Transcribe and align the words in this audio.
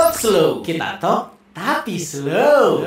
Talk 0.00 0.16
slow, 0.16 0.64
kita 0.64 0.96
talk 0.96 1.36
tapi 1.52 2.00
slow. 2.00 2.80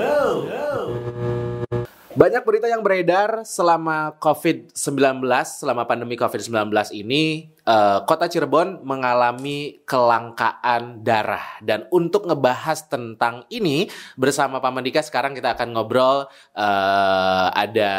Banyak 2.17 2.41
berita 2.41 2.65
yang 2.65 2.81
beredar 2.81 3.45
selama 3.45 4.17
COVID-19, 4.17 5.21
selama 5.45 5.85
pandemi 5.85 6.17
COVID-19 6.17 6.73
ini, 6.97 7.53
eh, 7.63 7.99
kota 8.03 8.27
Cirebon 8.27 8.83
mengalami 8.83 9.83
kelangkaan 9.87 11.03
darah. 11.03 11.59
Dan 11.63 11.87
untuk 11.91 12.27
ngebahas 12.27 12.87
tentang 12.87 13.47
ini, 13.51 13.87
bersama 14.19 14.59
Pak 14.59 14.71
Mandika 14.71 15.01
sekarang 15.03 15.35
kita 15.35 15.55
akan 15.55 15.75
ngobrol, 15.75 16.27
eh, 16.55 17.47
ada 17.53 17.93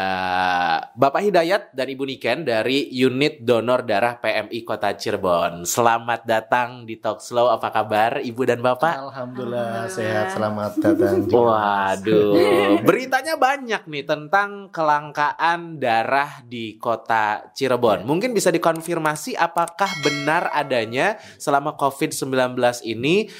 Bapak 0.93 1.21
Hidayat 1.25 1.73
dan 1.73 1.87
Ibu 1.89 2.03
Niken 2.05 2.45
dari 2.45 2.89
Unit 2.93 3.41
Donor 3.41 3.83
Darah 3.83 4.17
PMI 4.21 4.59
Kota 4.63 4.93
Cirebon. 4.93 5.65
Selamat 5.65 6.23
datang 6.23 6.85
di 6.85 6.97
Talk 7.01 7.21
Slow, 7.21 7.49
apa 7.49 7.69
kabar 7.73 8.21
Ibu 8.21 8.41
dan 8.45 8.61
Bapak? 8.61 9.11
Alhamdulillah 9.11 9.89
sehat 9.89 10.33
selamat 10.33 10.77
datang. 10.79 11.25
Waduh, 11.29 12.81
beritanya 12.85 13.35
banyak 13.35 13.83
nih 13.87 14.05
tentang 14.05 14.69
kelangkaan 14.69 15.77
darah 15.81 16.41
di 16.45 16.77
kota 16.77 17.51
Cirebon. 17.51 18.05
Mungkin 18.07 18.31
bisa 18.31 18.53
dikonfirmasi 18.53 19.35
apakah 19.55 19.87
benar 20.03 20.51
adanya 20.51 21.15
selama 21.39 21.79
COVID-19 21.79 22.59
ini 22.83 23.31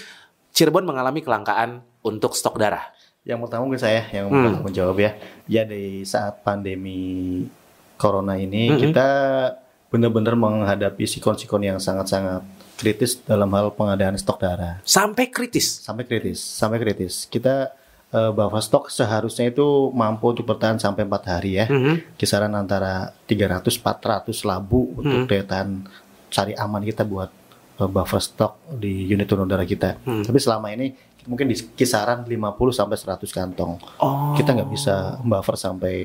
Cirebon 0.56 0.88
mengalami 0.88 1.20
kelangkaan 1.20 1.84
untuk 2.00 2.32
stok 2.32 2.56
darah. 2.56 2.88
Yang 3.28 3.44
pertama 3.44 3.68
mungkin 3.68 3.84
saya 3.84 4.08
yang 4.08 4.32
Hmm. 4.32 4.64
menjawab 4.64 4.96
ya. 4.96 5.12
Ya 5.52 5.68
di 5.68 6.08
saat 6.08 6.40
pandemi 6.40 7.44
corona 8.00 8.40
ini 8.40 8.72
Mhm. 8.72 8.80
kita 8.80 9.08
benar-benar 9.92 10.40
menghadapi 10.40 11.04
sikon-sikon 11.04 11.60
yang 11.60 11.76
sangat-sangat 11.76 12.48
kritis 12.80 13.20
dalam 13.20 13.52
hal 13.52 13.76
pengadaan 13.76 14.16
stok 14.16 14.40
darah. 14.40 14.80
Sampai 14.88 15.28
kritis. 15.28 15.84
Sampai 15.84 16.08
kritis, 16.08 16.40
sampai 16.40 16.80
kritis. 16.80 17.28
Kita 17.28 17.76
eh, 18.16 18.32
bahwa 18.32 18.56
stok 18.64 18.88
seharusnya 18.88 19.52
itu 19.52 19.92
mampu 19.92 20.32
untuk 20.32 20.48
bertahan 20.48 20.80
sampai 20.80 21.04
empat 21.04 21.24
hari 21.28 21.60
ya. 21.60 21.68
Mhm. 21.68 22.16
Kisaran 22.16 22.56
antara 22.56 23.12
300-400 23.28 24.48
labu 24.48 24.88
untuk 24.96 25.26
Hmm. 25.26 25.28
daya 25.28 25.44
tahan 25.44 25.84
cari 26.36 26.52
aman 26.54 26.84
kita 26.84 27.08
buat 27.08 27.32
eh, 27.80 27.88
buffer 27.88 28.20
stok 28.20 28.76
di 28.76 29.08
unit 29.08 29.26
darah 29.26 29.64
kita. 29.64 30.04
Hmm. 30.04 30.22
Tapi 30.22 30.36
selama 30.36 30.68
ini 30.70 30.92
mungkin 31.26 31.48
di 31.48 31.56
kisaran 31.56 32.22
50 32.22 32.36
sampai 32.70 32.98
100 33.00 33.24
kantong. 33.32 33.80
Oh. 33.98 34.36
Kita 34.36 34.52
nggak 34.52 34.70
bisa 34.70 35.18
buffer 35.24 35.56
sampai 35.56 35.96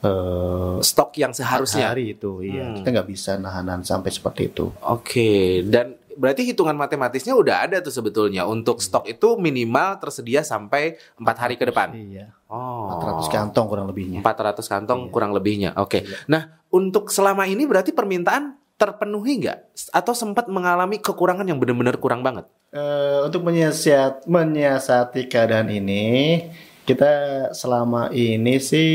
eh 0.00 0.76
stok 0.80 1.10
yang 1.16 1.32
seharusnya. 1.32 1.92
hari 1.92 2.16
itu. 2.16 2.40
Iya, 2.40 2.64
Hmm. 2.64 2.76
kita 2.80 2.88
nggak 2.90 3.08
bisa 3.08 3.36
nahanan 3.36 3.80
sampai 3.82 4.08
seperti 4.08 4.48
itu. 4.48 4.72
Oke, 4.80 5.60
dan 5.66 5.92
berarti 6.16 6.44
hitungan 6.44 6.72
matematisnya 6.72 7.32
udah 7.32 7.64
ada 7.64 7.80
tuh 7.80 7.92
sebetulnya 7.92 8.44
untuk 8.44 8.80
stok 8.80 9.08
itu 9.08 9.36
minimal 9.36 9.96
tersedia 9.96 10.40
sampai 10.40 10.96
empat 11.16 11.36
hari 11.38 11.54
ke 11.56 11.64
depan. 11.64 11.92
Iya. 11.92 12.32
Oh. 12.48 12.96
400 12.96 13.28
kantong 13.28 13.66
kurang 13.68 13.86
lebihnya. 13.88 14.20
400 14.20 14.64
kantong 14.66 15.00
Iya. 15.04 15.12
kurang 15.12 15.32
lebihnya. 15.32 15.70
Oke. 15.76 16.00
Iya. 16.00 16.16
Nah, 16.28 16.42
untuk 16.68 17.08
selama 17.08 17.44
ini 17.44 17.64
berarti 17.64 17.92
permintaan 17.92 18.56
terpenuhi 18.80 19.44
nggak? 19.44 19.76
Atau 19.92 20.16
sempat 20.16 20.48
mengalami 20.48 20.96
kekurangan 20.96 21.44
yang 21.44 21.60
benar-benar 21.60 22.00
kurang 22.00 22.24
banget? 22.24 22.48
Eh, 22.72 23.20
untuk 23.28 23.44
menyiasat, 23.44 24.24
menyiasati 24.24 25.28
keadaan 25.28 25.68
ini, 25.68 26.48
kita 26.88 27.10
selama 27.52 28.08
ini 28.08 28.56
sih 28.56 28.88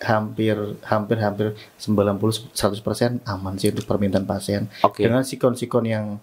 hampir 0.00 0.56
hampir 0.84 1.16
hampir 1.20 1.46
90 1.76 2.52
100% 2.52 3.20
aman 3.24 3.54
sih 3.56 3.72
untuk 3.72 3.84
permintaan 3.84 4.24
pasien. 4.24 4.72
Oke. 4.80 5.04
Dengan 5.04 5.20
sikon-sikon 5.20 5.84
yang 5.84 6.16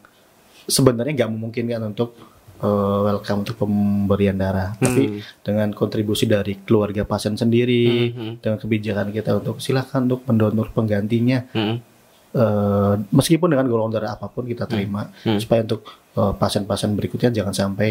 sebenarnya 0.66 1.14
nggak 1.23 1.31
memungkinkan 1.31 1.81
untuk 1.86 2.18
eh, 2.64 3.00
welcome 3.03 3.44
untuk 3.44 3.59
pemberian 3.59 4.40
darah. 4.40 4.72
Tapi 4.80 5.20
dengan 5.44 5.75
kontribusi 5.75 6.23
dari 6.23 6.64
keluarga 6.64 7.03
pasien 7.03 7.36
sendiri, 7.36 8.16
Mhm. 8.16 8.31
dengan 8.40 8.56
kebijakan 8.56 9.12
kita 9.12 9.36
untuk 9.36 9.59
silakan 9.59 10.07
untuk 10.07 10.24
mendonor 10.24 10.72
penggantinya 10.72 11.44
Hmm. 11.52 11.84
Eh, 12.33 12.94
meskipun 13.13 13.53
dengan 13.53 13.69
golongan 13.69 13.94
darah 13.94 14.11
apa 14.17 14.27
pun 14.27 14.44
kita 14.44 14.66
terima 14.66 15.07
Hmm. 15.23 15.38
supaya 15.38 15.61
untuk 15.61 15.85
eh, 16.17 16.33
pasien-pasien 16.33 16.91
berikutnya 16.94 17.29
jangan 17.29 17.53
sampai 17.53 17.89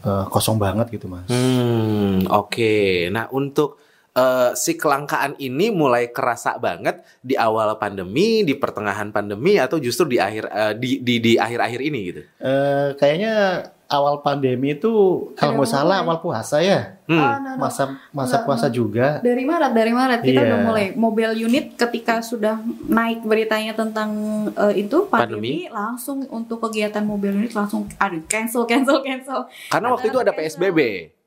eh, 0.00 0.24
kosong 0.32 0.56
banget 0.56 0.88
gitu 0.94 1.10
mas. 1.10 1.28
Hmm, 1.28 2.24
oke. 2.30 3.10
Nah, 3.12 3.28
untuk 3.34 3.76
eh, 4.10 4.50
si 4.56 4.74
kelangkaan 4.74 5.36
ini 5.38 5.68
mulai 5.70 6.08
kerasa 6.10 6.56
banget 6.56 7.04
di 7.20 7.36
awal 7.36 7.76
pandemi, 7.76 8.42
di 8.42 8.56
pertengahan 8.56 9.12
pandemi, 9.12 9.60
atau 9.60 9.76
justru 9.76 10.16
di 10.16 10.18
akhir 10.18 10.44
eh, 10.50 10.74
di 10.78 10.90
di 11.04 11.14
di 11.20 11.32
akhir-akhir 11.36 11.80
ini 11.84 12.00
gitu. 12.10 12.22
Eh, 12.40 12.88
kayaknya 12.96 13.34
awal 13.90 14.22
pandemi 14.22 14.72
itu 14.72 14.88
kalau 15.34 15.58
nggak 15.58 15.68
salah 15.68 16.00
awal 16.00 16.22
puasa 16.22 16.62
ya 16.62 16.96
Hmm. 17.10 17.18
Oh, 17.18 17.34
no, 17.42 17.50
no. 17.58 17.66
masa 17.66 17.82
masa 18.14 18.38
Enggak, 18.38 18.46
puasa 18.46 18.66
juga. 18.70 19.18
Dari 19.18 19.42
Maret, 19.42 19.72
dari 19.74 19.90
Maret 19.90 20.20
kita 20.22 20.40
Iya. 20.40 20.46
udah 20.46 20.58
mulai 20.62 20.86
mobil 20.94 21.42
unit 21.42 21.74
ketika 21.74 22.22
sudah 22.22 22.62
naik 22.86 23.26
beritanya 23.26 23.74
tentang 23.74 24.14
eh, 24.54 24.86
itu 24.86 25.10
pandemi, 25.10 25.66
langsung 25.66 26.22
untuk 26.30 26.62
kegiatan 26.62 27.02
mobil 27.02 27.34
unit 27.34 27.50
langsung 27.50 27.90
aduh 27.98 28.22
cancel 28.30 28.62
cancel 28.62 29.02
cancel. 29.02 29.50
Karena 29.66 29.90
waktu 29.90 30.06
itu 30.06 30.22
ada 30.22 30.30
PSBB. 30.30 30.78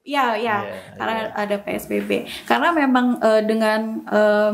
Iya, 0.04 0.40
iya. 0.40 0.58
Iya, 0.64 0.76
Karena 0.96 1.14
iya. 1.20 1.28
ada 1.36 1.56
PSBB. 1.60 2.10
Karena 2.48 2.72
memang 2.72 3.20
eh, 3.20 3.42
dengan 3.44 3.80
eh, 4.08 4.52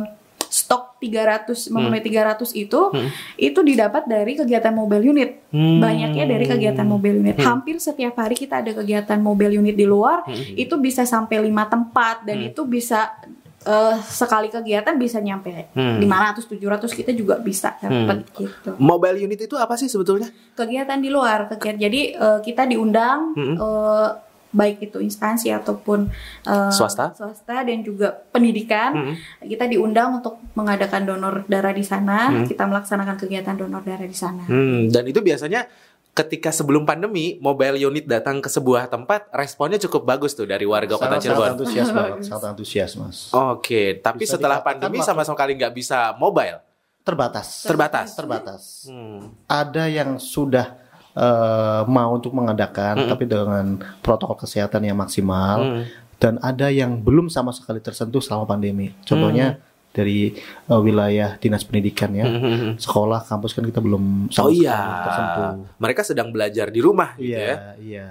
stok 0.50 0.98
300 1.00 1.70
memenuhi 1.70 2.02
300 2.02 2.52
itu 2.54 2.90
Hmm. 2.90 3.08
itu 3.36 3.60
didapat 3.62 4.04
dari 4.04 4.34
kegiatan 4.34 4.72
mobil 4.72 5.02
unit. 5.08 5.46
Hmm. 5.50 5.80
Banyaknya 5.80 6.26
dari 6.26 6.46
kegiatan 6.46 6.84
mobil 6.84 7.18
unit. 7.18 7.38
Hmm. 7.38 7.46
Hampir 7.62 7.78
setiap 7.78 8.18
hari 8.18 8.34
kita 8.34 8.60
ada 8.60 8.74
kegiatan 8.74 9.18
mobil 9.18 9.56
unit 9.56 9.74
di 9.74 9.86
luar 9.86 10.26
Hmm. 10.26 10.36
itu 10.56 10.76
bisa 10.76 11.06
sampai 11.06 11.40
lima 11.40 11.66
tempat 11.66 12.22
dan 12.24 12.42
Hmm. 12.42 12.48
itu 12.50 12.62
bisa 12.64 13.14
eh, 13.60 13.98
sekali 14.02 14.48
kegiatan 14.48 14.96
bisa 14.96 15.20
nyampe 15.20 15.76
Hmm. 15.76 16.00
500 16.00 16.48
700 16.48 16.96
kita 16.96 17.12
juga 17.12 17.36
bisa 17.38 17.76
dapat 17.78 18.24
gitu. 18.34 18.72
Mobile 18.80 19.20
unit 19.20 19.36
itu 19.38 19.56
apa 19.56 19.76
sih 19.76 19.86
sebetulnya? 19.86 20.32
Kegiatan 20.56 20.96
di 20.96 21.12
luar, 21.12 21.46
kegiatan. 21.46 21.76
Jadi 21.78 22.16
eh, 22.16 22.40
kita 22.40 22.64
diundang 22.64 23.36
Hmm. 23.36 23.56
eh, 23.56 24.10
baik 24.50 24.82
itu 24.84 24.98
instansi 24.98 25.50
ataupun 25.50 26.10
eh, 26.44 26.72
Swasta? 26.72 27.14
swasta 27.14 27.62
dan 27.62 27.80
juga 27.80 28.12
pendidikan. 28.30 29.14
Hmm. 29.14 29.14
Kita 29.40 29.64
diundang 29.64 30.18
untuk 30.18 30.38
mengadakan 30.54 31.06
donor 31.06 31.34
darah 31.46 31.72
di 31.72 31.82
sana, 31.82 32.30
Hmm. 32.30 32.46
kita 32.46 32.66
melaksanakan 32.66 33.16
kegiatan 33.16 33.54
donor 33.56 33.82
darah 33.82 34.04
di 34.04 34.16
sana. 34.16 34.44
Hmm, 34.44 34.88
dan 34.88 35.06
itu 35.06 35.20
biasanya 35.20 35.70
ketika 36.12 36.50
sebelum 36.50 36.84
pandemi 36.84 37.38
mobile 37.38 37.80
unit 37.80 38.04
datang 38.04 38.38
ke 38.38 38.50
sebuah 38.50 38.88
tempat 38.88 39.30
responnya 39.32 39.80
cukup 39.80 40.04
bagus 40.04 40.34
tuh 40.34 40.44
dari 40.44 40.66
warga 40.66 40.94
kota 40.94 41.16
Sangat, 41.16 41.22
sangat 41.22 41.24
Cirebon. 41.32 41.50
antusias 41.54 41.90
banget, 41.90 42.16
sangat 42.26 42.44
antusias 42.50 42.92
mas. 42.98 43.18
Oke, 43.32 43.84
tapi 43.98 44.26
Bisa 44.26 44.36
setelah 44.36 44.60
pandemi 44.60 44.98
waktu- 44.98 45.08
sama 45.08 45.24
sekali 45.24 45.56
nggak 45.56 45.72
bisa 45.72 46.12
mobile, 46.14 46.60
Terbatas. 47.00 47.64
terbatas. 47.64 48.08
Terbatas. 48.14 48.64
Hmm. 48.86 49.32
Ada 49.46 49.88
yang 49.88 50.18
sudah 50.18 50.76
eh, 51.14 51.82
mau 51.86 52.10
untuk 52.14 52.34
mengadakan, 52.34 53.06
Mm-mm. 53.06 53.10
tapi 53.10 53.24
dengan 53.26 53.66
protokol 54.02 54.38
kesehatan 54.38 54.86
yang 54.86 54.98
maksimal. 54.98 55.58
Hmm. 55.60 55.86
dan 56.20 56.36
ada 56.44 56.68
yang 56.68 57.00
belum 57.00 57.32
sama 57.32 57.56
sekali 57.56 57.80
tersentuh 57.80 58.20
selama 58.20 58.44
pandemi. 58.44 58.92
Contohnya 59.08 59.56
dari 59.90 60.36
uh, 60.68 60.84
wilayah 60.84 61.40
dinas 61.40 61.64
pendidikan 61.64 62.12
ya, 62.12 62.28
Hmm. 62.28 62.76
sekolah, 62.76 63.24
kampus 63.24 63.56
kan 63.56 63.64
kita 63.64 63.80
belum 63.80 64.28
Oh 64.28 64.34
sama 64.36 64.52
sekali 64.52 64.68
iya, 64.68 64.80
tersentuh. 65.08 65.52
mereka 65.80 66.02
sedang 66.04 66.28
belajar 66.36 66.68
di 66.70 66.84
rumah 66.84 67.16
gitu 67.16 67.40
ya. 67.40 67.40
Iya, 67.40 67.56
iya. 67.80 68.08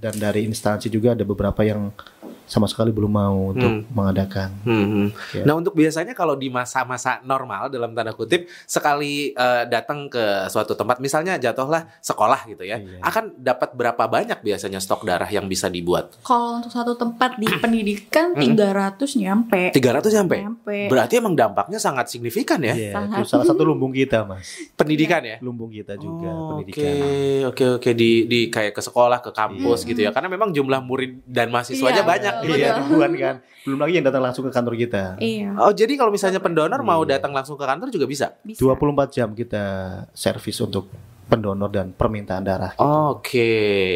Dan 0.00 0.16
dari 0.16 0.48
instansi 0.48 0.88
juga 0.88 1.12
ada 1.12 1.20
beberapa 1.22 1.60
yang 1.60 1.92
sama 2.50 2.66
sekali 2.66 2.90
belum 2.90 3.06
mau 3.08 3.54
untuk 3.54 3.70
Hmm. 3.70 3.86
mengadakan. 3.88 4.50
Hmm. 4.60 5.14
Ya. 5.30 5.46
Nah 5.46 5.54
untuk 5.54 5.72
biasanya 5.72 6.12
kalau 6.12 6.34
di 6.34 6.50
masa-masa 6.50 7.22
normal 7.22 7.70
dalam 7.70 7.94
tanda 7.94 8.10
kutip 8.10 8.44
sekali 8.64 9.30
eh, 9.30 9.62
datang 9.64 10.06
ke 10.06 10.18
suatu 10.46 10.74
tempat, 10.74 10.98
misalnya 10.98 11.38
jatuhlah 11.38 11.86
sekolah 12.00 12.42
gitu 12.44 12.64
ya, 12.64 12.76
Iya. 12.76 12.98
akan 13.00 13.38
dapat 13.38 13.70
berapa 13.72 14.02
banyak 14.04 14.40
biasanya 14.40 14.78
stok 14.78 15.04
darah 15.04 15.26
yang 15.26 15.46
bisa 15.46 15.66
dibuat? 15.66 16.18
Kalau 16.20 16.58
untuk 16.58 16.68
satu 16.68 16.92
tempat 16.92 17.38
di 17.38 17.46
pendidikan 17.62 18.34
Hmm. 18.34 18.42
300 18.50 19.14
nyampe. 19.14 19.70
300 19.70 20.10
sampai. 20.10 20.42
Nyampe. 20.42 20.78
Berarti 20.88 21.14
emang 21.16 21.34
dampaknya 21.34 21.78
sangat 21.78 22.10
signifikan 22.10 22.58
ya 22.58 22.72
Iya, 22.72 22.92
Sangat. 22.92 23.22
itu 23.22 23.28
salah 23.28 23.46
satu 23.46 23.62
lumbung 23.62 23.92
kita, 23.92 24.24
Mas. 24.24 24.58
pendidikan 24.74 25.22
ya. 25.22 25.38
Lumbung 25.38 25.70
kita 25.70 25.94
juga 25.94 26.26
Oh, 26.26 26.58
pendidikan. 26.58 26.82
Oke, 26.82 27.14
oke, 27.46 27.64
oke 27.78 27.90
di 27.92 28.26
di 28.26 28.40
kayak 28.48 28.72
ke 28.72 28.82
sekolah, 28.82 29.20
ke 29.20 29.30
kampus 29.30 29.82
Iya. 29.82 29.88
gitu 29.88 30.00
ya. 30.02 30.10
Karena 30.10 30.26
memang 30.28 30.50
jumlah 30.50 30.80
murid 30.80 31.22
dan 31.24 31.48
mahasiswanya 31.48 32.02
Iya, 32.02 32.08
banyak 32.08 32.34
Iya, 32.42 32.56
ya. 32.56 32.72
ribuan 32.80 33.12
kan. 33.14 33.36
Belum 33.60 33.78
lagi 33.78 33.92
yang 33.96 34.06
datang 34.08 34.22
langsung 34.24 34.44
ke 34.44 34.52
kantor 34.52 34.74
kita. 34.74 35.02
Iya. 35.20 35.52
Oh, 35.60 35.72
jadi 35.72 35.92
kalau 35.94 36.08
misalnya 36.08 36.40
pendonor 36.40 36.80
mau 36.80 37.04
Iya. 37.04 37.20
datang 37.20 37.32
langsung 37.32 37.54
ke 37.54 37.64
kantor 37.64 37.92
juga 37.92 38.06
bisa. 38.08 38.26
Bisa. 38.40 38.60
24 38.60 39.12
jam 39.12 39.28
kita 39.32 39.62
servis 40.12 40.56
untuk 40.58 40.88
pendonor 41.26 41.70
dan 41.70 41.94
permintaan 41.94 42.42
darah. 42.42 42.72
Oke, 42.76 43.46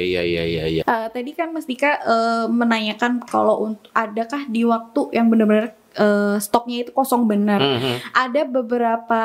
ya 0.06 0.22
ya 0.22 0.44
ya 0.46 0.64
ya. 0.70 0.82
Eh, 0.84 1.06
tadi 1.10 1.34
kan 1.34 1.50
Mas 1.50 1.66
Dika 1.66 1.98
eh, 1.98 2.46
menanyakan 2.46 3.26
kalau 3.26 3.66
untuk 3.66 3.90
adakah 3.90 4.46
di 4.46 4.62
waktu 4.62 5.00
yang 5.10 5.26
benar-benar 5.26 5.74
eh, 5.94 6.36
stoknya 6.38 6.82
itu 6.82 6.90
kosong 6.90 7.24
benar. 7.24 7.62
Mhm. 7.62 8.12
Ada 8.12 8.42
beberapa 8.44 9.22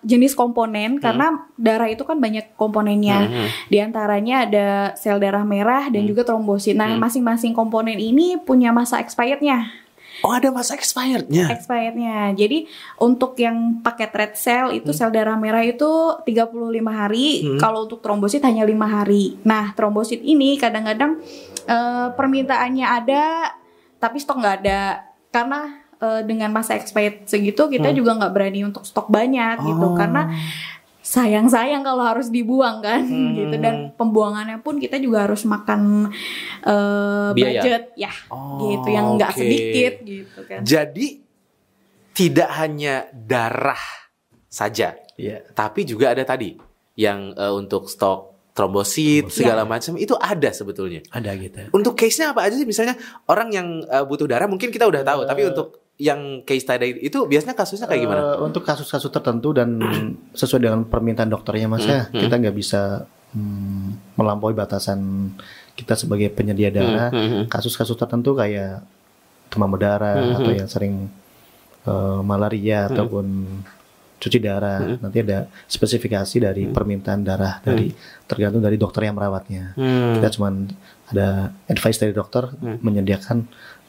jenis 0.00 0.36
komponen 0.36 1.00
karena 1.00 1.48
darah 1.56 1.88
itu 1.88 2.04
kan 2.04 2.20
banyak 2.20 2.52
komponennya. 2.54 3.18
Mhm. 3.28 3.46
Di 3.68 3.78
antaranya 3.80 4.44
ada 4.44 4.66
sel 4.94 5.18
darah 5.18 5.42
merah 5.42 5.88
dan 5.88 6.04
juga 6.04 6.22
trombosit. 6.22 6.76
Nah, 6.76 6.94
Hmm. 6.94 7.00
masing-masing 7.00 7.52
komponen 7.52 7.96
ini 7.96 8.36
punya 8.36 8.70
masa 8.70 9.00
expirednya. 9.00 9.72
Oh 10.22 10.30
ada 10.30 10.54
masa 10.54 10.78
expirednya. 10.78 11.50
Expirednya. 11.50 12.30
Jadi 12.38 12.70
untuk 13.02 13.34
yang 13.42 13.82
paket 13.82 14.12
red 14.14 14.32
cell 14.38 14.70
itu 14.70 14.94
sel 14.94 15.10
darah 15.10 15.34
merah 15.34 15.66
itu 15.66 15.88
35 16.22 16.94
hari. 16.94 17.42
Hmm. 17.42 17.58
Kalau 17.58 17.90
untuk 17.90 17.98
trombosit 17.98 18.38
hanya 18.46 18.62
lima 18.62 18.86
hari. 18.86 19.34
Nah, 19.42 19.74
trombosit 19.74 20.22
ini 20.22 20.54
kadang-kadang 20.60 21.18
eh, 21.62 22.08
permintaannya 22.14 22.86
ada, 22.86 23.50
tapi 23.98 24.22
stok 24.22 24.38
nggak 24.38 24.56
ada. 24.62 25.10
Karena 25.32 25.81
eh, 26.02 26.20
dengan 26.22 26.50
masa 26.50 26.74
expired 26.74 27.24
segitu 27.24 27.66
kita 27.68 27.88
Hmm. 27.88 27.96
juga 27.96 28.10
nggak 28.18 28.32
berani 28.32 28.60
untuk 28.64 28.82
stok 28.82 29.06
banyak 29.06 29.62
gitu. 29.62 29.86
Oh. 29.86 29.94
Karena 29.94 30.26
sayang-sayang 31.00 31.82
kalau 31.82 32.04
harus 32.04 32.28
dibuang 32.28 32.78
kan 32.78 33.02
Hmm. 33.02 33.34
gitu 33.38 33.54
dan 33.56 33.74
pembuangannya 33.92 34.58
pun 34.58 34.78
kita 34.78 34.98
juga 34.98 35.26
harus 35.26 35.42
makan 35.44 36.10
eh, 36.62 37.30
Biaya. 37.32 37.58
budget 37.58 37.84
ya 37.96 38.12
Oh, 38.28 38.62
gitu 38.68 38.88
yang 38.88 39.14
nggak 39.14 39.30
oke. 39.30 39.38
sedikit 39.38 39.94
gitu 40.02 40.40
kan. 40.44 40.60
Jadi 40.62 41.06
tidak 42.12 42.50
hanya 42.54 43.08
darah 43.10 43.80
saja, 44.46 44.94
Iya. 45.16 45.42
tapi 45.50 45.82
juga 45.82 46.12
ada 46.12 46.22
tadi 46.22 46.54
yang 46.94 47.32
eh, 47.32 47.50
untuk 47.50 47.88
stok 47.88 48.30
trombosit 48.52 49.26
Trombosit. 49.26 49.42
segala 49.42 49.64
macam 49.64 49.96
itu 49.96 50.12
ada 50.14 50.52
sebetulnya. 50.52 51.00
Ada 51.08 51.32
gitu. 51.34 51.72
Untuk 51.72 51.96
case-nya 51.96 52.30
apa 52.30 52.44
aja 52.44 52.52
sih? 52.52 52.68
Misalnya 52.68 52.94
orang 53.26 53.48
yang 53.48 53.68
eh, 53.82 54.04
butuh 54.04 54.28
darah 54.28 54.44
mungkin 54.44 54.68
kita 54.68 54.84
udah 54.84 55.00
tahu, 55.00 55.24
Eh. 55.24 55.26
tapi 55.26 55.42
untuk 55.48 55.81
yang 56.00 56.40
case 56.48 56.64
tadi 56.64 56.98
itu 57.04 57.28
biasanya 57.28 57.52
kasusnya 57.52 57.86
kayak 57.86 58.02
gimana? 58.08 58.20
Eh, 58.34 58.38
untuk 58.40 58.64
kasus-kasus 58.64 59.12
tertentu 59.12 59.52
dan 59.52 59.76
sesuai 60.40 60.60
dengan 60.64 60.80
permintaan 60.88 61.28
dokternya 61.28 61.68
mas 61.68 61.84
ya, 61.84 62.08
Hmm, 62.08 62.16
hmm. 62.16 62.20
kita 62.26 62.34
nggak 62.40 62.56
bisa 62.56 62.82
hmm, 63.36 64.16
melampaui 64.16 64.56
batasan 64.56 65.30
kita 65.76 65.94
sebagai 65.96 66.32
penyedia 66.32 66.72
darah. 66.72 67.10
Hmm, 67.12 67.28
hmm. 67.28 67.44
Kasus-kasus 67.52 67.96
tertentu 67.96 68.36
kayak 68.36 68.84
demam 69.52 69.68
berdarah 69.68 70.40
atau 70.40 70.52
yang 70.52 70.68
sering 70.68 71.12
eh, 71.84 72.20
malaria 72.24 72.88
ataupun 72.88 73.46
cuci 74.22 74.38
darah. 74.38 74.80
Hmm. 74.80 74.96
Nanti 75.02 75.18
ada 75.22 75.50
spesifikasi 75.66 76.36
dari 76.38 76.70
permintaan 76.70 77.20
darah 77.26 77.58
dari 77.60 77.90
tergantung 78.24 78.62
dari 78.62 78.78
dokter 78.78 79.06
yang 79.10 79.18
merawatnya. 79.18 79.74
Hmm. 79.76 80.18
Kita 80.18 80.28
cuman 80.40 80.54
ada 81.12 81.52
advice 81.68 81.98
dari 82.00 82.16
dokter 82.16 82.48
Hmm. 82.48 82.80
menyediakan 82.80 83.38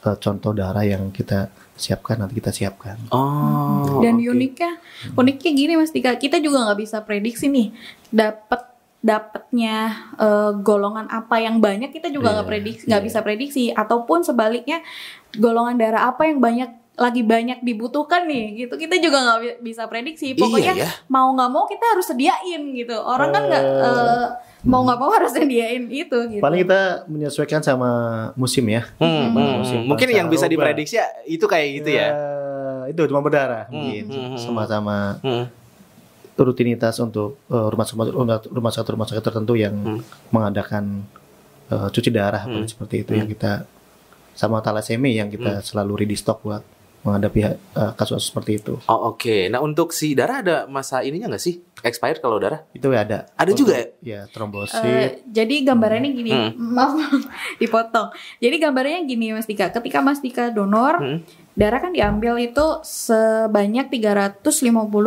eh, 0.04 0.18
contoh 0.20 0.52
darah 0.52 0.84
yang 0.84 1.14
kita 1.14 1.48
siapkan 1.76 2.16
nanti 2.16 2.34
kita 2.36 2.50
siapkan. 2.50 2.98
Oh. 3.10 4.00
Dan 4.00 4.18
oke. 4.18 4.30
uniknya, 4.30 4.78
uniknya 5.14 5.52
gini 5.52 5.74
Mas 5.74 5.90
Dika, 5.90 6.16
kita 6.16 6.38
juga 6.38 6.64
nggak 6.64 6.80
bisa 6.80 6.98
prediksi 7.00 7.48
nih 7.48 7.74
dapat 8.08 8.70
dapatnya 9.04 9.76
eh, 10.16 10.52
golongan 10.58 11.06
apa 11.08 11.36
yang 11.38 11.60
banyak 11.60 11.92
kita 11.92 12.08
juga 12.08 12.32
nggak 12.32 12.42
Iya, 12.42 12.52
prediksi 12.52 12.84
nggak 12.86 13.02
iya. 13.02 13.08
bisa 13.08 13.20
prediksi 13.20 13.64
ataupun 13.70 14.22
sebaliknya 14.22 14.80
golongan 15.34 15.76
darah 15.76 16.08
apa 16.08 16.24
yang 16.24 16.40
banyak 16.40 16.70
lagi 16.94 17.20
banyak 17.20 17.60
dibutuhkan 17.60 18.24
nih 18.24 18.64
gitu 18.64 18.78
kita 18.78 18.96
juga 18.98 19.18
nggak 19.20 19.40
bi- 19.40 19.60
bisa 19.66 19.90
prediksi 19.90 20.38
pokoknya 20.38 20.72
Iya 20.72 20.86
ya. 20.86 20.90
mau 21.10 21.34
nggak 21.34 21.50
mau 21.50 21.66
kita 21.66 21.84
harus 21.90 22.06
sediain 22.06 22.64
gitu 22.72 22.96
orang 22.96 23.34
kan 23.34 23.44
nggak 23.44 23.64
Eh. 23.66 24.28
Mau 24.64 24.82
nggak 24.82 24.96
mau 24.96 25.12
harus 25.12 25.32
sediain 25.32 25.84
itu 25.86 26.18
gitu 26.30 26.40
Paling 26.40 26.64
kita 26.64 26.82
menyesuaikan 27.06 27.60
sama 27.60 27.90
musim 28.34 28.64
ya. 28.66 28.88
Hmm, 28.96 29.04
Hmm. 29.04 29.28
hmm, 29.30 29.54
Musim 29.60 29.78
hmm. 29.78 29.88
Mungkin 29.88 30.08
yang 30.10 30.28
bisa 30.28 30.48
pancaroba. 30.48 30.72
diprediksi 30.72 30.96
ya, 30.96 31.08
itu 31.26 31.44
kayak 31.44 31.68
gitu 31.78 31.90
ya. 31.92 32.08
itu 32.84 33.00
cuma 33.08 33.20
berdarah 33.20 33.64
Hmm, 33.66 33.80
mungkin 33.80 34.04
hmm, 34.08 34.26
hmm. 34.34 34.38
sama-sama 34.38 35.20
Hmm. 35.20 35.48
rutinitas 36.36 36.98
untuk 36.98 37.40
eh, 37.46 37.68
rumah 37.70 37.86
sakit 37.86 38.10
rumah, 38.10 38.38
rumah 38.42 38.72
sakit 38.72 38.90
rumah 38.90 39.06
sakit 39.06 39.24
tertentu 39.24 39.54
yang 39.54 39.72
Hmm. 39.74 40.00
mengadakan 40.30 41.04
eh, 41.66 41.88
cuci 41.90 42.10
darah 42.10 42.44
Hmm. 42.44 42.66
seperti 42.66 43.04
itu 43.04 43.12
yang 43.14 43.26
kita 43.26 43.64
sama 44.34 44.60
talasemi 44.60 45.14
yang 45.14 45.28
kita 45.28 45.62
selalu 45.62 46.04
ready 46.04 46.16
stock 46.16 46.42
buat 46.42 46.60
menghadapi 47.04 47.40
eh, 47.44 47.56
kasus 47.94 48.24
seperti 48.24 48.58
itu. 48.58 48.80
Oh 48.88 49.12
oke. 49.12 49.48
Nah 49.48 49.60
untuk 49.60 49.92
si 49.92 50.12
darah 50.12 50.40
ada 50.40 50.58
masa 50.66 51.00
ininya 51.00 51.30
nggak 51.30 51.44
sih? 51.44 51.60
Expired 51.80 52.18
kalau 52.18 52.40
darah? 52.40 52.64
Itu 52.72 52.88
ada. 52.90 53.28
Ada 53.36 53.52
juga 53.52 53.76
ya? 53.76 53.88
Ya 54.02 54.20
trombosit. 54.26 54.80
Eh, 54.80 55.20
jadi 55.26 55.68
gambarannya 55.68 56.12
gini, 56.12 56.32
Hmm. 56.32 56.56
maaf 56.76 56.96
dipotong. 57.58 58.08
Jadi 58.40 58.56
gambarannya 58.58 59.04
gini 59.04 59.32
Mas 59.32 59.44
Dika, 59.44 59.68
ketika 59.70 60.00
Mas 60.00 60.20
Dika 60.20 60.48
donor, 60.50 60.96
Hmm. 60.98 61.20
Darah 61.54 61.80
kan 61.80 61.94
diambil 61.94 62.42
itu 62.42 62.66
sebanyak 62.82 63.86
350 63.90 64.42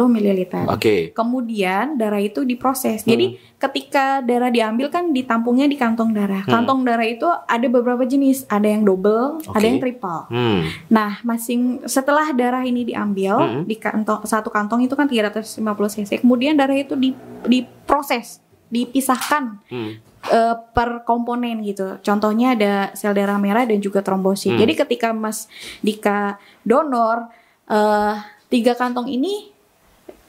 ml. 0.06 0.40
Oke. 0.70 1.10
Kemudian 1.10 1.98
darah 1.98 2.22
itu 2.22 2.46
diproses. 2.46 3.02
Jadi 3.02 3.34
ketika 3.58 4.22
darah 4.22 4.52
diambil 4.52 4.86
kan 4.86 5.10
ditampungnya 5.10 5.66
di 5.66 5.74
kantong 5.74 6.14
darah. 6.14 6.46
Hmm. 6.46 6.62
Kantong 6.62 6.86
darah 6.86 7.02
itu 7.02 7.26
ada 7.26 7.66
beberapa 7.66 8.06
jenis, 8.06 8.46
ada 8.46 8.70
yang 8.70 8.86
double, 8.86 9.42
Oke. 9.42 9.58
ada 9.58 9.66
yang 9.66 9.78
triple. 9.82 10.22
Hmm. 10.30 10.60
Nah, 10.86 11.18
masing 11.26 11.82
setelah 11.84 12.30
darah 12.30 12.62
ini 12.62 12.86
diambil 12.86 13.34
Hmm. 13.36 13.62
di 13.66 13.74
kantong 13.74 14.22
satu 14.22 14.48
kantong 14.48 14.86
itu 14.86 14.94
kan 14.94 15.10
350 15.10 15.58
cc. 15.90 16.22
Kemudian 16.22 16.54
darah 16.54 16.78
itu 16.78 16.94
di, 16.94 17.10
diproses, 17.42 18.38
dipisahkan 18.70 19.62
Hmm. 19.66 19.98
Eh, 20.32 20.54
per 20.74 21.02
komponen 21.06 21.62
gitu. 21.62 21.98
Contohnya 22.02 22.56
ada 22.56 22.72
sel 22.96 23.14
darah 23.14 23.38
merah 23.38 23.64
dan 23.64 23.78
juga 23.78 24.00
trombosit. 24.02 24.54
Hmm. 24.54 24.60
Jadi 24.60 24.72
ketika 24.74 25.14
Mas 25.14 25.50
Dika 25.80 26.40
donor 26.62 27.30
eh, 27.68 28.14
tiga 28.50 28.72
kantong 28.74 29.10
ini 29.10 29.50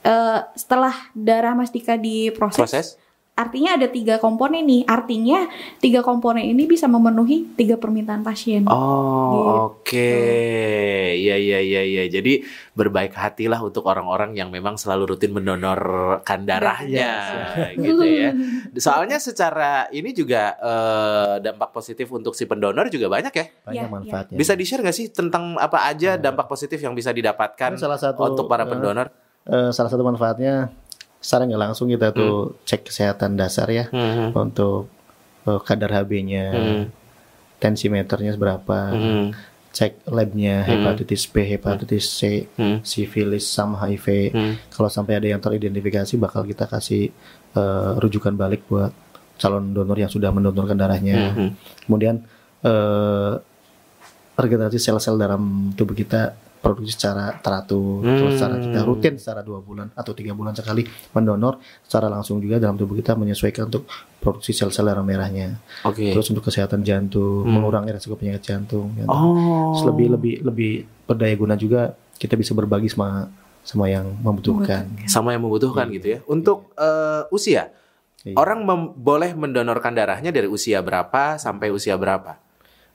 eh, 0.05 0.39
setelah 0.57 0.93
darah 1.13 1.53
Mas 1.57 1.73
Dika 1.73 1.97
diproses 1.97 2.57
Proses? 2.57 2.87
Artinya 3.37 3.77
ada 3.77 3.87
tiga 3.87 4.17
komponen 4.17 4.65
nih. 4.65 4.81
Artinya 4.83 5.45
tiga 5.77 6.01
komponen 6.01 6.43
ini 6.43 6.65
bisa 6.65 6.85
memenuhi 6.85 7.53
tiga 7.53 7.77
permintaan 7.77 8.19
pasien. 8.19 8.65
Oh, 8.65 9.29
Gitu. 9.29 9.51
oke. 9.93 10.13
Ya, 11.15 11.35
ya, 11.35 11.59
ya, 11.59 11.81
ya. 11.83 12.03
Jadi 12.07 12.41
berbaik 12.73 13.13
hatilah 13.13 13.59
untuk 13.59 13.85
orang-orang 13.85 14.33
yang 14.33 14.49
memang 14.49 14.75
selalu 14.75 15.13
rutin 15.13 15.31
mendonorkan 15.31 16.43
darahnya, 16.43 17.11
gitu 17.77 18.01
ya. 18.01 18.33
Soalnya 18.77 19.17
secara 19.17 19.85
ini 19.89 20.11
juga 20.11 20.55
eh, 20.55 21.33
dampak 21.39 21.69
positif 21.69 22.09
untuk 22.09 22.33
si 22.33 22.43
pendonor 22.43 22.87
juga 22.87 23.07
banyak 23.07 23.33
ya. 23.33 23.45
banyak 23.63 23.77
Iya, 23.77 23.85
manfaatnya. 23.87 24.35
Bisa 24.35 24.53
di-share 24.53 24.81
nggak 24.81 24.95
sih 24.95 25.07
tentang 25.09 25.57
apa 25.57 25.85
aja 25.85 26.15
dampak 26.15 26.47
positif 26.47 26.79
yang 26.79 26.93
bisa 26.93 27.11
didapatkan 27.11 27.71
Ini 27.71 27.79
salah 27.79 27.99
satu 27.99 28.19
untuk 28.25 28.45
para 28.47 28.63
eh, 28.63 28.69
pendonor? 28.69 29.07
eh, 29.43 29.69
salah 29.69 29.87
satu 29.87 30.01
manfaatnya 30.01 30.71
secara 31.17 31.43
nggak 31.45 31.61
langsung 31.61 31.87
kita 31.87 32.13
tuh 32.13 32.55
cek 32.63 32.87
kesehatan 32.87 33.35
dasar 33.35 33.67
ya 33.67 33.89
Hmm, 33.89 34.31
untuk 34.33 34.87
eh, 35.43 35.59
kadar 35.63 35.91
HB-nya, 35.93 36.45
hmm, 36.51 36.83
tensimeternya 37.57 38.35
seberapa, 38.35 38.77
hmm, 38.91 39.25
cek 39.71 40.09
labnya 40.09 40.61
Hmm. 40.61 40.69
hepatitis 40.73 41.23
B, 41.25 41.45
hepatitis 41.47 42.05
C, 42.09 42.45
hmm, 42.51 42.81
sifilis 42.81 43.45
sama 43.45 43.79
HIV. 43.79 44.07
hmm. 44.33 44.53
Kalau 44.69 44.89
sampai 44.89 45.17
ada 45.17 45.27
yang 45.27 45.39
teridentifikasi 45.39 46.13
bakal 46.17 46.43
kita 46.43 46.65
kasih 46.65 47.09
eh, 47.57 47.91
rujukan 47.97 48.33
balik 48.33 48.67
buat 48.69 48.91
calon 49.37 49.69
donor 49.71 49.97
yang 49.97 50.09
sudah 50.09 50.29
mendonorkan 50.29 50.77
darahnya. 50.77 51.33
Hmm, 51.33 51.35
hmm. 51.37 51.49
Kemudian 51.85 52.15
eh 52.61 53.33
regenerasi 54.37 54.77
sel-sel 54.77 55.17
dalam 55.17 55.73
tubuh 55.73 55.97
kita 55.97 56.37
produksi 56.67 56.91
secara 56.91 57.31
teratur, 57.39 58.03
Hmm. 58.03 58.17
terus 58.19 58.35
secara 58.35 58.59
kita 58.59 58.79
rutin 58.83 59.15
secara 59.15 59.39
dua 59.39 59.63
bulan 59.63 59.87
atau 59.95 60.11
tiga 60.11 60.35
bulan 60.35 60.51
sekali 60.51 60.83
mendonor, 61.15 61.63
secara 61.79 62.11
langsung 62.11 62.43
juga 62.43 62.59
dalam 62.59 62.75
tubuh 62.75 62.91
kita 62.93 63.15
menyesuaikan 63.15 63.71
untuk 63.71 63.87
produksi 64.19 64.51
sel-sel 64.51 64.83
darah 64.83 64.99
merahnya. 64.99 65.63
Oke. 65.87 66.11
Terus 66.11 66.27
untuk 66.27 66.43
kesehatan 66.43 66.83
jantung, 66.83 67.47
Hmm. 67.47 67.55
mengurangi 67.55 67.95
resiko 67.95 68.19
penyakit 68.19 68.43
jantung. 68.43 68.91
ya. 68.93 69.07
Oh. 69.07 69.71
Terus 69.71 69.87
lebih 69.87 70.07
lebih 70.11 70.33
lebih 70.43 70.71
berdaya 71.07 71.31
guna 71.33 71.55
juga 71.55 71.95
kita 72.19 72.35
bisa 72.35 72.51
berbagi 72.51 72.91
sama 72.91 73.31
sama 73.63 73.87
yang 73.87 74.11
membutuhkan. 74.19 75.07
sama 75.07 75.31
yang 75.31 75.43
membutuhkan 75.43 75.87
Iya. 75.87 75.95
gitu 75.95 76.07
ya. 76.07 76.19
Untuk 76.25 76.71
eh, 76.75 77.23
usia, 77.31 77.71
Iya. 78.23 78.35
orang 78.35 78.63
mem- 78.63 78.91
boleh 78.93 79.31
mendonorkan 79.31 79.91
darahnya 79.91 80.31
dari 80.31 80.47
usia 80.47 80.79
berapa 80.79 81.35
sampai 81.37 81.71
usia 81.71 81.95
berapa? 81.95 82.35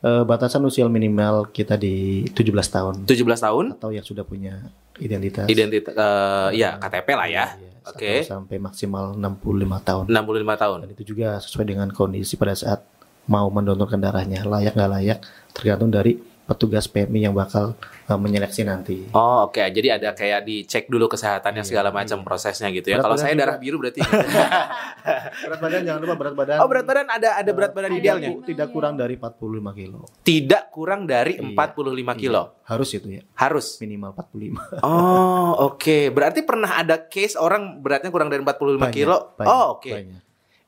Eh, 0.03 0.25
batasan 0.27 0.67
usia 0.67 0.83
minimal 0.91 1.47
kita 1.55 1.79
di 1.79 2.27
17 2.35 2.67
tahun 2.75 2.95
17 3.07 3.39
tahun, 3.39 3.79
atau 3.79 3.95
yang 3.95 4.03
sudah 4.03 4.27
punya 4.27 4.59
identitas. 4.99 5.47
identitas, 5.47 6.51
ya 6.51 6.75
KTP 6.75 7.09
lah 7.15 7.29
ya. 7.31 7.47
Iya, 7.55 7.71
Oke. 7.87 8.11
atau 8.27 8.43
sampai 8.43 8.59
maksimal 8.59 9.15
65 9.15 9.79
tahun. 9.79 10.05
65 10.11 10.59
tahun. 10.59 10.79
Dan 10.83 10.91
itu 10.91 11.03
juga 11.15 11.39
sesuai 11.39 11.67
dengan 11.71 11.87
kondisi 11.95 12.35
pada 12.35 12.51
saat 12.59 12.83
mau 13.31 13.47
mendonorkan 13.47 14.03
darahnya 14.03 14.43
layak 14.43 14.75
nggak 14.75 14.91
layak 14.91 15.19
tergantung 15.55 15.95
dari 15.95 16.19
petugas 16.53 16.85
PMI 16.85 17.25
yang 17.25 17.33
bakal 17.33 17.73
uh, 18.05 18.15
menyeleksi 18.15 18.61
nanti. 18.63 19.09
Oh 19.11 19.47
oke, 19.47 19.57
jadi 19.59 19.97
ada 19.97 20.13
kayak 20.13 20.45
dicek 20.45 20.85
dulu 20.87 21.09
kesehatannya 21.09 21.61
Iya, 21.61 21.67
segala 21.67 21.89
macam 21.89 22.21
iya. 22.21 22.25
prosesnya 22.25 22.69
gitu 22.69 22.87
ya. 22.87 23.01
Berat 23.01 23.05
Kalau 23.05 23.17
saya 23.17 23.33
juga. 23.33 23.41
darah 23.43 23.57
biru 23.57 23.77
berarti. 23.79 24.01
Berat 25.43 25.59
badan 25.59 25.81
jangan 25.83 26.01
lupa 26.01 26.15
berat 26.15 26.35
badan. 26.35 26.57
oh 26.61 26.69
berat 26.69 26.85
badan 26.85 27.07
ada 27.09 27.29
ada 27.35 27.51
berat 27.51 27.73
badan 27.73 27.91
Ada. 27.91 27.99
idealnya. 27.99 28.29
Tidak, 28.31 28.45
tidak 28.47 28.69
kurang 28.71 28.95
dari 28.95 29.15
45 29.17 29.41
kilo. 29.75 29.99
Tidak 30.21 30.63
kurang 30.69 31.01
dari 31.05 31.33
Iya. 31.35 31.49
45 31.51 32.13
kilo. 32.15 32.43
Harus 32.63 32.89
itu 32.93 33.09
ya, 33.11 33.23
Harus. 33.35 33.67
minimal 33.79 34.13
45. 34.13 34.85
Oh 34.85 35.51
oke, 35.71 36.11
berarti 36.11 36.41
pernah 36.43 36.77
ada 36.77 37.01
case 37.03 37.35
orang 37.35 37.81
beratnya 37.81 38.09
kurang 38.09 38.29
dari 38.29 38.41
45 38.41 38.53
Banyak, 38.79 38.93
kilo. 38.93 39.17
banyak, 39.35 39.49
oh 39.49 39.67
oke. 39.77 39.91
banyak. 39.91 40.21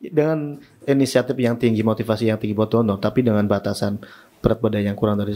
Dengan 0.04 0.60
inisiatif 0.84 1.32
yang 1.34 1.56
tinggi, 1.56 1.80
motivasi 1.80 2.28
yang 2.28 2.36
tinggi 2.36 2.52
buat 2.52 2.68
donor, 2.68 3.00
tapi 3.00 3.24
dengan 3.24 3.44
batasan 3.44 3.96
berat 4.38 4.60
badan 4.60 4.84
yang 4.84 4.92
kurang 4.92 5.16
dari 5.16 5.32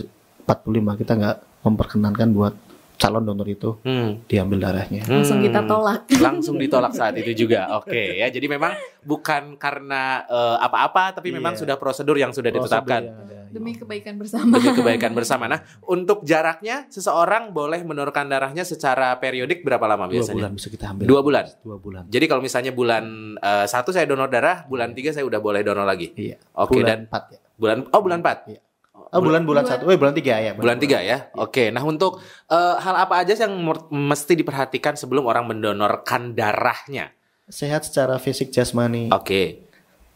45 0.49 0.65
kita 0.97 1.13
nggak 1.15 1.37
memperkenankan 1.63 2.29
buat 2.33 2.55
calon 2.99 3.23
donor 3.23 3.47
itu 3.47 3.79
Hmm. 3.79 4.27
diambil 4.27 4.59
darahnya. 4.59 5.07
Langsung 5.07 5.39
kita 5.39 5.63
Hmm. 5.63 5.71
tolak. 5.71 6.01
Langsung 6.19 6.59
ditolak 6.59 6.91
saat 6.91 7.15
itu 7.15 7.47
juga. 7.47 7.79
Oke 7.79 8.19
ya. 8.19 8.27
Jadi 8.27 8.49
memang 8.49 8.75
bukan 9.01 9.55
karena 9.55 10.27
eh, 10.27 10.57
apa-apa 10.59 11.15
tapi 11.15 11.31
memang 11.31 11.55
Iya. 11.55 11.63
sudah 11.63 11.77
prosedur 11.77 12.17
yang 12.17 12.35
sudah 12.35 12.51
ditetapkan. 12.51 13.03
Prosedur 13.05 13.23
yang 13.23 13.39
ada. 13.39 13.47
Demi 13.49 13.73
kebaikan 13.73 14.19
bersama. 14.19 14.51
Demi 14.53 14.75
kebaikan 14.75 15.13
bersama. 15.17 15.47
Nah, 15.47 15.63
untuk 15.87 16.21
jaraknya 16.23 16.91
seseorang 16.91 17.49
boleh 17.49 17.81
menurunkan 17.81 18.27
darahnya 18.27 18.61
secara 18.61 19.15
periodik 19.17 19.63
berapa 19.63 19.87
lama 19.87 20.05
dua 20.05 20.19
biasanya? 20.19 20.35
bulan 20.37 20.53
bisa 20.53 20.69
kita 20.69 20.85
ambil. 20.91 21.07
Dua 21.07 21.21
bulan. 21.23 21.45
Dua 21.63 21.77
bulan. 21.79 22.03
Jadi 22.11 22.25
kalau 22.27 22.43
misalnya 22.43 22.75
bulan 22.75 23.05
eh, 23.39 23.65
satu 23.65 23.95
saya 23.95 24.05
donor 24.05 24.27
darah, 24.27 24.67
bulan 24.67 24.91
tiga 24.91 25.15
saya 25.15 25.23
udah 25.23 25.39
boleh 25.39 25.63
donor 25.63 25.87
lagi. 25.87 26.11
Iya. 26.13 26.35
Oke, 26.59 26.83
bulan 26.83 27.07
dan- 27.07 27.07
4 27.07 27.23
ya. 27.31 27.39
Bulan 27.55 27.77
oh 27.89 28.01
bulan 28.03 28.19
4. 28.21 28.39
Iya. 28.49 28.61
Oh, 29.09 29.21
bulan 29.21 29.43
bulan 29.43 29.65
satu, 29.65 29.89
eh 29.89 29.97
bulan 29.97 30.13
tiga 30.13 30.37
ya. 30.37 30.53
Bulan 30.53 30.77
tiga 30.77 31.01
ya. 31.01 31.33
Oke. 31.35 31.73
Nah, 31.73 31.81
untuk 31.81 32.21
eh, 32.47 32.75
hal 32.77 32.95
apa 32.99 33.25
aja 33.25 33.33
yang 33.39 33.57
mesti 33.89 34.37
diperhatikan 34.37 34.95
sebelum 34.95 35.25
orang 35.25 35.49
mendonorkan 35.49 36.33
darahnya? 36.33 37.13
Sehat 37.49 37.89
secara 37.89 38.21
fisik 38.21 38.53
jasmani. 38.53 39.09
Oke. 39.09 39.65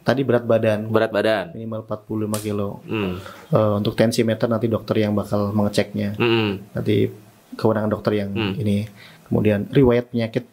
Tadi 0.02 0.20
berat 0.20 0.42
badan 0.42 0.90
Berat 0.90 1.08
badan. 1.08 1.54
minimal 1.54 1.86
45 1.86 2.36
kilo. 2.42 2.82
Hmm. 2.84 3.16
Eh, 3.48 3.72
untuk 3.78 3.94
tensimeter 3.94 4.44
nanti 4.44 4.66
dokter 4.66 4.98
yang 4.98 5.14
bakal 5.14 5.54
mengeceknya. 5.54 6.18
Hmm. 6.18 6.60
Nanti 6.70 7.06
kewenangan 7.54 7.88
dokter 7.88 8.18
yang 8.18 8.30
Hmm. 8.30 8.52
ini. 8.54 8.84
Kemudian 9.24 9.70
riwayat 9.70 10.10
penyakit 10.10 10.44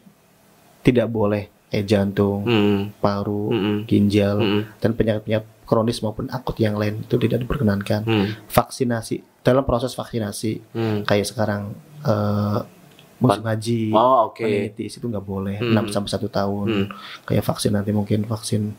tidak 0.80 1.10
boleh 1.10 1.50
eh 1.70 1.84
jantung, 1.84 2.46
Hmm. 2.46 2.80
paru, 2.98 3.52
Hmm. 3.52 3.78
ginjal 3.86 4.38
Hmm. 4.38 4.62
dan 4.78 4.92
penyakit-penyakit 4.94 5.50
kronis 5.70 6.02
maupun 6.02 6.26
akut 6.28 6.58
yang 6.58 6.74
lain 6.74 7.06
itu 7.06 7.16
tidak 7.16 7.46
diperkenankan. 7.46 8.02
Hmm. 8.02 8.26
Vaksinasi 8.50 9.22
dalam 9.40 9.62
proses 9.62 9.94
vaksinasi 9.94 10.74
Hmm. 10.74 11.00
kayak 11.06 11.30
sekarang 11.30 11.78
eh 12.02 12.60
musim 13.20 13.44
haji, 13.44 13.92
Oh, 13.92 14.32
oke. 14.32 14.42
meningitis 14.42 14.96
itu 14.96 15.06
nggak 15.06 15.22
boleh 15.22 15.60
Hmm. 15.60 15.76
6 15.78 15.94
sampai 15.94 16.10
1 16.10 16.26
tahun. 16.28 16.68
Hmm. 16.68 16.88
Kayak 17.24 17.44
vaksin 17.46 17.72
nanti 17.72 17.92
mungkin 17.92 18.24
vaksin 18.24 18.74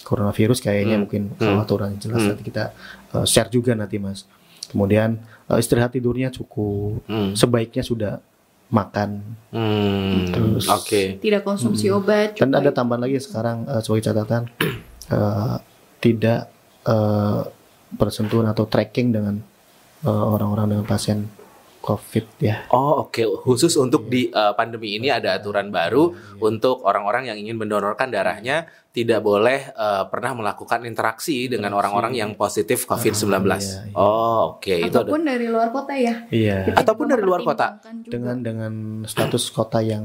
coronavirus 0.00 0.62
kayaknya 0.62 0.94
Hmm. 0.94 1.02
mungkin 1.02 1.22
Hmm. 1.30 1.40
kalau 1.40 1.60
aturan 1.60 1.92
jelas 1.96 2.22
Hmm. 2.22 2.30
nanti 2.30 2.44
kita 2.44 2.70
eh, 3.08 3.24
share 3.24 3.48
juga 3.48 3.72
nanti 3.72 3.96
Mas. 3.96 4.22
Kemudian 4.68 5.18
eh, 5.48 5.58
istirahat 5.58 5.90
tidurnya 5.90 6.28
cukup. 6.28 7.02
Hmm. 7.06 7.32
Sebaiknya 7.32 7.82
sudah 7.82 8.12
makan. 8.68 9.22
Hmm. 9.48 10.26
Terus- 10.28 10.68
Oke. 10.68 11.16
Tidak 11.16 11.40
konsumsi 11.40 11.88
obat. 11.88 12.34
Dan 12.34 12.52
ada 12.52 12.70
tambahan 12.70 13.02
lagi 13.02 13.16
sekarang 13.16 13.64
eh, 13.64 13.80
sebagai 13.80 14.04
catatan 14.06 14.42
eh, 15.08 15.56
tidak 16.06 16.40
eh, 16.86 17.40
bersentuhan 17.90 18.46
atau 18.46 18.70
tracking 18.70 19.10
dengan 19.10 19.34
eh, 20.02 20.24
orang-orang 20.34 20.78
dengan 20.78 20.86
pasien 20.86 21.26
COVID 21.82 22.26
ya. 22.42 22.66
Oh 22.74 23.06
oke 23.06 23.46
khusus 23.46 23.78
untuk 23.78 24.10
di 24.10 24.26
uh, 24.26 24.58
pandemi 24.58 24.98
ini 24.98 25.06
ada 25.06 25.38
aturan 25.38 25.70
baru 25.70 26.10
Iya. 26.10 26.42
untuk 26.42 26.82
orang-orang 26.82 27.30
yang 27.30 27.38
ingin 27.38 27.54
mendonorkan 27.54 28.10
darahnya 28.10 28.66
tidak 28.90 29.22
boleh 29.22 29.70
uh, 29.70 30.02
pernah 30.10 30.34
melakukan 30.34 30.82
interaksi 30.82 31.46
dengan 31.46 31.78
orang-orang 31.78 32.18
yang 32.18 32.34
positif 32.34 32.90
COVID-19. 32.90 33.30
Ah, 33.30 33.54
iya, 33.54 33.78
iya. 33.86 33.94
Oh 33.94 34.58
oke 34.58 34.66
itu 34.66 34.90
ada. 34.90 35.06
Ataupun 35.06 35.20
dari 35.22 35.46
luar 35.46 35.70
kota 35.70 35.94
ya. 35.94 36.26
Iya. 36.26 36.74
Kita 36.74 36.76
Ataupun 36.82 37.06
dari 37.06 37.22
luar 37.22 37.40
kota. 37.46 37.78
juga. 37.78 38.10
Dengan 38.10 38.36
dengan 38.42 38.72
status 39.06 39.46
kota 39.54 39.78
yang 39.78 40.02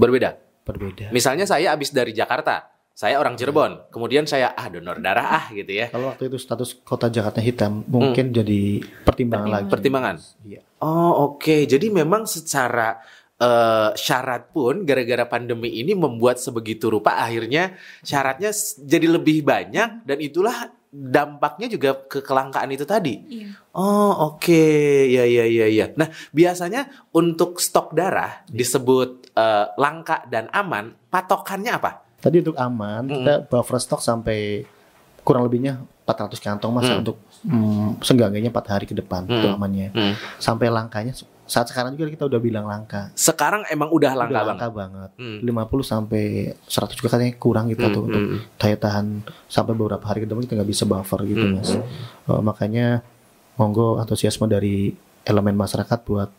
berbeda. 0.00 0.40
berbeda. 0.64 1.12
Misalnya 1.12 1.44
saya 1.44 1.74
habis 1.76 1.90
dari 1.92 2.14
Jakarta, 2.16 2.69
saya 3.00 3.16
orang 3.16 3.32
Cirebon, 3.32 3.88
kemudian 3.88 4.28
saya 4.28 4.52
ah 4.52 4.68
donor 4.68 5.00
darah 5.00 5.24
ah 5.40 5.44
gitu 5.56 5.72
ya. 5.72 5.88
Kalau 5.88 6.12
waktu 6.12 6.28
itu 6.28 6.36
status 6.36 6.84
kota 6.84 7.08
Jakarta 7.08 7.40
hitam 7.40 7.80
mungkin 7.88 8.28
jadi 8.28 8.84
pertimbangan 9.08 9.48
lagi. 9.48 9.72
Pertimbangan. 9.72 10.20
Iya. 10.44 10.60
Oh 10.84 11.32
oke, 11.32 11.64
jadi 11.64 11.88
memang 11.88 12.28
secara 12.28 13.00
eh, 13.40 13.96
syarat 13.96 14.52
pun 14.52 14.84
gara-gara 14.84 15.24
pandemi 15.24 15.80
ini 15.80 15.96
membuat 15.96 16.44
sebegitu 16.44 16.92
rupa 16.92 17.16
akhirnya 17.16 17.72
syaratnya 18.04 18.52
jadi 18.84 19.16
lebih 19.16 19.48
banyak 19.48 20.04
dan 20.04 20.18
itulah 20.20 20.68
dampaknya 20.92 21.72
juga 21.72 22.04
ke 22.04 22.20
kelangkaan 22.20 22.68
itu 22.68 22.84
tadi. 22.84 23.16
Iya. 23.16 23.48
Oh 23.80 24.36
oke, 24.36 24.60
ya 25.08 25.24
ya 25.24 25.48
ya 25.48 25.72
ya. 25.72 25.88
Nah 25.96 26.12
biasanya 26.36 27.08
untuk 27.16 27.64
stok 27.64 27.96
darah 27.96 28.44
disebut 28.44 29.32
eh, 29.32 29.72
langka 29.80 30.28
dan 30.28 30.52
aman, 30.52 30.92
patokannya 31.08 31.72
apa? 31.80 32.09
Tadi 32.20 32.36
untuk 32.38 32.54
aman 32.54 33.02
Mm. 33.02 33.12
kita 33.14 33.34
buffer 33.46 33.78
stok 33.78 34.00
sampai 34.00 34.64
kurang 35.20 35.42
lebihnya 35.42 35.80
400 36.04 36.36
kantong 36.38 36.72
masa 36.72 36.92
Hmm. 36.92 37.00
untuk 37.00 37.16
mm, 37.40 38.00
seenggaknya 38.00 38.50
4 38.50 38.66
hari 38.68 38.84
ke 38.84 38.92
depan 38.92 39.24
itu 39.24 39.36
Hmm. 39.42 39.54
amannya. 39.54 39.88
Hmm. 39.90 40.14
Sampai 40.36 40.68
langkanya 40.68 41.12
saat 41.44 41.66
sekarang 41.66 41.94
juga 41.94 42.08
kita 42.08 42.24
udah 42.26 42.38
bilang 42.38 42.64
langka. 42.64 43.10
Sekarang 43.12 43.62
emang 43.66 43.88
udah 43.88 44.12
langka 44.14 44.32
udah 44.32 44.44
langka 44.44 44.68
banget. 44.70 45.10
Hmm. 45.16 45.38
50 45.40 45.82
sampai 45.82 46.24
100 46.64 46.94
juga 46.94 47.08
katanya 47.10 47.34
kurang 47.36 47.68
gitu 47.68 47.80
Hmm, 47.80 47.92
tuh 47.92 48.02
untuk 48.02 48.22
hmm. 48.22 48.38
daya 48.56 48.76
tahan 48.76 49.06
sampai 49.46 49.72
beberapa 49.72 50.02
hari 50.02 50.20
ke 50.20 50.26
depan 50.26 50.42
kita 50.42 50.54
nggak 50.56 50.68
bisa 50.68 50.84
buffer 50.84 51.20
gitu 51.24 51.42
Hmm, 51.42 51.54
mas. 51.54 51.70
Eh, 51.72 51.80
makanya 52.40 52.86
monggo 53.54 53.96
antusiasme 53.96 54.46
dari 54.46 54.90
elemen 55.22 55.54
masyarakat 55.54 55.98
buat 56.02 56.30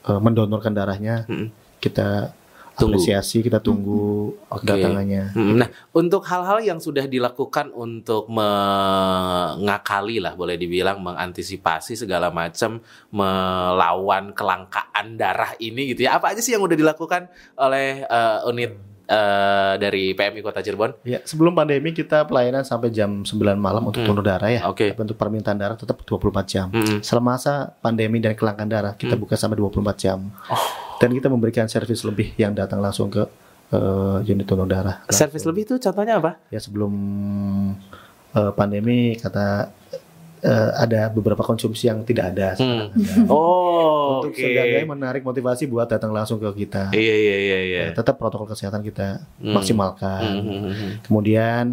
eh, 0.00 0.16
mendonorkan 0.16 0.72
darahnya 0.72 1.26
Hmm. 1.26 1.52
kita 1.78 2.32
Tunggu. 2.78 2.94
apresiasi 2.94 3.42
kita 3.42 3.58
tunggu 3.58 4.32
kedatangannya. 4.48 5.34
Hmm, 5.34 5.58
Nah, 5.58 5.66
untuk 5.90 6.22
hal-hal 6.24 6.62
yang 6.62 6.78
sudah 6.78 7.04
dilakukan 7.04 7.68
untuk 7.70 8.30
mengakali 8.30 10.18
lah, 10.18 10.32
boleh 10.32 10.54
dibilang 10.54 10.98
mengantisipasi 10.98 11.94
segala 11.94 12.30
macam 12.30 12.78
melawan 13.10 14.30
kelangkaan 14.30 15.14
darah 15.14 15.58
ini 15.58 15.90
gitu 15.90 16.06
ya. 16.06 16.14
Apa 16.14 16.30
aja 16.30 16.40
sih 16.40 16.52
yang 16.52 16.62
udah 16.62 16.74
dilakukan 16.74 17.26
oleh 17.56 18.02
eh, 18.02 18.38
unit 18.46 18.70
eh, 19.04 19.74
dari 19.76 20.12
PMI 20.12 20.38
Kota 20.38 20.60
Cirebon? 20.60 21.02
Ya, 21.02 21.18
sebelum 21.22 21.52
pandemi 21.52 21.90
kita 21.90 22.24
pelayanan 22.24 22.62
sampai 22.62 22.88
jam 22.88 23.22
9 23.22 23.34
malam 23.56 23.82
untuk 23.84 24.00
Hmm. 24.00 24.08
donor 24.12 24.22
darah 24.22 24.48
ya. 24.48 24.68
Oke. 24.68 24.92
Tapi 24.92 25.02
untuk 25.02 25.16
permintaan 25.16 25.56
darah 25.56 25.74
tetap 25.74 25.98
24 26.00 26.44
jam. 26.46 26.66
Hmm. 26.68 27.00
Selama 27.00 27.34
masa 27.34 27.72
pandemi 27.78 28.18
dan 28.18 28.32
kelangkaan 28.32 28.68
darah 28.68 28.94
kita 28.94 29.14
Hmm. 29.14 29.22
buka 29.22 29.34
sampai 29.34 29.56
24 29.56 29.96
jam. 29.98 30.28
Oh. 30.46 30.87
Dan 30.98 31.14
kita 31.14 31.26
memberikan 31.26 31.66
servis 31.66 32.02
lebih 32.02 32.34
yang 32.34 32.52
datang 32.52 32.78
langsung 32.78 33.06
ke 33.06 33.22
eh, 33.70 34.16
unit 34.26 34.42
donor 34.42 34.66
darah. 34.66 34.96
Servis 35.08 35.42
lebih 35.42 35.62
itu 35.64 35.74
contohnya 35.78 36.18
apa? 36.18 36.42
Ya 36.50 36.58
sebelum 36.58 36.92
eh, 38.34 38.52
pandemi 38.52 39.14
kata 39.14 39.70
eh, 40.40 40.70
ada 40.74 41.06
beberapa 41.08 41.42
konsumsi 41.42 41.86
yang 41.86 42.02
tidak 42.02 42.34
ada. 42.34 42.48
Hmm. 42.58 42.90
ada. 42.90 43.30
Oh, 43.30 44.22
Untuk 44.22 44.34
oke. 44.34 44.40
seenggaknya 44.40 44.82
menarik 44.84 45.22
motivasi 45.22 45.66
buat 45.66 45.86
datang 45.86 46.10
langsung 46.10 46.38
ke 46.38 46.50
kita. 46.66 46.90
Iya 46.90 47.14
iya 47.14 47.36
iya 47.38 47.58
iya. 47.62 47.80
Ya, 47.90 47.94
tetap 47.94 48.18
protokol 48.18 48.50
kesehatan 48.50 48.82
kita 48.82 49.22
Hmm. 49.38 49.54
maksimalkan. 49.54 50.22
Hmm, 50.22 50.42
hmm, 50.42 50.58
hmm, 50.58 50.74
hmm. 50.74 50.92
Kemudian 51.06 51.64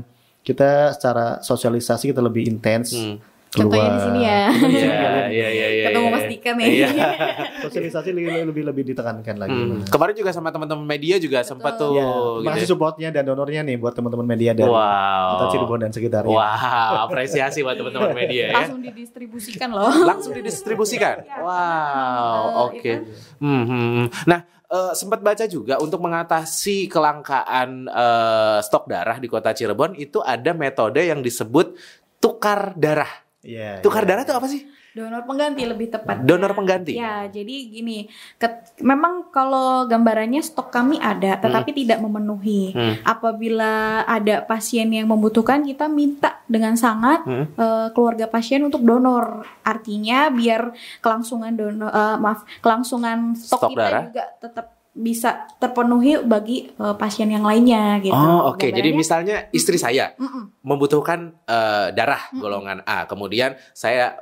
kita 0.45 0.93
secara 0.93 1.41
sosialisasi 1.41 2.13
kita 2.13 2.21
lebih 2.21 2.45
intens 2.45 2.93
Hmm. 2.93 3.17
Contohnya 3.55 3.89
di 3.89 4.01
sini 4.03 4.19
ya. 4.21 4.41
Iya 4.75 4.93
iya 5.31 5.47
iya 5.49 5.67
iya. 5.71 5.85
Ketemu 5.89 6.05
iya. 6.05 6.13
Mas 6.13 6.25
Dika 6.27 6.51
nih. 6.53 6.67
Iya. 6.69 6.87
Sosialisasi 7.65 8.09
lebih 8.11 8.45
lebih, 8.45 8.63
lebih 8.67 8.83
ditekankan 8.85 9.35
lagi. 9.35 9.55
Hmm. 9.55 9.79
Kemarin 9.87 10.13
juga 10.13 10.31
sama 10.31 10.49
teman-teman 10.49 10.83
media 10.83 11.15
juga 11.17 11.41
sempat 11.41 11.75
tuh 11.75 11.95
Ya, 11.95 12.03
gitu. 12.03 12.45
masih 12.45 12.65
ya. 12.65 12.69
supportnya 12.69 13.09
dan 13.09 13.23
donornya 13.23 13.61
nih 13.63 13.75
buat 13.75 13.93
teman-teman 13.93 14.27
media 14.27 14.51
dari 14.51 14.67
Wow. 14.67 15.25
Kota 15.31 15.45
Cirebon 15.51 15.79
dan 15.81 15.91
sekitarnya. 15.91 16.35
Wow, 16.35 16.93
apresiasi 17.05 17.59
buat 17.61 17.75
teman-teman 17.75 18.11
media 18.21 18.43
ya. 18.49 18.55
Langsung 18.59 18.81
didistribusikan 18.81 19.69
loh. 19.71 19.91
Langsung 20.03 20.31
didistribusikan. 20.33 21.15
Wow, 21.41 22.69
oke. 22.69 22.77
itu 22.77 22.93
Hmm, 23.39 23.63
hmm, 23.63 23.87
hmm. 23.95 24.07
Nah, 24.25 24.39
eh, 24.65 24.93
sempat 24.93 25.19
baca 25.19 25.45
juga 25.45 25.77
untuk 25.77 25.99
mengatasi 25.99 26.87
kelangkaan 26.87 27.87
eh, 27.87 28.57
stok 28.61 28.85
darah 28.85 29.17
di 29.17 29.27
Kota 29.27 29.51
Cirebon 29.51 29.95
itu 29.95 30.19
ada 30.19 30.51
metode 30.51 31.01
yang 31.01 31.19
disebut 31.19 31.75
tukar 32.17 32.73
darah. 32.75 33.24
Iya, 33.45 33.77
Tukar 33.79 34.01
iya. 34.01 34.09
darah 34.09 34.23
itu 34.25 34.33
apa 34.33 34.49
sih? 34.49 34.65
Donor 34.91 35.21
pengganti 35.21 35.61
lebih 35.61 35.91
tepat. 35.91 36.23
Donor 36.23 36.55
pengganti. 36.55 36.95
Ya, 36.95 37.27
jadi 37.27 37.67
gini, 37.67 38.07
ket- 38.37 38.79
memang 38.79 39.27
kalau 39.29 39.83
gambarannya 39.85 40.39
stok 40.39 40.71
kami 40.71 40.95
ada, 40.97 41.35
tetapi 41.35 41.75
tidak 41.75 41.99
memenuhi. 41.99 42.71
Hmm. 42.71 42.95
Apabila 43.03 43.73
ada 44.01 44.39
pasien 44.41 44.87
yang 44.89 45.05
membutuhkan, 45.05 45.61
kita 45.61 45.85
minta 45.85 46.39
dengan 46.45 46.73
sangat 46.73 47.21
Hmm. 47.21 47.45
eh, 47.51 47.87
keluarga 47.91 48.25
pasien 48.25 48.63
untuk 48.63 48.81
donor. 48.81 49.43
Artinya 49.61 50.31
biar 50.31 50.71
kelangsungan 50.99 51.53
donor, 51.53 51.91
eh, 51.91 52.15
maaf, 52.15 52.47
kelangsungan 52.59 53.35
stok, 53.35 53.59
Stok 53.61 53.71
kita 53.71 53.81
darah. 53.83 54.03
juga 54.07 54.23
tetap 54.39 54.65
bisa 54.95 55.43
terpenuhi 55.59 56.23
bagi 56.23 56.71
eh, 56.71 56.95
pasien 56.95 57.27
yang 57.27 57.43
lainnya 57.43 57.99
gitu. 57.99 58.15
Oh, 58.15 58.55
oke. 58.55 58.63
Jadi 58.63 58.79
Gambarannya- 58.79 58.95
misalnya 58.95 59.35
istri 59.51 59.75
saya 59.75 60.15
Mm-mm. 60.15 60.63
membutuhkan 60.63 61.35
eh, 61.43 61.87
darah 61.91 62.31
Hmm. 62.31 62.39
golongan 62.39 62.79
A, 62.83 63.03
kemudian 63.03 63.53
saya 63.71 64.15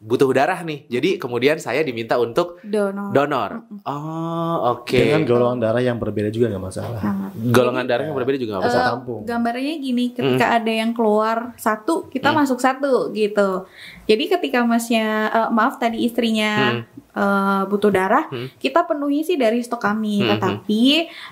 butuh 0.00 0.32
darah 0.32 0.56
nih. 0.58 0.88
Jadi 0.88 1.20
kemudian 1.20 1.56
saya 1.56 1.84
diminta 1.84 2.16
untuk 2.16 2.56
donor. 2.62 3.12
donor. 3.12 3.50
Oh, 3.84 4.56
oke. 4.74 4.96
Dengan 4.96 5.22
golongan 5.22 5.60
darah 5.60 5.78
yang 5.78 6.00
berbeda 6.00 6.28
juga 6.28 6.48
nggak 6.48 6.64
masalah. 6.64 7.00
Nah, 7.00 7.28
Golongan 7.36 7.84
darah 7.84 8.04
yang 8.04 8.16
berbeda 8.16 8.36
juga 8.36 8.56
nggak 8.56 8.64
Eh, 8.64 8.70
masalah. 8.70 8.88
tampung. 8.96 9.20
gambarnya 9.22 9.74
gini, 9.76 10.04
ketika 10.10 10.46
ada 10.54 10.72
yang 10.72 10.90
keluar 10.90 11.52
satu, 11.54 12.08
kita 12.08 12.32
Hmm. 12.32 12.40
masuk 12.40 12.56
satu 12.58 13.12
gitu. 13.12 13.68
Jadi 14.06 14.24
ketika 14.26 14.64
masnya, 14.64 15.06
eh, 15.28 15.48
maaf 15.50 15.76
tadi 15.76 16.00
istrinya 16.00 16.80
eh, 17.10 17.62
butuh 17.66 17.90
darah, 17.90 18.24
Hmm. 18.24 18.48
kita 18.56 18.86
penuhi 18.86 19.20
sih 19.20 19.34
dari 19.34 19.60
stok 19.60 19.82
kami. 19.82 20.22
Hmm, 20.22 20.28
Tetapi 20.32 20.82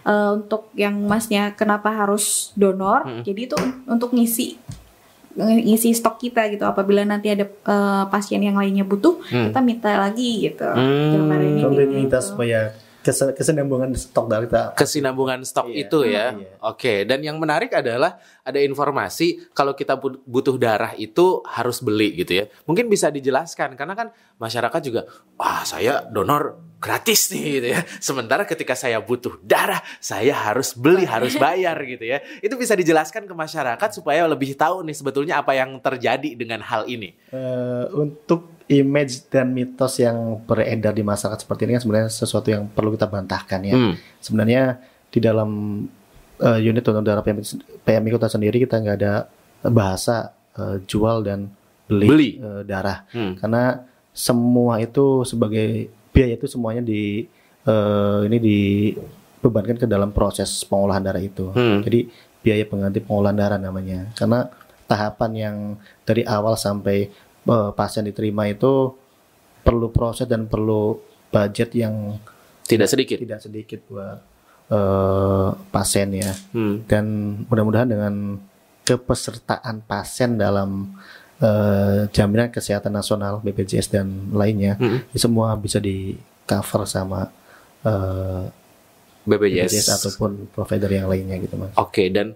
eh, 0.04 0.30
untuk 0.34 0.68
yang 0.74 0.98
masnya 1.00 1.54
kenapa 1.54 1.94
harus 1.94 2.50
donor, 2.52 3.06
Hmm. 3.06 3.22
jadi 3.22 3.46
itu 3.46 3.54
un- 3.54 3.86
untuk 3.88 4.10
ngisi 4.10 4.58
ngisi 5.38 5.94
stok 5.94 6.18
kita 6.18 6.50
gitu. 6.50 6.66
Apabila 6.66 7.06
nanti 7.06 7.30
ada 7.30 7.46
eh, 7.46 8.04
pasien 8.10 8.42
yang 8.42 8.58
lainnya 8.58 8.82
butuh, 8.82 9.22
Hmm. 9.30 9.50
kita 9.50 9.60
minta 9.62 9.90
lagi 9.94 10.50
gitu. 10.50 10.66
Hmm. 10.66 11.14
Untuk 11.14 11.22
gitu. 12.18 12.26
supaya 12.34 12.74
kes- 13.00 13.32
kesenambungan 13.32 13.94
stok 13.94 14.26
darah 14.26 14.44
kita 14.44 14.62
kesinambungan 14.74 15.40
stok 15.42 15.68
Iya. 15.68 15.76
itu 15.80 15.98
ya. 16.04 16.26
Iya. 16.34 16.48
Oke, 16.62 16.94
dan 17.02 17.20
yang 17.20 17.36
menarik 17.36 17.70
adalah 17.70 18.18
ada 18.42 18.58
informasi 18.58 19.48
kalau 19.52 19.72
kita 19.72 19.96
bu- 19.96 20.20
butuh 20.24 20.56
darah 20.56 20.92
itu 20.94 21.40
harus 21.44 21.78
beli 21.80 22.16
gitu 22.16 22.32
ya. 22.32 22.44
Mungkin 22.64 22.86
bisa 22.86 23.08
dijelaskan 23.08 23.74
karena 23.74 23.94
kan 23.94 24.08
masyarakat 24.36 24.80
juga 24.80 25.06
wah 25.34 25.62
saya 25.62 26.04
donor 26.04 26.58
gratis 26.78 27.30
nih 27.30 27.44
gitu 27.58 27.68
ya. 27.74 27.80
Sementara 28.06 28.42
ketika 28.44 28.74
saya 28.74 28.98
butuh 28.98 29.38
darah, 29.42 29.82
saya 29.98 30.30
harus 30.34 30.74
beli, 30.74 31.02
harus 31.04 31.34
bayar 31.34 31.74
gitu 31.82 32.06
ya. 32.06 32.22
Itu 32.38 32.54
bisa 32.54 32.74
dijelaskan 32.74 33.26
ke 33.26 33.34
masyarakat 33.34 33.90
supaya 33.90 34.26
lebih 34.26 34.54
tahu 34.54 34.86
nih 34.86 34.94
sebetulnya 34.94 35.42
apa 35.42 35.54
yang 35.54 35.78
terjadi 35.78 36.38
dengan 36.38 36.62
hal 36.62 36.86
ini. 36.86 37.14
Eh, 37.30 37.84
untuk 37.92 38.57
image 38.68 39.28
dan 39.28 39.50
mitos 39.50 39.96
yang 39.96 40.36
beredar 40.44 40.92
di 40.92 41.00
masyarakat 41.00 41.40
seperti 41.40 41.64
ini 41.64 41.72
kan 41.76 41.82
sebenarnya 41.82 42.10
sesuatu 42.12 42.48
yang 42.48 42.68
perlu 42.68 42.92
kita 42.92 43.08
bantahkan 43.08 43.60
ya. 43.64 43.74
Hmm. 43.74 43.94
Sebenarnya 44.20 44.76
di 45.08 45.18
dalam 45.18 45.50
eh, 46.38 46.58
unit 46.60 46.84
donor 46.84 47.00
darah 47.00 47.24
PMI, 47.24 47.42
PMI 47.82 48.10
Kota 48.12 48.28
sendiri 48.28 48.60
kita 48.60 48.76
nggak 48.78 48.96
ada 49.00 49.26
bahasa 49.64 50.30
eh, 50.54 50.84
jual 50.84 51.24
dan 51.24 51.48
beli, 51.88 52.06
Beli. 52.06 52.30
eh, 52.36 52.62
darah 52.62 53.08
Hmm. 53.08 53.40
karena 53.40 53.88
semua 54.12 54.76
itu 54.78 55.24
sebagai 55.24 55.88
biaya 56.12 56.36
itu 56.36 56.44
semuanya 56.44 56.84
di 56.84 57.24
eh, 57.64 58.20
ini 58.28 58.36
dibebankan 58.38 59.80
ke 59.80 59.86
dalam 59.88 60.12
proses 60.12 60.50
pengolahan 60.64 61.00
darah 61.00 61.22
itu. 61.22 61.48
Hmm. 61.52 61.80
Jadi 61.80 62.08
biaya 62.38 62.64
pengganti 62.64 63.00
pengolahan 63.00 63.36
darah 63.36 63.58
namanya. 63.58 64.12
Karena 64.12 64.44
tahapan 64.88 65.30
yang 65.36 65.56
dari 66.02 66.24
awal 66.24 66.56
sampai 66.56 67.12
eh, 67.48 67.70
pasien 67.72 68.04
diterima 68.04 68.44
itu 68.44 68.92
perlu 69.58 69.88
proses 69.88 70.24
dan 70.24 70.44
perlu 70.44 70.96
budget 71.28 71.72
yang 71.74 72.16
Tidak 72.62 72.84
sedikit. 72.84 73.16
tidak 73.16 73.40
sedikit 73.40 73.80
buat 73.86 74.18
eh, 74.68 75.48
pasien 75.68 76.08
ya. 76.12 76.32
Hmm. 76.52 76.84
Dan 76.84 77.04
mudah-mudahan 77.44 77.88
dengan 77.88 78.14
kepesertaan 78.82 79.80
pasien 79.82 80.36
dalam 80.36 80.96
eh, 81.38 82.08
jaminan 82.08 82.48
kesehatan 82.48 82.90
nasional 82.90 83.38
BPJS 83.38 83.88
dan 83.90 84.08
lainnya, 84.32 84.74
Hmm. 84.74 85.00
ini 85.04 85.18
semua 85.18 85.54
bisa 85.54 85.78
di 85.78 86.16
cover 86.44 86.82
sama 86.82 87.28
eh, 87.80 88.44
BPJS 89.22 89.70
BPJS. 89.70 89.88
ataupun 89.94 90.30
provider 90.50 90.90
yang 90.90 91.06
lainnya 91.06 91.36
gitu 91.36 91.54
mas. 91.54 91.70
Oke, 91.76 92.08
dan 92.08 92.32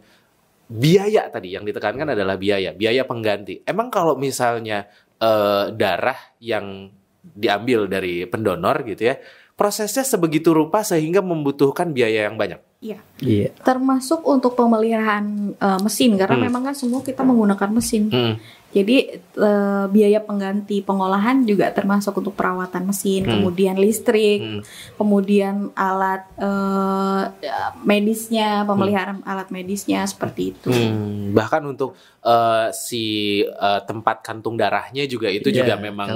biaya 0.68 1.28
tadi 1.28 1.54
yang 1.54 1.64
ditekankan 1.66 2.14
adalah 2.14 2.36
biaya, 2.38 2.72
biaya 2.72 3.02
pengganti. 3.04 3.62
Emang 3.64 3.90
kalau 3.90 4.14
misalnya 4.18 4.86
eh, 5.18 5.64
darah 5.74 6.18
yang 6.42 6.90
diambil 7.22 7.86
dari 7.86 8.26
pendonor 8.26 8.82
gitu 8.82 9.14
ya, 9.14 9.14
prosesnya 9.54 10.02
sebegitu 10.02 10.50
rupa 10.50 10.82
sehingga 10.82 11.22
membutuhkan 11.22 11.94
biaya 11.94 12.26
yang 12.26 12.34
banyak. 12.34 12.58
Iya. 12.82 12.98
Iya. 13.22 13.54
Termasuk 13.62 14.26
untuk 14.26 14.58
pemeliharaan 14.58 15.54
eh, 15.54 15.80
mesin 15.86 16.18
karena 16.18 16.34
Hmm. 16.40 16.46
memang 16.50 16.62
kan 16.66 16.74
semua 16.74 17.00
kita 17.06 17.22
menggunakan 17.22 17.70
mesin. 17.70 18.10
Hmm. 18.10 18.34
Jadi 18.72 18.96
eh, 19.20 19.84
biaya 19.86 20.24
pengganti 20.24 20.80
pengolahan 20.80 21.44
juga 21.44 21.68
termasuk 21.68 22.16
untuk 22.16 22.32
perawatan 22.32 22.88
mesin, 22.88 23.20
Hmm. 23.22 23.32
kemudian 23.36 23.76
listrik, 23.76 24.40
Hmm. 24.40 24.60
kemudian 24.96 25.68
alat 25.76 26.24
eh, 26.36 27.22
medisnya, 27.80 28.64
pemeliharaan 28.64 29.20
alat 29.22 29.52
medisnya 29.52 30.00
seperti 30.04 30.56
itu. 30.56 30.72
Hmm, 30.72 31.36
bahkan 31.36 31.60
untuk 31.62 31.92
eh, 32.24 32.68
si 32.72 33.04
eh, 33.44 33.80
tempat 33.84 34.24
kantung 34.24 34.56
darahnya 34.56 35.04
juga 35.04 35.28
itu 35.28 35.52
Iya, 35.52 35.68
juga 35.68 35.74
memang 35.76 36.08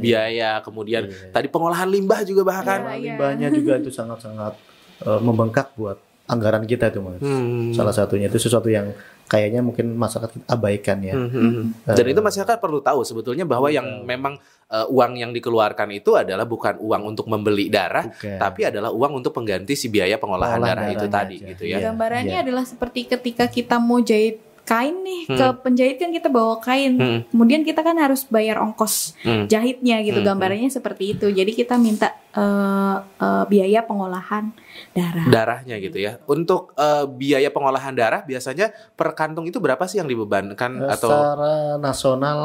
biaya. 0.00 0.58
Kemudian 0.60 1.06
Iya. 1.06 1.30
tadi 1.30 1.46
pengolahan 1.46 1.86
limbah 1.86 2.24
juga 2.24 2.42
bahkan. 2.42 2.80
Iya, 2.80 2.94
iya. 2.96 3.14
Limbahnya 3.14 3.48
juga 3.50 3.78
itu 3.78 3.90
sangat-sangat 3.90 4.58
eh, 5.04 5.20
membengkak 5.20 5.74
buat 5.74 5.98
anggaran 6.24 6.64
kita 6.64 6.88
itu 6.88 7.04
mas. 7.04 7.20
Hmm. 7.20 7.70
Salah 7.70 7.92
satunya 7.92 8.26
itu 8.26 8.40
sesuatu 8.40 8.72
yang 8.72 8.88
kayaknya 9.24 9.60
mungkin 9.64 9.96
masyarakat 9.96 10.44
abaikan 10.46 10.98
ya. 11.00 11.14
Hmm, 11.16 11.28
hmm, 11.32 11.50
hmm. 11.50 11.66
Dan 11.96 12.06
itu 12.12 12.20
masyarakat 12.20 12.56
perlu 12.60 12.84
tahu 12.84 13.00
sebetulnya 13.02 13.48
bahwa 13.48 13.72
yang 13.72 14.04
tahu. 14.04 14.06
memang 14.06 14.34
eh, 14.68 14.86
uang 14.88 15.12
yang 15.16 15.30
dikeluarkan 15.32 15.88
itu 15.96 16.14
adalah 16.14 16.44
bukan 16.44 16.76
uang 16.78 17.02
untuk 17.14 17.26
membeli 17.28 17.72
darah, 17.72 18.04
Bukan. 18.08 18.38
tapi 18.38 18.68
adalah 18.68 18.92
uang 18.92 19.24
untuk 19.24 19.32
pengganti 19.32 19.74
si 19.74 19.88
biaya 19.88 20.20
pengolahan 20.20 20.60
Pengolahan 20.60 20.76
darah 20.76 20.94
itu 20.94 21.06
tadi 21.08 21.36
aja. 21.40 21.48
gitu 21.56 21.64
ya. 21.64 21.76
Iya. 21.80 21.84
Gambarannya 21.90 22.36
iya. 22.40 22.44
adalah 22.44 22.64
seperti 22.68 23.00
ketika 23.08 23.44
kita 23.48 23.76
mau 23.80 23.98
jahit 24.04 24.53
kain 24.64 24.96
nih 25.04 25.22
Hmm. 25.28 25.36
ke 25.36 25.46
penjahit 25.60 25.96
kan 25.96 26.08
kita 26.08 26.28
bawa 26.28 26.56
kain, 26.58 26.96
Hmm. 26.96 27.20
kemudian 27.28 27.60
kita 27.62 27.84
kan 27.84 27.96
harus 27.96 28.24
bayar 28.24 28.58
ongkos 28.58 29.12
Hmm. 29.20 29.44
jahitnya 29.44 30.00
gitu. 30.00 30.24
Hmm. 30.24 30.28
Gambarannya 30.32 30.68
seperti 30.68 31.14
itu. 31.14 31.28
Jadi 31.28 31.52
kita 31.52 31.76
minta 31.76 32.16
eh, 32.34 32.96
eh, 32.98 33.44
biaya 33.46 33.86
pengolahan 33.86 34.50
darah. 34.90 35.26
Darahnya 35.30 35.78
gitu 35.78 36.02
ya. 36.02 36.18
Untuk 36.26 36.74
eh, 36.74 37.06
biaya 37.06 37.46
pengolahan 37.48 37.94
darah 37.94 38.26
biasanya 38.26 38.74
per 38.90 39.14
kantung 39.14 39.46
itu 39.46 39.62
berapa 39.62 39.86
sih 39.86 40.02
yang 40.02 40.10
dibebankan 40.10 40.82
Eh, 40.82 40.92
atau 40.98 41.14
Secara 41.14 41.54
nasional 41.78 42.38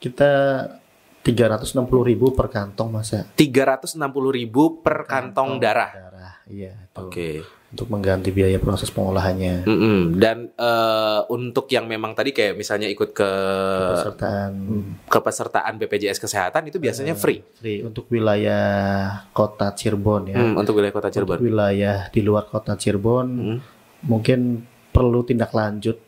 kita 0.00 0.30
360.000 1.20 2.00
ribu 2.08 2.32
per 2.32 2.48
kantong 2.48 2.88
mas 2.88 3.12
ya. 3.12 3.26
360.000 3.36 4.32
ribu 4.32 4.80
per 4.80 5.04
kantong 5.04 5.60
darah. 5.60 5.92
Darah, 5.92 6.34
iya. 6.48 6.72
Oke. 6.96 7.57
Untuk 7.68 7.84
mengganti 7.86 8.32
biaya 8.32 8.56
proses 8.56 8.88
pengolahannya. 8.88 9.62
Mm-mm. 9.62 10.16
Dan 10.16 10.48
eh, 10.50 11.20
untuk 11.28 11.68
yang 11.68 11.84
memang 11.84 12.16
tadi 12.16 12.32
kayak 12.32 12.56
misalnya 12.56 12.88
ikut 12.88 13.12
ke 13.12 13.30
Pesertaan 13.92 14.52
kepesertaan 15.04 15.76
BPJS 15.76 16.16
kesehatan 16.16 16.64
itu 16.64 16.76
biasanya 16.76 17.12
free. 17.12 17.44
free 17.54 17.84
untuk 17.84 18.08
wilayah 18.08 18.64
kota 19.30 19.68
Cirebon 19.70 20.22
ya. 20.26 20.36
Hmm, 20.38 20.56
untuk 20.56 20.74
wilayah 20.74 20.90
kota 20.90 21.08
Untuk 21.10 21.28
Cirebon. 21.28 21.38
wilayah 21.38 21.98
di 22.08 22.20
luar 22.20 22.44
kota 22.46 22.72
Cirebon 22.72 23.26
Hmm. 23.28 23.58
mungkin 24.00 24.64
perlu 24.88 25.20
tindak 25.22 25.52
lanjut 25.52 26.00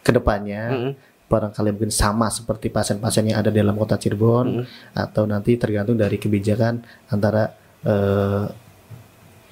ke 0.00 0.10
depannya. 0.10 0.64
Mm-mm. 0.70 0.92
Barangkali 1.24 1.68
mungkin 1.68 1.90
sama 1.90 2.28
seperti 2.28 2.68
pasien-pasien 2.68 3.26
yang 3.26 3.40
ada 3.40 3.48
di 3.48 3.58
dalam 3.58 3.74
kota 3.74 3.96
Cirebon 3.96 4.46
Hmm. 4.54 4.64
atau 4.94 5.24
nanti 5.24 5.52
tergantung 5.56 5.94
dari 5.94 6.16
kebijakan 6.16 6.80
antara 7.08 7.52
eh, 7.82 8.44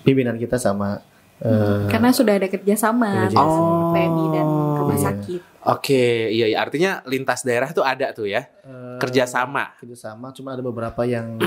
pimpinan 0.01 0.35
kita 0.35 0.57
sama 0.57 0.97
eh, 1.43 1.87
Karena 1.87 2.11
sudah 2.11 2.35
ada 2.35 2.47
kerjasama 2.47 3.29
Oh. 3.35 3.91
PMI 3.91 4.27
dan 4.31 4.47
rumah 4.79 4.95
Iya. 4.95 5.05
sakit. 5.05 5.41
Oke, 5.65 6.03
iya, 6.29 6.47
iya 6.49 6.59
artinya 6.59 7.03
lintas 7.05 7.43
daerah 7.43 7.71
tuh 7.71 7.83
ada 7.83 8.11
tuh 8.11 8.27
ya 8.27 8.43
eh, 8.43 8.99
kerjasama. 8.99 9.75
kerjasama 9.77 10.31
cuma 10.31 10.53
ada 10.53 10.61
beberapa 10.61 11.03
yang 11.03 11.39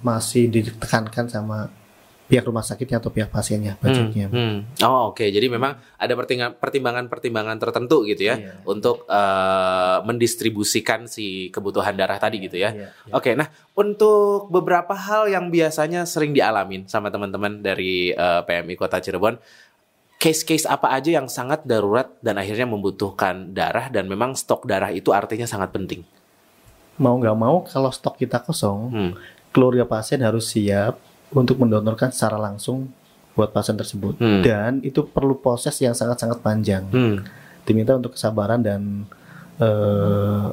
masih 0.00 0.48
ditekankan 0.48 1.26
sama 1.26 1.68
pihak 2.28 2.44
rumah 2.44 2.60
sakitnya 2.60 3.00
atau 3.00 3.08
pihak 3.08 3.32
pasiennya 3.32 3.80
budgetnya. 3.80 4.28
Hmm, 4.28 4.36
hmm. 4.36 4.84
Oh 4.84 5.10
oke, 5.10 5.24
jadi 5.24 5.48
memang 5.48 5.80
ada 5.96 6.12
pertimbangan-pertimbangan 6.54 7.56
tertentu 7.56 8.04
gitu 8.04 8.20
ya 8.22 8.36
Iya. 8.36 8.52
untuk 8.62 9.08
eh, 9.08 9.98
mendistribusikan 10.04 11.08
si 11.08 11.48
kebutuhan 11.48 11.96
darah 11.96 12.20
tadi 12.20 12.36
gitu 12.38 12.60
ya. 12.60 12.70
Iya, 12.70 12.92
iya. 12.92 13.12
Oke, 13.16 13.32
nah 13.32 13.48
untuk 13.72 14.52
beberapa 14.52 14.92
hal 14.92 15.26
yang 15.26 15.48
biasanya 15.48 16.04
sering 16.04 16.30
dialamin 16.30 16.84
sama 16.84 17.08
teman-teman 17.08 17.58
dari 17.58 18.12
eh, 18.12 18.40
PMI 18.44 18.76
Kota 18.76 19.00
Cirebon, 19.00 19.40
case-case 20.18 20.68
apa 20.68 20.92
aja 20.92 21.08
yang 21.16 21.32
sangat 21.32 21.64
darurat 21.64 22.12
dan 22.20 22.36
akhirnya 22.36 22.68
membutuhkan 22.68 23.56
darah 23.56 23.88
dan 23.88 24.04
memang 24.04 24.36
stok 24.36 24.68
darah 24.68 24.92
itu 24.92 25.10
artinya 25.10 25.48
sangat 25.48 25.72
penting. 25.72 26.04
mau 26.98 27.14
nggak 27.14 27.38
mau 27.38 27.62
kalau 27.62 27.94
stok 27.94 28.18
kita 28.18 28.42
kosong, 28.42 28.90
Hmm. 28.90 29.12
keluarga 29.54 29.86
pasien 29.86 30.18
harus 30.18 30.50
siap 30.50 30.98
untuk 31.30 31.58
mendonorkan 31.58 32.08
secara 32.08 32.36
langsung 32.36 32.88
buat 33.32 33.50
pasien 33.50 33.74
tersebut. 33.74 34.16
Hmm. 34.16 34.40
Dan 34.40 34.72
itu 34.80 35.04
perlu 35.04 35.36
proses 35.36 35.76
yang 35.78 35.92
sangat-sangat 35.92 36.38
panjang. 36.38 36.84
Hmm. 36.88 37.22
Diminta 37.62 37.94
untuk 37.94 38.14
kesabaran 38.14 38.58
dan 38.58 39.04
eh, 39.56 40.46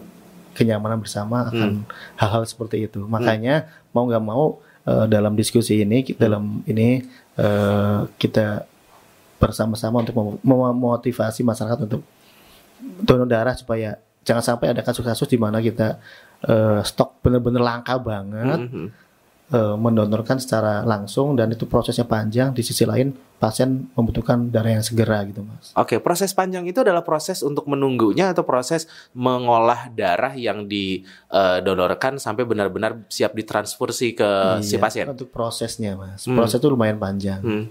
kenyamanan 0.53 0.97
bersama 0.97 1.47
akan 1.47 1.83
hal-hal 2.15 2.43
seperti 2.43 2.85
itu. 2.85 3.03
Makanya 3.05 3.65
mau 3.91 4.05
nggak 4.05 4.23
mau 4.23 4.43
eh, 4.83 5.05
dalam 5.05 5.33
diskusi 5.33 5.79
ini, 5.79 6.03
ki- 6.03 6.15
dalam 6.15 6.61
ini 6.65 7.01
eh, 7.35 7.99
kita 8.15 8.63
bersama-sama 9.35 9.99
untuk 9.99 10.15
mem- 10.15 10.39
memotivasi 10.43 11.43
masyarakat 11.43 11.79
untuk 11.83 12.01
donor 13.01 13.25
darah 13.25 13.55
supaya 13.55 13.97
jangan 14.23 14.41
sampai 14.43 14.71
ada 14.71 14.81
kasus-kasus 14.81 15.27
di 15.27 15.37
mana 15.37 15.59
kita 15.59 15.99
eh, 16.43 16.79
stok 16.83 17.19
benar-benar 17.21 17.61
langka 17.61 17.95
banget 17.97 18.59
Hmm. 18.67 18.89
Eh, 19.51 19.75
mendonorkan 19.77 20.41
secara 20.41 20.81
langsung 20.81 21.35
dan 21.35 21.51
itu 21.51 21.65
prosesnya 21.65 22.05
panjang. 22.05 22.53
Di 22.53 22.65
sisi 22.65 22.81
lain 22.81 23.13
pasien 23.35 23.91
membutuhkan 23.93 24.47
darah 24.47 24.79
yang 24.79 24.81
segera 24.81 25.19
gitu 25.27 25.43
mas. 25.43 25.75
Oke, 25.75 25.99
proses 25.99 26.31
panjang 26.31 26.63
itu 26.65 26.79
adalah 26.79 27.03
proses 27.03 27.43
untuk 27.43 27.67
menunggunya 27.67 28.31
atau 28.31 28.47
proses 28.47 28.87
mengolah 29.11 29.91
darah 29.91 30.31
yang 30.33 30.65
didonorkan 30.65 32.15
sampai 32.15 32.47
benar-benar 32.47 33.03
siap 33.11 33.35
ditransfusi 33.35 34.15
ke 34.15 34.29
si 34.63 34.79
Iya, 34.79 34.81
pasien. 34.81 35.05
Untuk 35.11 35.29
prosesnya 35.35 35.99
mas, 35.99 36.23
Hmm. 36.23 36.39
proses 36.39 36.57
itu 36.57 36.67
lumayan 36.71 36.95
panjang, 36.95 37.43
Hmm. 37.43 37.65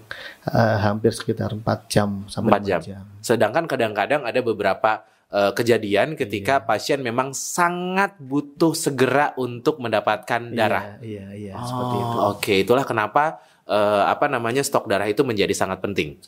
Eh, 0.44 0.76
hampir 0.84 1.16
sekitar 1.16 1.56
4 1.56 1.88
jam 1.88 2.28
sampai 2.28 2.60
4 2.60 2.62
lima 2.68 2.80
jam. 2.84 3.04
Sedangkan 3.24 3.64
kadang-kadang 3.64 4.20
ada 4.28 4.40
beberapa 4.44 5.00
eh, 5.34 5.52
kejadian 5.52 6.14
ketika 6.14 6.62
Iya. 6.62 6.64
pasien 6.64 6.98
memang 7.02 7.34
sangat 7.34 8.14
butuh 8.22 8.70
segera 8.72 9.34
untuk 9.34 9.82
mendapatkan 9.82 10.54
darah. 10.54 11.02
Iya, 11.02 11.26
iya, 11.34 11.50
iya 11.50 11.52
Oh, 11.58 11.66
seperti 11.66 11.96
itu. 11.98 12.16
Oke, 12.30 12.54
itulah 12.62 12.86
kenapa 12.86 13.42
eh, 13.66 14.04
apa 14.06 14.28
namanya 14.30 14.60
stok 14.62 14.86
darah 14.86 15.08
itu 15.08 15.24
menjadi 15.24 15.50
sangat 15.56 15.80
penting. 15.82 16.20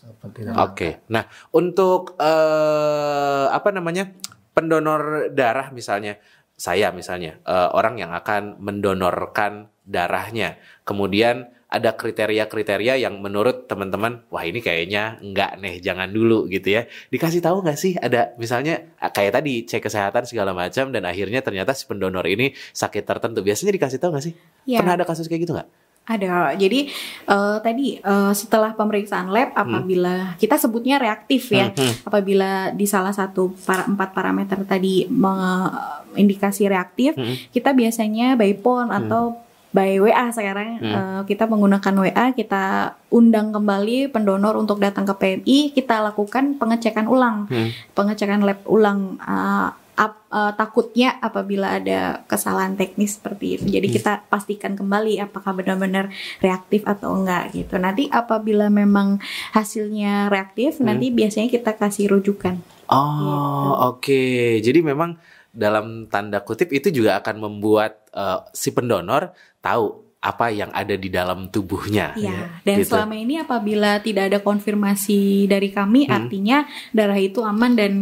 Oke. 0.57 1.05
Nah, 1.13 1.29
untuk 1.53 2.17
eh, 2.19 3.47
apa 3.47 3.69
namanya 3.71 4.11
pendonor 4.57 5.31
darah 5.31 5.69
misalnya, 5.71 6.17
saya 6.57 6.91
misalnya 6.91 7.37
eh, 7.45 7.69
orang 7.77 8.01
yang 8.01 8.11
akan 8.17 8.57
mendonorkan 8.59 9.69
darahnya, 9.87 10.57
kemudian 10.83 11.47
ada 11.67 11.99
kriteria-kriteria 11.99 12.95
yang 13.03 13.19
menurut 13.19 13.67
teman-teman, 13.67 14.23
wah 14.31 14.47
ini 14.47 14.63
kayaknya 14.63 15.19
enggak 15.19 15.59
nih, 15.59 15.83
jangan 15.83 16.07
dulu 16.15 16.47
gitu 16.47 16.79
ya. 16.79 16.87
Dikasih 17.11 17.43
tahu 17.43 17.67
nggak 17.67 17.79
sih 17.79 17.99
ada 17.99 18.31
misalnya 18.39 18.87
kayak 19.03 19.43
tadi 19.43 19.67
cek 19.67 19.83
kesehatan 19.83 20.31
segala 20.31 20.55
macam 20.55 20.95
dan 20.95 21.03
akhirnya 21.03 21.43
ternyata 21.43 21.75
si 21.75 21.91
pendonor 21.91 22.23
ini 22.31 22.55
sakit 22.55 23.03
tertentu. 23.03 23.43
Biasanya 23.43 23.75
dikasih 23.75 23.99
tahu 23.99 24.15
nggak 24.15 24.25
sih? 24.31 24.35
Ya. 24.63 24.79
Pernah 24.79 24.95
ada 24.95 25.05
kasus 25.05 25.27
kayak 25.27 25.43
gitu 25.43 25.59
nggak? 25.59 25.67
Ada. 26.07 26.55
Jadi 26.55 26.87
eh, 27.27 27.57
tadi 27.67 27.99
eh, 27.99 28.33
setelah 28.39 28.71
pemeriksaan 28.79 29.27
lab 29.27 29.51
apabila 29.59 30.39
kita 30.39 30.55
sebutnya 30.55 31.03
reaktif 31.03 31.51
ya, 31.51 31.75
Hmm, 31.75 32.07
apabila 32.07 32.71
di 32.71 32.87
salah 32.87 33.11
satu 33.11 33.51
para 33.67 33.91
empat 33.91 34.15
parameter 34.15 34.63
tadi 34.63 35.11
mengindikasi 35.11 36.71
reaktif, 36.71 37.19
Hmm. 37.19 37.35
kita 37.51 37.75
biasanya 37.75 38.39
by 38.39 38.55
phone 38.55 38.95
atau 38.95 39.43
by 39.71 39.99
WA 39.99 40.31
sekarang 40.31 40.79
Hmm. 40.79 40.95
eh, 40.95 41.21
kita 41.25 41.45
menggunakan 41.45 41.95
WA, 41.97 42.27
kita 42.33 42.65
undang 43.09 43.51
kembali 43.51 44.09
pendonor 44.09 44.57
untuk 44.57 44.79
datang 44.79 45.05
ke 45.05 45.15
PMI, 45.15 45.73
kita 45.73 46.01
lakukan 46.03 46.57
pengecekan 46.57 47.07
ulang, 47.07 47.47
Hmm. 47.47 47.71
pengecekan 47.93 48.41
lab 48.41 48.61
ulang. 48.65 49.19
eh, 49.19 49.69
ap- 49.97 50.29
eh, 50.29 50.53
takutnya 50.53 51.17
apabila 51.19 51.81
ada 51.81 52.21
kesalahan 52.25 52.77
teknis 52.77 53.17
seperti 53.17 53.57
itu. 53.57 53.65
Jadi 53.67 53.87
Hmm. 53.89 53.97
kita 53.97 54.13
pastikan 54.29 54.77
kembali 54.77 55.17
apakah 55.19 55.57
benar-benar 55.57 56.13
reaktif 56.39 56.85
atau 56.85 57.17
enggak 57.17 57.57
gitu. 57.57 57.77
Nanti 57.77 58.05
apabila 58.07 58.69
memang 58.69 59.17
hasilnya 59.53 60.29
reaktif, 60.29 60.79
Hmm. 60.79 60.93
nanti 60.93 61.09
biasanya 61.09 61.49
kita 61.49 61.73
kasih 61.73 62.13
rujukan. 62.13 62.61
Oh, 62.87 63.17
Gitu. 63.17 63.71
oke. 63.89 64.25
Jadi 64.61 64.79
memang 64.81 65.17
dalam 65.51 66.05
tanda 66.07 66.39
kutip 66.39 66.69
itu 66.69 66.93
juga 66.93 67.17
akan 67.17 67.41
membuat 67.43 68.05
eh, 68.13 68.41
si 68.53 68.73
pendonor 68.73 69.33
tahu 69.67 69.87
apa 70.23 70.51
yang 70.51 70.71
ada 70.75 70.95
di 70.95 71.07
dalam 71.07 71.47
tubuhnya. 71.51 72.15
Ya, 72.19 72.59
dan 72.67 72.83
Gitu. 72.83 72.91
selama 72.95 73.15
ini 73.15 73.39
apabila 73.39 73.99
tidak 74.03 74.31
ada 74.35 74.39
konfirmasi 74.43 75.47
dari 75.47 75.71
kami, 75.71 76.07
Hmm. 76.07 76.15
artinya 76.19 76.59
darah 76.91 77.19
itu 77.19 77.43
aman 77.43 77.75
dan 77.75 77.93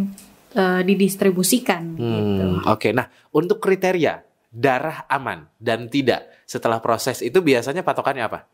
eh, 0.54 0.86
didistribusikan 0.86 1.98
gitu. 1.98 2.62
Hmm, 2.62 2.62
Oke, 2.70 2.94
nah 2.94 3.10
untuk 3.34 3.58
kriteria 3.58 4.22
darah 4.54 5.02
aman 5.10 5.50
dan 5.58 5.90
tidak 5.90 6.30
setelah 6.46 6.78
proses 6.78 7.18
itu 7.26 7.42
biasanya 7.42 7.82
patokannya 7.82 8.22
apa? 8.22 8.46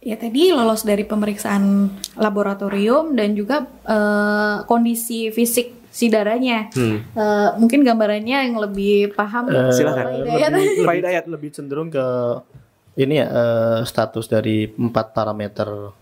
Ya 0.00 0.16
tadi 0.16 0.48
lolos 0.48 0.88
dari 0.88 1.04
pemeriksaan 1.04 1.92
laboratorium 2.16 3.12
dan 3.12 3.36
juga 3.36 3.68
eh, 3.84 4.64
kondisi 4.64 5.28
fisik 5.28 5.77
si 5.88 6.08
darahnya. 6.08 6.68
Hmm. 6.72 7.00
Eh, 7.02 7.48
mungkin 7.56 7.82
gambarannya 7.82 8.38
yang 8.46 8.56
lebih 8.56 9.12
paham. 9.12 9.48
Eh, 9.48 9.72
Silakan. 9.72 10.04
Lebih, 10.22 10.30
Pak 10.30 10.50
lebih, 10.84 10.98
Hidayat. 11.02 11.24
lebih 11.26 11.50
cenderung 11.50 11.88
ke 11.88 12.06
ini 12.96 13.14
ya 13.16 13.26
eh, 13.26 13.78
status 13.82 14.26
dari 14.26 14.66
empat 14.66 15.12
parameter 15.12 15.94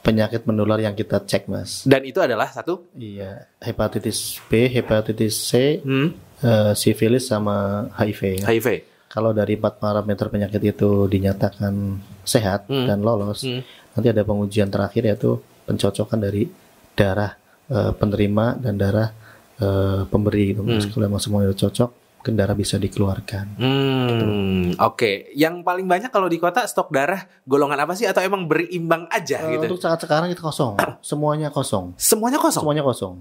penyakit 0.00 0.46
menular 0.46 0.78
yang 0.78 0.94
kita 0.94 1.18
cek 1.20 1.44
mas. 1.46 1.82
Dan 1.82 2.06
itu 2.06 2.22
adalah 2.22 2.46
satu. 2.46 2.86
Iya, 2.94 3.50
hepatitis 3.58 4.38
B, 4.46 4.70
hepatitis 4.70 5.34
C, 5.44 5.82
Hmm, 5.82 6.14
eh, 6.40 6.72
sifilis 6.72 7.26
sama 7.26 7.88
HIV. 7.92 8.38
ya. 8.38 8.46
HIV. 8.46 8.68
Kalau 9.06 9.32
dari 9.32 9.56
empat 9.56 9.80
parameter 9.80 10.28
penyakit 10.28 10.62
itu 10.62 11.06
dinyatakan 11.06 11.74
sehat 12.22 12.66
Hmm. 12.66 12.86
dan 12.86 13.02
lolos, 13.02 13.42
Hmm. 13.42 13.66
nanti 13.92 14.08
ada 14.08 14.22
pengujian 14.22 14.68
terakhir 14.68 15.02
yaitu 15.04 15.36
pencocokan 15.64 16.20
dari 16.20 16.46
darah 16.94 17.34
eh, 17.68 17.92
penerima 17.92 18.56
dan 18.56 18.74
darah 18.74 19.08
eh, 19.56 20.02
pemberi. 20.04 20.52
Gitu. 20.52 20.60
Mas. 20.60 20.86
Kalau 20.86 21.06
emang 21.06 21.18
semuanya 21.18 21.52
cocok, 21.52 21.90
darah 22.26 22.52
bisa 22.52 22.74
dikeluarkan. 22.74 23.54
Hmm, 23.54 24.74
oke. 24.76 25.30
Yang 25.32 25.62
paling 25.62 25.86
banyak 25.86 26.10
kalau 26.10 26.26
di 26.26 26.36
kota 26.36 26.66
stok 26.66 26.90
darah 26.90 27.22
golongan 27.42 27.78
apa 27.78 27.94
sih 27.94 28.02
atau 28.02 28.18
emang 28.18 28.44
berimbang 28.44 29.06
aja 29.06 29.46
Eh, 29.46 29.54
gitu? 29.54 29.70
Untuk 29.70 29.78
saat 29.78 30.02
sekarang 30.02 30.26
kita 30.28 30.42
kosong, 30.42 30.74
semuanya 31.06 31.48
kosong, 31.48 31.94
Semuanya 31.94 32.42
kosong. 32.42 32.66
semuanya 32.66 32.82
kosong. 32.82 33.14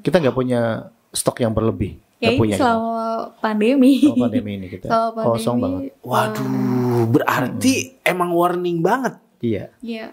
Kita 0.00 0.20
nggak 0.20 0.36
punya 0.36 0.60
stok 1.08 1.40
yang 1.40 1.52
berlebih, 1.52 1.96
Ya 2.20 2.36
punya. 2.36 2.60
selama 2.60 3.32
pandemi. 3.40 4.04
Kalau 4.04 4.20
pandemi 4.20 4.50
ini 4.54 4.66
kita 4.68 4.84
Selama 4.84 5.08
pandemi. 5.16 5.28
kosong 5.32 5.56
banget. 5.56 5.80
Waduh, 6.04 6.52
berarti 7.08 7.72
emang 8.02 8.30
warning 8.32 8.84
banget. 8.84 9.16
Iya. 9.40 9.72
Ya, 9.80 10.12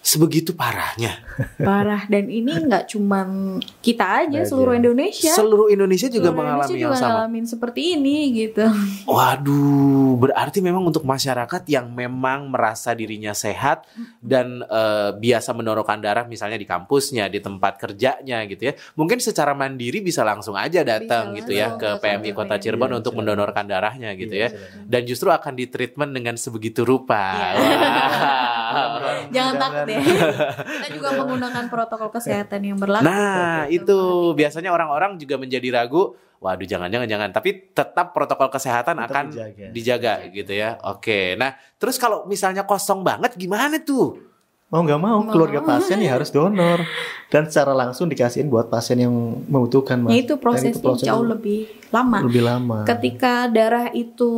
Sebegitu 0.00 0.56
parahnya. 0.56 1.20
parah 1.60 2.08
dan 2.08 2.32
ini 2.32 2.56
nggak 2.56 2.88
cuman 2.88 3.60
kita 3.84 4.24
aja, 4.24 4.48
seluruh 4.48 4.72
Indonesia. 4.72 5.28
Seluruh 5.36 5.68
Indonesia 5.68 6.08
juga 6.08 6.32
Seluruh 6.32 6.40
mengalami 6.40 6.64
Indonesia 6.64 6.80
yang 6.80 6.92
juga 6.92 6.96
sama. 6.96 7.12
ngalamin 7.20 7.44
seperti 7.44 7.80
ini 8.00 8.16
gitu. 8.32 8.64
Waduh, 9.04 10.16
berarti 10.16 10.64
memang 10.64 10.88
untuk 10.88 11.04
masyarakat 11.04 11.62
yang 11.68 11.92
memang 11.92 12.48
merasa 12.48 12.96
dirinya 12.96 13.36
sehat 13.36 13.84
dan 14.24 14.64
eh, 14.64 15.10
biasa 15.14 15.52
mendonorkan 15.52 16.00
darah 16.00 16.24
misalnya 16.24 16.56
di 16.56 16.64
kampusnya, 16.64 17.28
di 17.28 17.44
tempat 17.44 17.76
kerjanya 17.76 18.48
gitu 18.48 18.72
ya. 18.72 18.74
Mungkin 18.96 19.20
secara 19.20 19.52
mandiri 19.52 20.00
bisa 20.00 20.24
langsung 20.24 20.56
aja 20.56 20.80
datang 20.80 21.36
gitu 21.36 21.52
ya 21.52 21.76
ke 21.76 22.00
PMI 22.00 22.32
Kota 22.32 22.56
PMI. 22.56 22.62
Cirebon 22.64 22.88
Iya, 22.90 22.98
untuk 23.04 23.12
mendonorkan 23.20 23.68
darahnya 23.68 24.16
gitu 24.16 24.32
Iya, 24.32 24.48
ya. 24.48 24.80
Dan 24.88 25.04
justru 25.04 25.28
akan 25.28 25.52
ditreatment 25.60 26.10
dengan 26.16 26.40
sebegitu 26.40 26.88
rupa. 26.88 27.20
Iya. 27.36 27.48
Wah. 27.60 28.38
Jangan 29.34 29.54
takut 29.56 29.86
ya. 29.86 30.00
Kita 30.64 30.88
juga 30.90 31.08
menggunakan 31.20 31.64
protokol 31.66 32.08
kesehatan 32.10 32.60
yang 32.62 32.78
berlaku. 32.78 33.04
Nah, 33.04 33.66
Gitu. 33.66 33.84
itu 33.84 33.98
biasanya 34.34 34.70
orang-orang 34.70 35.16
juga 35.16 35.36
menjadi 35.36 35.68
ragu. 35.72 36.14
Waduh, 36.40 36.64
jangan-jangan 36.64 37.04
jangan. 37.04 37.30
Tapi 37.36 37.74
tetap 37.76 38.16
protokol 38.16 38.48
kesehatan 38.48 38.96
Tetap 38.96 39.12
akan 39.12 39.24
dijaga. 39.28 39.66
dijaga 39.70 40.12
gitu 40.32 40.52
ya. 40.56 40.80
Oke. 40.88 41.36
Nah, 41.36 41.52
terus 41.76 42.00
kalau 42.00 42.24
misalnya 42.24 42.64
kosong 42.64 43.04
banget 43.04 43.36
gimana 43.36 43.76
tuh? 43.76 44.29
Mau 44.70 44.86
nggak 44.86 45.02
mau, 45.02 45.18
Mau. 45.18 45.34
keluarga 45.34 45.58
pasien 45.60 45.98
ya 45.98 46.14
harus 46.14 46.30
donor 46.30 46.86
dan 47.26 47.42
secara 47.44 47.74
langsung 47.74 48.06
dikasihin 48.06 48.46
buat 48.46 48.70
pasien 48.70 49.02
yang 49.02 49.10
membutuhkan. 49.44 49.98
Mas. 49.98 50.14
Ya 50.14 50.18
itu 50.22 50.38
prosesnya 50.38 50.78
proses 50.78 51.02
jauh 51.02 51.26
lebih 51.26 51.66
lama. 51.90 52.22
lebih 52.22 52.42
lama. 52.46 52.86
Ketika 52.86 53.50
darah 53.50 53.90
itu 53.90 54.30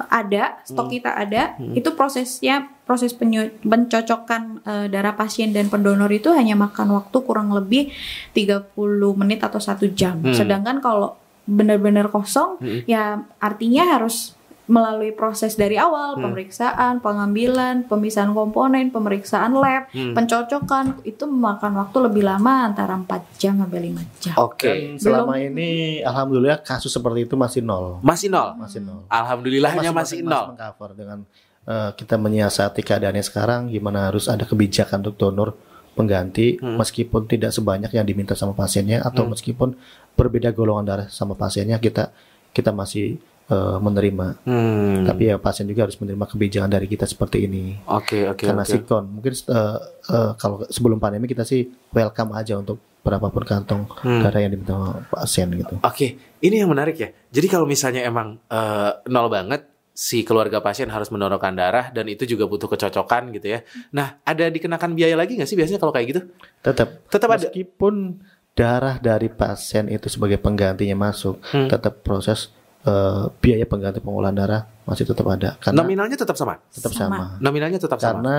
ada, 0.00 0.64
stok 0.64 0.88
Hmm. 0.88 0.94
kita 0.96 1.10
ada, 1.12 1.42
itu 1.76 1.88
prosesnya 1.92 2.72
proses 2.82 3.12
pencocokan 3.12 4.42
eh, 4.62 4.86
darah 4.88 5.12
pasien 5.12 5.52
dan 5.52 5.68
pendonor 5.68 6.08
itu 6.08 6.32
hanya 6.32 6.56
makan 6.56 6.96
waktu 6.96 7.16
kurang 7.20 7.52
lebih 7.52 7.92
30 8.32 8.72
menit 9.12 9.44
atau 9.44 9.60
satu 9.60 9.84
jam. 9.86 10.18
Hmm. 10.20 10.32
Sedangkan 10.32 10.80
kalau 10.80 11.20
benar-benar 11.44 12.08
kosong, 12.08 12.56
Hmm. 12.56 12.80
ya 12.84 13.02
artinya 13.36 13.92
harus 13.92 14.32
melalui 14.70 15.10
proses 15.10 15.52
dari 15.52 15.74
awal 15.74 16.14
Hmm. 16.14 16.22
pemeriksaan, 16.24 17.02
pengambilan, 17.02 17.84
pemisahan 17.84 18.30
komponen, 18.30 18.88
pemeriksaan 18.88 19.50
lab, 19.52 19.90
Hmm. 19.90 20.14
pencocokan 20.14 21.02
itu 21.02 21.26
memakan 21.26 21.74
waktu 21.76 21.98
lebih 22.00 22.22
lama 22.22 22.70
antara 22.70 22.94
4 22.94 23.34
jam 23.34 23.58
sampai 23.58 23.80
5 23.82 24.02
jam. 24.16 24.38
Oke. 24.38 24.94
Dan 24.94 24.96
selama 24.96 25.34
ini 25.36 25.98
alhamdulillah 26.00 26.62
kasus 26.62 26.88
seperti 26.88 27.26
itu 27.26 27.34
masih 27.34 27.60
nol. 27.60 27.98
Masih 28.00 28.30
nol. 28.30 28.54
Masih 28.54 28.78
nol. 28.78 29.02
Alhamdulillahnya 29.10 29.90
masih, 29.90 30.22
masih 30.22 30.30
nol. 30.30 30.46
mengcover 30.54 30.90
dengan 30.94 31.18
eh, 31.60 31.90
kita 31.92 32.16
menyiasati 32.16 32.80
keadaannya 32.80 33.20
sekarang 33.20 33.68
gimana 33.68 34.08
harus 34.08 34.26
ada 34.26 34.42
kebijakan 34.42 35.02
untuk 35.02 35.20
donor 35.20 35.52
pengganti 35.92 36.56
Hmm. 36.56 36.78
meskipun 36.78 37.26
tidak 37.26 37.50
sebanyak 37.50 37.90
yang 37.90 38.02
diminta 38.02 38.32
sama 38.32 38.54
pasiennya 38.54 39.02
atau 39.02 39.28
meskipun 39.28 39.76
berbeda 40.14 40.50
golongan 40.50 40.86
darah 40.86 41.08
sama 41.08 41.34
pasiennya 41.34 41.76
kita 41.76 42.14
kita 42.50 42.70
masih 42.70 43.20
eh, 43.50 43.76
menerima 43.78 44.26
Hmm. 44.42 45.02
tapi 45.02 45.26
ya 45.26 45.36
pasien 45.36 45.66
juga 45.66 45.84
harus 45.84 45.96
menerima 45.96 46.24
kebijakan 46.24 46.70
dari 46.70 46.86
kita 46.86 47.04
seperti 47.04 47.44
ini 47.44 47.82
Oke 47.84 48.24
oke 48.26 48.46
karena 48.46 48.62
oke. 48.62 48.70
sikon 48.70 49.04
mungkin 49.10 49.32
eh, 49.34 49.78
eh, 50.08 50.30
kalau 50.34 50.62
sebelum 50.66 50.96
pandemi 50.96 51.26
kita 51.26 51.42
sih 51.42 51.62
welcome 51.90 52.30
aja 52.32 52.54
untuk 52.54 52.78
berapapun 53.00 53.42
kantong 53.42 53.88
Hmm. 53.98 54.20
darah 54.20 54.40
yang 54.40 54.52
diminta 54.52 54.76
pasien 55.06 55.48
gitu 55.50 55.80
Oke, 55.80 56.06
ini 56.38 56.54
yang 56.54 56.68
menarik 56.68 56.94
ya. 56.94 57.08
Jadi 57.26 57.46
kalau 57.46 57.64
misalnya 57.64 58.00
emang 58.02 58.36
eh, 58.46 58.90
nol 59.06 59.26
banget 59.26 59.64
si 59.90 60.20
keluarga 60.20 60.60
pasien 60.60 60.84
harus 60.86 61.08
mendonorkan 61.08 61.52
darah 61.52 61.88
dan 61.88 62.04
itu 62.06 62.24
juga 62.26 62.44
butuh 62.44 62.68
kecocokan 62.68 63.32
gitu 63.32 63.50
ya. 63.50 63.60
Nah, 63.90 64.20
ada 64.22 64.46
dikenakan 64.46 64.92
biaya 64.92 65.12
lagi 65.12 65.32
nggak 65.34 65.44
sih 65.44 65.56
biasanya 65.56 65.76
kalau 65.76 65.90
kayak 65.90 66.06
gitu? 66.08 66.20
tetap 66.60 66.88
Tetap 67.06 67.28
ada. 67.30 67.36
meskipun 67.42 68.20
darah 68.52 68.96
dari 68.96 69.28
pasien 69.28 69.88
itu 69.88 70.06
sebagai 70.06 70.36
penggantinya 70.36 70.96
masuk 71.02 71.40
Hmm. 71.46 71.68
tetap 71.68 72.00
proses 72.00 72.52
eh, 72.82 73.24
biaya 73.36 73.64
pengganti 73.64 73.98
pengolahan 73.98 74.32
darah 74.32 74.62
masih 74.82 75.04
tetap 75.04 75.26
ada 75.26 75.54
karena 75.56 75.76
Nominalnya 75.78 76.16
tetap 76.16 76.34
sama. 76.34 76.58
tetap 76.68 76.90
Sama. 76.90 77.00
sama, 77.08 77.24
Nominalnya 77.38 77.78
tetap 77.78 77.96
sama. 77.96 78.08
karena 78.18 78.36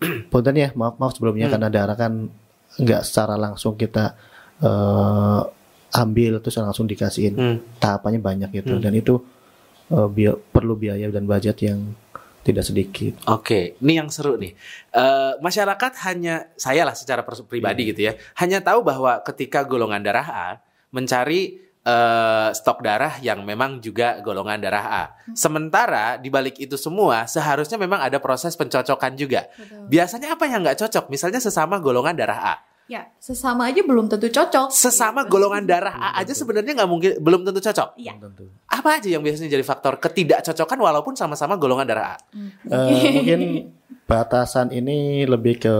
punten 0.30 0.54
ya 0.54 0.68
maaf 0.72 0.96
maaf 0.96 1.12
sebelumnya 1.12 1.46
Hmm. 1.46 1.54
karena 1.54 1.68
darah 1.68 1.94
kan 1.94 2.12
nggak 2.72 3.02
secara 3.02 3.34
langsung 3.34 3.74
kita 3.74 4.14
eh, 4.58 5.40
ambil 5.92 6.38
terus 6.38 6.56
langsung 6.56 6.84
dikasihin 6.84 7.34
Hmm. 7.34 7.56
tahapannya 7.76 8.20
banyak 8.20 8.50
gitu 8.54 8.74
Hmm. 8.74 8.82
dan 8.82 8.92
itu 8.92 9.18
eh, 9.88 10.08
bia- 10.08 10.38
perlu 10.38 10.74
biaya 10.74 11.08
dan 11.08 11.24
budget 11.24 11.58
yang 11.60 11.82
tidak 12.40 12.62
sedikit 12.62 13.12
Oke, 13.26 13.76
ini 13.76 13.92
yang 13.94 14.08
seru 14.08 14.34
nih. 14.34 14.54
Eh, 14.90 15.32
masyarakat 15.38 15.92
hanya 16.04 16.48
saya 16.54 16.82
lah 16.82 16.94
secara 16.94 17.20
pers- 17.20 17.42
pribadi 17.42 17.84
gitu 17.86 18.00
ya, 18.02 18.12
hanya 18.36 18.60
tahu 18.60 18.80
bahwa 18.80 19.20
ketika 19.22 19.60
golongan 19.62 20.00
darah 20.00 20.24
A 20.24 20.48
mencari 20.90 21.58
eh, 21.80 22.48
stok 22.52 22.84
darah 22.84 23.16
yang 23.24 23.40
memang 23.42 23.80
juga 23.80 24.20
golongan 24.20 24.60
darah 24.60 24.86
A. 24.88 25.04
Sementara 25.32 26.20
di 26.20 26.28
balik 26.28 26.60
itu 26.60 26.76
semua 26.76 27.24
seharusnya 27.24 27.80
memang 27.80 28.00
ada 28.00 28.20
proses 28.20 28.52
pencocokan 28.56 29.16
juga. 29.16 29.48
Biasanya 29.88 30.36
apa 30.36 30.44
yang 30.48 30.60
nggak 30.64 30.78
cocok? 30.80 31.08
Misalnya 31.08 31.40
sesama 31.40 31.80
golongan 31.80 32.16
darah 32.16 32.40
A. 32.40 32.56
Ya, 32.90 33.06
sesama 33.22 33.70
aja 33.70 33.86
belum 33.86 34.10
tentu 34.10 34.26
cocok. 34.26 34.74
Sesama 34.74 35.22
golongan 35.22 35.62
darah 35.62 35.94
A 35.94 36.08
aja 36.18 36.34
sebenarnya 36.34 36.74
nggak 36.74 36.90
mungkin 36.90 37.12
belum 37.22 37.46
tentu 37.46 37.62
cocok. 37.62 37.94
Iya. 37.94 38.18
Apa 38.66 38.98
aja 38.98 39.06
yang 39.06 39.22
biasanya 39.22 39.46
jadi 39.46 39.62
faktor 39.62 40.02
ketidakcocokan 40.02 40.74
walaupun 40.74 41.14
sama-sama 41.14 41.54
golongan 41.54 41.86
darah 41.86 42.06
A? 42.14 42.16
Eh, 42.66 43.10
mungkin 43.22 43.40
batasan 44.10 44.74
ini 44.74 45.22
lebih 45.22 45.62
ke 45.62 45.74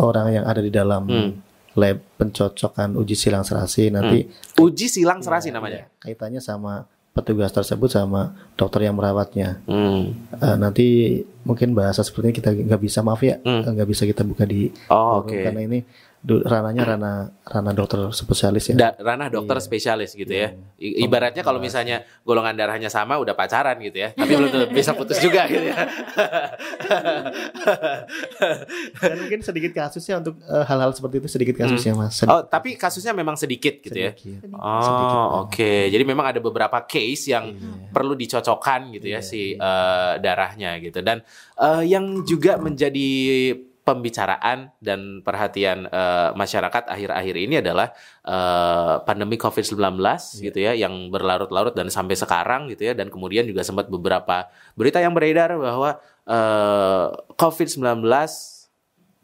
orang 0.00 0.32
yang 0.32 0.44
ada 0.48 0.64
di 0.64 0.72
dalam 0.72 1.04
Hmm. 1.04 1.30
Lab 1.78 2.02
pencocokan 2.18 2.98
uji 2.98 3.14
silang 3.14 3.46
serasi 3.46 3.94
nanti 3.94 4.26
Uji 4.58 4.90
silang 4.90 5.22
serasi 5.22 5.54
namanya. 5.54 5.86
ya, 5.86 6.02
kaitannya 6.02 6.42
sama 6.42 6.90
petugas 7.14 7.50
tersebut 7.50 7.90
sama 7.90 8.34
dokter 8.54 8.86
yang 8.86 8.94
merawatnya. 8.98 9.58
Hmm. 9.66 10.14
Eh, 10.34 10.56
nanti 10.58 10.86
mungkin 11.48 11.72
bahasa 11.72 12.04
seperti 12.04 12.24
ini 12.28 12.34
kita 12.36 12.50
nggak 12.52 12.80
bisa 12.80 13.00
maaf 13.00 13.20
ya 13.20 13.40
Hmm. 13.40 13.64
nggak 13.66 13.88
bisa 13.88 14.04
kita 14.04 14.20
buka 14.22 14.44
di 14.44 14.68
Oh, 14.86 15.24
oke. 15.24 15.32
karena 15.34 15.64
ini 15.64 15.80
ranahnya 16.20 16.82
ranah 16.84 17.16
ranah 17.46 17.72
dokter 17.72 18.10
spesialis 18.10 18.66
ya. 18.66 18.74
Da- 18.74 18.98
ranah 18.98 19.30
dokter 19.30 19.54
Iya. 19.54 19.62
spesialis 19.62 20.10
gitu 20.12 20.28
ya. 20.28 20.50
I- 20.76 21.06
ibaratnya 21.06 21.40
kalau 21.40 21.56
misalnya 21.56 22.02
golongan 22.20 22.52
darahnya 22.52 22.90
sama 22.90 23.16
udah 23.16 23.32
pacaran 23.32 23.78
gitu 23.78 24.02
ya. 24.02 24.10
Tapi 24.12 24.26
belum 24.28 24.50
tentu 24.50 24.66
bisa 24.68 24.92
putus 24.92 25.22
juga 25.22 25.46
gitu 25.46 25.62
ya. 25.64 25.78
Dan 28.98 29.14
mungkin 29.16 29.40
sedikit 29.42 29.72
kasusnya 29.72 30.18
untuk 30.18 30.38
eh, 30.40 30.64
hal-hal 30.64 30.90
seperti 30.90 31.16
itu 31.18 31.28
sedikit 31.30 31.54
kasusnya 31.56 31.92
mas. 31.94 32.12
Sedikit. 32.14 32.34
Oh, 32.34 32.42
tapi 32.44 32.74
kasusnya 32.74 33.12
memang 33.12 33.38
sedikit 33.38 33.78
gitu 33.78 33.94
ya. 33.94 34.10
Sedikit. 34.12 34.50
Oh, 34.54 35.46
oke. 35.46 35.70
Jadi 35.86 36.02
memang 36.02 36.26
ada 36.28 36.40
beberapa 36.40 36.82
case 36.82 37.30
yang 37.30 37.46
Iya. 37.48 37.90
perlu 37.90 38.14
dicocokkan 38.14 38.90
gitu 38.92 39.06
ya 39.06 39.22
si 39.22 39.54
eh, 39.54 40.12
darahnya 40.18 40.76
gitu. 40.80 40.98
Dan 40.98 41.22
eh, 41.60 41.84
yang 41.86 42.22
juga 42.26 42.56
menjadi 42.56 43.08
pembicaraan 43.88 44.68
dan 44.84 45.24
perhatian 45.24 45.88
eh, 45.88 46.30
masyarakat 46.36 46.92
akhir-akhir 46.92 47.34
ini 47.40 47.64
adalah 47.64 47.88
eh, 48.20 48.94
pandemi 49.08 49.40
COVID-19 49.40 49.96
gitu 50.44 50.58
ya 50.60 50.76
yang 50.76 51.08
berlarut-larut 51.08 51.72
dan 51.72 51.88
sampai 51.88 52.12
sekarang 52.12 52.68
gitu 52.68 52.92
ya 52.92 52.92
dan 52.92 53.08
kemudian 53.08 53.48
juga 53.48 53.64
sempat 53.64 53.88
beberapa 53.88 54.52
berita 54.76 55.00
yang 55.00 55.16
beredar 55.16 55.56
bahwa 55.56 55.96
eh, 56.28 57.06
COVID-19 57.32 58.04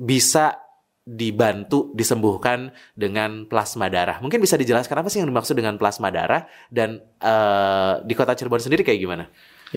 bisa 0.00 0.64
dibantu 1.04 1.92
disembuhkan 1.92 2.72
dengan 2.96 3.44
plasma 3.44 3.92
darah. 3.92 4.24
Mungkin 4.24 4.40
bisa 4.40 4.56
dijelaskan 4.56 5.04
apa 5.04 5.12
sih 5.12 5.20
yang 5.20 5.28
dimaksud 5.28 5.52
dengan 5.52 5.76
plasma 5.76 6.08
darah 6.08 6.48
dan 6.72 7.04
eh, 7.20 7.94
di 8.00 8.16
kota 8.16 8.32
Cirebon 8.32 8.64
sendiri 8.64 8.80
kayak 8.80 9.00
gimana? 9.04 9.28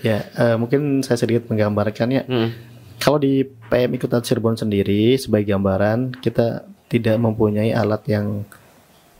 Ya, 0.01 0.27
eh, 0.29 0.55
mungkin 0.55 1.01
saya 1.01 1.17
sedikit 1.17 1.49
menggambarkannya. 1.49 2.21
Hmm. 2.25 2.49
Kalau 2.97 3.17
di 3.17 3.41
PMI 3.43 3.97
Kota 3.97 4.17
Cirebon 4.19 4.57
sendiri 4.57 5.13
sebagai 5.15 5.53
gambaran 5.53 6.17
kita 6.17 6.65
tidak 6.87 7.17
mempunyai 7.17 7.69
alat 7.69 8.01
yang 8.09 8.41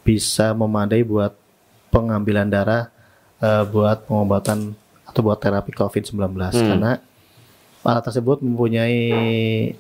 bisa 0.02 0.54
memadai 0.54 1.04
buat 1.04 1.36
pengambilan 1.90 2.48
darah 2.48 2.90
eh, 3.38 3.63
buat 3.70 4.10
pengobatan 4.10 4.74
atau 5.06 5.22
buat 5.22 5.38
terapi 5.38 5.70
COVID-19 5.72 6.18
Hmm. 6.18 6.68
karena 6.68 6.92
alat 7.86 8.04
tersebut 8.04 8.44
mempunyai 8.44 8.98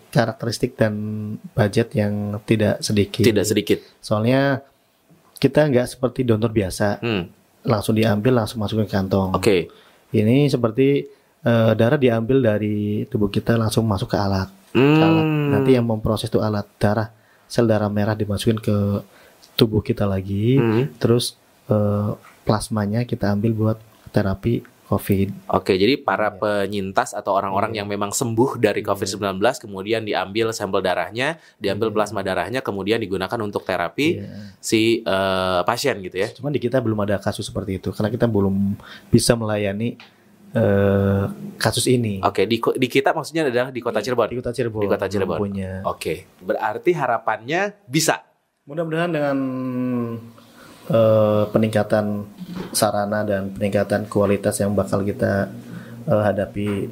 karakteristik 0.07 0.77
dan 0.77 0.93
budget 1.51 1.91
yang 1.91 2.39
tidak 2.45 2.79
sedikit. 2.79 3.25
Tidak 3.25 3.43
sedikit. 3.43 3.79
Soalnya 3.99 4.61
kita 5.37 5.67
nggak 5.67 5.87
seperti 5.89 6.23
donor 6.23 6.49
biasa 6.49 7.01
Hmm. 7.01 7.27
langsung 7.65 7.97
diambil 7.97 8.45
langsung 8.45 8.61
masukin 8.61 8.85
ke 8.85 8.93
kantong. 8.93 9.35
Oke. 9.35 9.67
Ini 10.11 10.47
seperti 10.47 11.03
eh, 11.43 11.71
darah 11.75 11.99
diambil 11.99 12.43
dari 12.43 13.03
tubuh 13.07 13.27
kita 13.27 13.59
langsung 13.59 13.83
masuk 13.87 14.13
ke 14.13 14.17
alat. 14.17 14.49
Hmm. 14.75 15.01
Alat. 15.03 15.27
Nanti 15.27 15.71
yang 15.75 15.87
memproses 15.87 16.31
itu 16.31 16.39
alat 16.39 16.67
darah 16.77 17.11
sel 17.47 17.63
darah 17.63 17.87
merah 17.87 18.15
dimasukin 18.15 18.59
ke 18.59 19.03
tubuh 19.55 19.83
kita 19.83 20.07
lagi. 20.07 20.59
Hmm. 20.59 20.91
Terus 20.99 21.35
eh, 21.67 22.11
plasmanya 22.47 23.03
kita 23.03 23.35
ambil 23.35 23.51
buat 23.51 23.77
terapi 24.15 24.63
COVID. 24.87 25.51
Oke, 25.51 25.75
jadi 25.75 25.99
para 25.99 26.31
Iya. 26.31 26.39
penyintas 26.39 27.11
atau 27.11 27.35
orang-orang 27.35 27.75
yang 27.75 27.85
memang 27.85 28.15
sembuh 28.15 28.55
dari 28.55 28.79
COVID-19 28.79 29.35
kemudian 29.59 30.01
diambil 30.01 30.55
sampel 30.55 30.79
darahnya, 30.79 31.35
diambil 31.59 31.91
plasma 31.91 32.23
darahnya 32.23 32.63
kemudian 32.63 32.97
digunakan 32.97 33.35
untuk 33.43 33.67
terapi 33.67 34.23
Iya. 34.23 34.55
si 34.57 35.03
eh, 35.03 35.61
pasien 35.61 35.99
gitu 35.99 36.15
ya. 36.15 36.31
Cuman 36.31 36.55
di 36.55 36.63
kita 36.63 36.79
belum 36.79 37.03
ada 37.03 37.19
kasus 37.19 37.43
seperti 37.45 37.77
itu 37.77 37.91
karena 37.91 38.07
kita 38.07 38.25
belum 38.25 38.79
bisa 39.11 39.35
melayani 39.35 39.99
eh, 40.47 41.25
kasus 41.59 41.85
ini. 41.85 42.23
Oke, 42.23 42.47
di, 42.47 42.57
di 42.57 42.87
kita 42.87 43.11
maksudnya 43.11 43.45
adalah 43.45 43.69
di 43.69 43.83
Kota 43.83 43.99
Cirebon. 43.99 44.31
Di 44.31 44.39
kota 44.39 44.51
Cirebon. 44.55 44.81
Di 44.81 44.89
kota 44.89 45.05
Cirebon. 45.05 45.37
punya. 45.37 45.71
Oke, 45.83 46.23
berarti 46.39 46.95
harapannya 46.95 47.75
bisa. 47.83 48.23
Mudah-mudahan 48.63 49.11
dengan 49.11 49.37
eh, 50.89 51.43
peningkatan 51.47 52.23
sarana 52.71 53.21
dan 53.21 53.49
peningkatan 53.49 54.05
kualitas 54.05 54.57
yang 54.57 54.71
bakal 54.71 55.01
kita 55.01 55.51
eh, 56.03 56.21
hadapi 56.23 56.87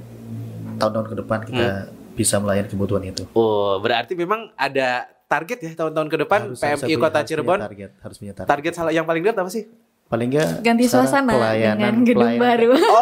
tahun-tahun 0.76 1.08
ke 1.08 1.16
depan 1.18 1.40
kita 1.46 1.68
bisa 2.12 2.36
melayani 2.38 2.68
kebutuhan 2.68 3.04
itu. 3.04 3.24
Oh, 3.32 3.80
berarti 3.80 4.14
memang 4.14 4.52
ada 4.56 5.04
target 5.26 5.60
ya 5.60 5.72
tahun-tahun 5.74 6.08
ke 6.08 6.18
depan 6.22 6.40
Harus- 6.48 6.62
harus 6.62 6.80
PMI 6.80 6.88
punya- 6.90 7.02
Kota 7.02 7.12
harus 7.12 7.16
punya 7.18 7.28
Cirebon. 7.28 7.60
target, 7.62 7.92
harus 7.98 8.16
punya 8.18 8.34
target. 8.34 8.50
Target 8.52 8.74
salah 8.74 8.92
yang 8.92 9.04
paling 9.04 9.22
berat 9.22 9.36
apa 9.38 9.50
sih? 9.50 9.66
Paling 10.06 10.30
enggak 10.30 10.62
Ganti 10.62 10.86
suasana 10.86 11.34
pelayanan- 11.34 11.82
dengan 11.82 11.96
gedung 12.06 12.30
pelayanan- 12.30 12.46
baru. 12.46 12.72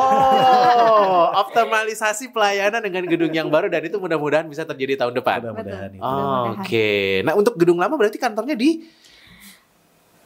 Oh, 0.93 1.25
optimalisasi 1.35 2.31
pelayanan 2.31 2.79
dengan 2.79 3.03
gedung 3.05 3.29
yang 3.29 3.47
baru 3.47 3.67
dan 3.67 3.81
itu 3.81 3.97
mudah-mudahan 3.97 4.47
bisa 4.47 4.63
terjadi 4.63 4.95
tahun 4.97 5.13
depan. 5.15 5.43
Mudah-mudahan 5.43 5.91
itu. 5.91 5.99
Oh, 5.99 6.09
Mudah-mudahan. 6.09 6.63
Oke, 6.63 6.91
nah 7.21 7.33
untuk 7.33 7.53
gedung 7.55 7.75
lama 7.75 7.93
berarti 7.93 8.15
kantornya 8.15 8.55
di 8.55 8.87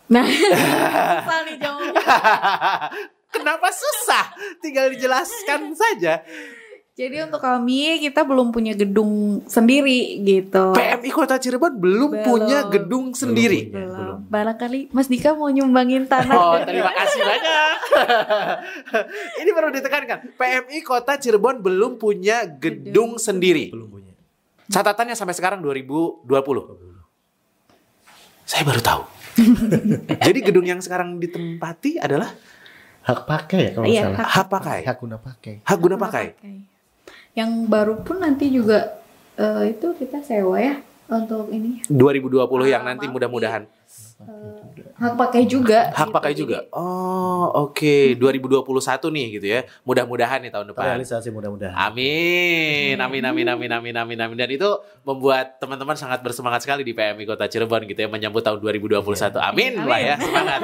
Nah, 0.08 0.26
susah 1.24 1.39
nih 1.43 1.56
jawabnya. 1.60 2.04
Kenapa 3.36 3.67
susah? 3.70 4.24
Tinggal 4.60 4.91
dijelaskan 4.96 5.76
saja. 5.76 6.24
Jadi 6.98 7.22
untuk 7.22 7.38
kami 7.38 8.02
kita 8.02 8.26
belum 8.26 8.50
punya 8.50 8.74
gedung 8.74 9.46
sendiri 9.46 10.17
gitu. 10.26 10.74
PMI 10.74 11.12
Kota 11.13 11.38
Cirebon 11.38 11.78
belum 11.78 12.10
Belum. 12.10 12.26
punya 12.26 12.65
gedung 12.65 13.13
sendiri. 13.13 13.70
Belum. 13.70 14.26
barangkali 14.26 14.89
Mas 14.98 15.06
Dika 15.06 15.38
mau 15.38 15.46
nyumbangin 15.46 16.10
tanah. 16.10 16.34
Oh, 16.34 16.58
terima 16.65 16.89
kasih 16.89 17.22
banyak. 17.22 17.78
Ini 19.46 19.50
perlu 19.54 19.70
ditekankan. 19.78 20.17
PMI 20.41 20.80
Kota 20.82 21.22
Cirebon 21.22 21.62
belum 21.62 22.02
punya 22.02 22.50
gedung 22.50 23.22
sendiri. 23.22 23.70
Belum 23.70 23.93
punya. 23.93 24.17
Catatannya 24.65 25.13
sampai 25.13 25.38
sekarang 25.38 25.62
2020. 25.62 26.26
Saya 28.41 28.65
baru 28.65 28.82
tahu. 28.82 29.02
Jadi 30.28 30.39
gedung 30.41 30.65
yang 30.65 30.80
sekarang 30.80 31.17
ditempati 31.17 31.97
adalah 31.97 32.34
Hak 33.02 33.23
pakai 33.23 33.60
ya 33.62 33.71
kalau 33.71 33.86
nggak 33.86 33.93
Iya, 33.93 34.04
salah. 34.04 34.17
hak- 34.19 34.32
hak 34.34 34.47
pakai, 34.50 34.80
Hak 34.84 34.97
guna 35.00 35.15
pakai. 35.17 35.54
hak 35.62 35.78
guna 35.80 35.95
pakai. 35.95 36.26
Yang 37.34 37.52
baru 37.65 37.95
pun 38.02 38.19
nanti 38.19 38.50
juga 38.50 39.00
eh, 39.34 39.71
itu 39.71 39.88
kita 39.93 40.19
sewa 40.19 40.58
ya 40.58 40.76
untuk 41.08 41.47
ini 41.47 41.86
2020 41.88 42.36
yang 42.67 42.84
Ah, 42.84 42.91
nanti 42.91 43.06
maaf 43.06 43.15
mudah-mudahan 43.15 43.63
eh, 44.17 44.88
hak 44.97 45.13
pakai 45.13 45.45
juga. 45.45 45.93
hak 45.93 46.10
gitu. 46.10 46.15
pakai 46.17 46.34
juga. 46.34 46.58
Oh, 46.73 47.69
oke. 47.69 48.17
2021 48.17 48.65
nih 49.13 49.25
gitu 49.38 49.47
ya. 49.47 49.62
Mudah-mudahan 49.86 50.41
nih 50.41 50.49
tahun 50.49 50.73
depan. 50.73 50.97
Realisasi 50.97 51.30
mudah-mudahan. 51.30 51.77
Amin, 51.77 52.97
amin, 52.97 53.23
amin, 53.23 53.47
amin, 53.53 53.71
amin, 53.71 53.95
amin, 53.95 54.17
amin. 54.17 54.38
Dan 54.38 54.49
itu 54.49 54.69
membuat 55.06 55.62
teman-teman 55.62 55.93
sangat 55.93 56.25
bersemangat 56.25 56.65
sekali 56.65 56.82
di 56.82 56.97
PMI 56.97 57.30
Kota 57.30 57.45
Cirebon 57.45 57.86
gitu 57.86 57.99
ya 58.03 58.10
menyambut 58.10 58.41
tahun 58.41 58.58
2021. 58.58 59.38
Amin 59.38 59.77
Amin. 59.77 59.86
lah 59.86 59.99
ya, 60.01 60.15
semangat. 60.17 60.60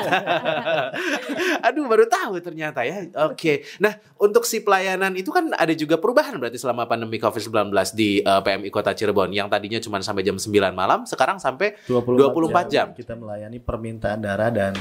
Aduh, 1.69 1.85
baru 1.85 2.05
tahu 2.09 2.41
ternyata 2.41 2.81
ya. 2.81 3.05
Oke. 3.29 3.63
Nah, 3.77 3.93
untuk 4.17 4.49
si 4.49 4.65
pelayanan 4.65 5.13
itu 5.13 5.29
kan 5.29 5.53
ada 5.53 5.71
juga 5.77 6.01
perubahan 6.01 6.41
berarti 6.41 6.57
selama 6.57 6.89
pandemi 6.89 7.21
Covid-19 7.21 7.69
di 7.93 8.25
eh, 8.25 8.41
PMI 8.41 8.69
Kota 8.73 8.97
Cirebon 8.97 9.29
yang 9.29 9.45
tadinya 9.45 9.77
cuma 9.77 10.01
sampai 10.01 10.25
jam 10.25 10.41
9 10.41 10.73
malam, 10.73 11.05
sekarang 11.05 11.37
sampai 11.37 11.77
24 11.85 12.73
jam. 12.73 12.87
Kita 12.97 13.13
melayani 13.13 13.42
permintaan 13.59 14.19
darah 14.19 14.49
dan 14.49 14.73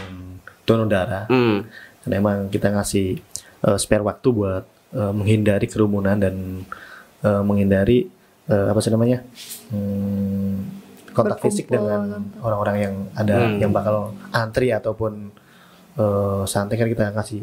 donor 0.62 0.86
darah. 0.86 1.24
hmm, 1.26 1.58
Dan 2.00 2.10
emang 2.12 2.46
kita 2.46 2.68
ngasih 2.68 3.18
eh, 3.62 3.76
spare 3.76 4.02
waktu 4.02 4.28
buat 4.28 4.64
eh, 4.90 5.12
menghindari 5.12 5.64
kerumunan 5.64 6.14
dan 6.14 6.62
eh, 7.20 7.42
menghindari 7.42 8.06
eh, 8.44 8.66
apa 8.68 8.78
sih 8.78 8.90
namanya 8.90 9.22
Hmm, 9.68 10.68
kontak 11.08 11.40
fisik 11.40 11.66
Berkumpul, 11.66 11.88
dengan 11.88 12.00
kontak. 12.20 12.42
orang-orang 12.42 12.76
yang 12.78 12.94
ada 13.12 13.36
Hmm. 13.42 13.58
yang 13.58 13.70
bakal 13.70 13.96
antri 14.30 14.68
ataupun 14.68 15.32
eh, 15.94 16.42
santai 16.44 16.76
kan 16.76 16.86
kita 16.86 17.04
ngasih 17.10 17.40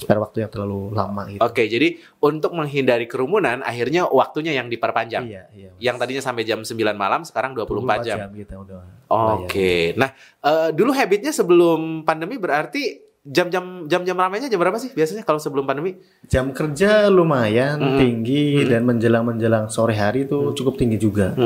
spare 0.00 0.16
waktu 0.16 0.48
yang 0.48 0.50
terlalu 0.50 0.96
lama 0.96 1.28
gitu. 1.28 1.40
Oke, 1.44 1.68
jadi 1.68 2.00
untuk 2.24 2.56
menghindari 2.56 3.04
kerumunan 3.04 3.60
akhirnya 3.60 4.08
waktunya 4.08 4.56
yang 4.56 4.72
diperpanjang. 4.72 5.28
Iya, 5.28 5.42
iya. 5.52 5.70
Yang 5.76 5.96
tadinya 6.00 6.22
sampai 6.24 6.48
jam 6.48 6.64
9 6.64 6.96
malam 6.96 7.20
sekarang 7.28 7.52
24 7.52 8.08
jam. 8.08 8.32
kita 8.32 8.56
udah. 8.56 8.80
Oke. 9.12 9.92
Nah, 10.00 10.08
eh, 10.40 10.70
dulu 10.72 10.96
habitnya 10.96 11.36
sebelum 11.36 12.08
pandemi 12.08 12.40
berarti 12.40 13.09
jam-jam 13.20 13.84
jam-jam 13.84 14.16
ramainya 14.16 14.48
jam 14.48 14.56
berapa 14.56 14.80
sih 14.80 14.96
biasanya 14.96 15.28
kalau 15.28 15.36
sebelum 15.36 15.68
pandemi? 15.68 16.00
Jam 16.24 16.56
kerja 16.56 17.12
lumayan 17.12 18.00
tinggi 18.00 18.64
Mm. 18.64 18.68
dan 18.72 18.80
menjelang 18.88 19.24
menjelang 19.28 19.64
sore 19.68 19.92
hari 19.92 20.24
itu 20.24 20.56
cukup 20.56 20.80
tinggi 20.80 20.96
juga. 20.96 21.36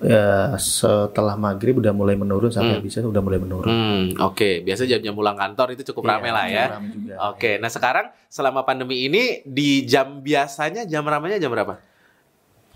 Ya, 0.00 0.56
setelah 0.56 1.36
maghrib 1.36 1.76
udah 1.76 1.92
mulai 1.92 2.16
menurun 2.16 2.48
sampai 2.48 2.72
Mm. 2.72 2.78
habisnya 2.80 3.04
udah 3.04 3.20
mulai 3.20 3.36
menurun. 3.36 3.68
Hmm, 3.68 4.04
oke. 4.16 4.64
Biasa 4.64 4.88
jam-jam 4.88 5.12
pulang 5.12 5.36
kantor 5.36 5.76
itu 5.76 5.84
cukup 5.92 6.08
Iya, 6.08 6.10
ramai 6.16 6.30
lah 6.32 6.46
ya. 6.48 6.64
Oke. 7.28 7.60
Nah, 7.60 7.68
sekarang 7.68 8.08
selama 8.32 8.64
pandemi 8.64 9.04
ini 9.04 9.44
di 9.44 9.84
jam 9.84 10.24
biasanya 10.24 10.88
jam 10.88 11.04
ramainya 11.04 11.36
jam 11.36 11.52
berapa? 11.52 11.76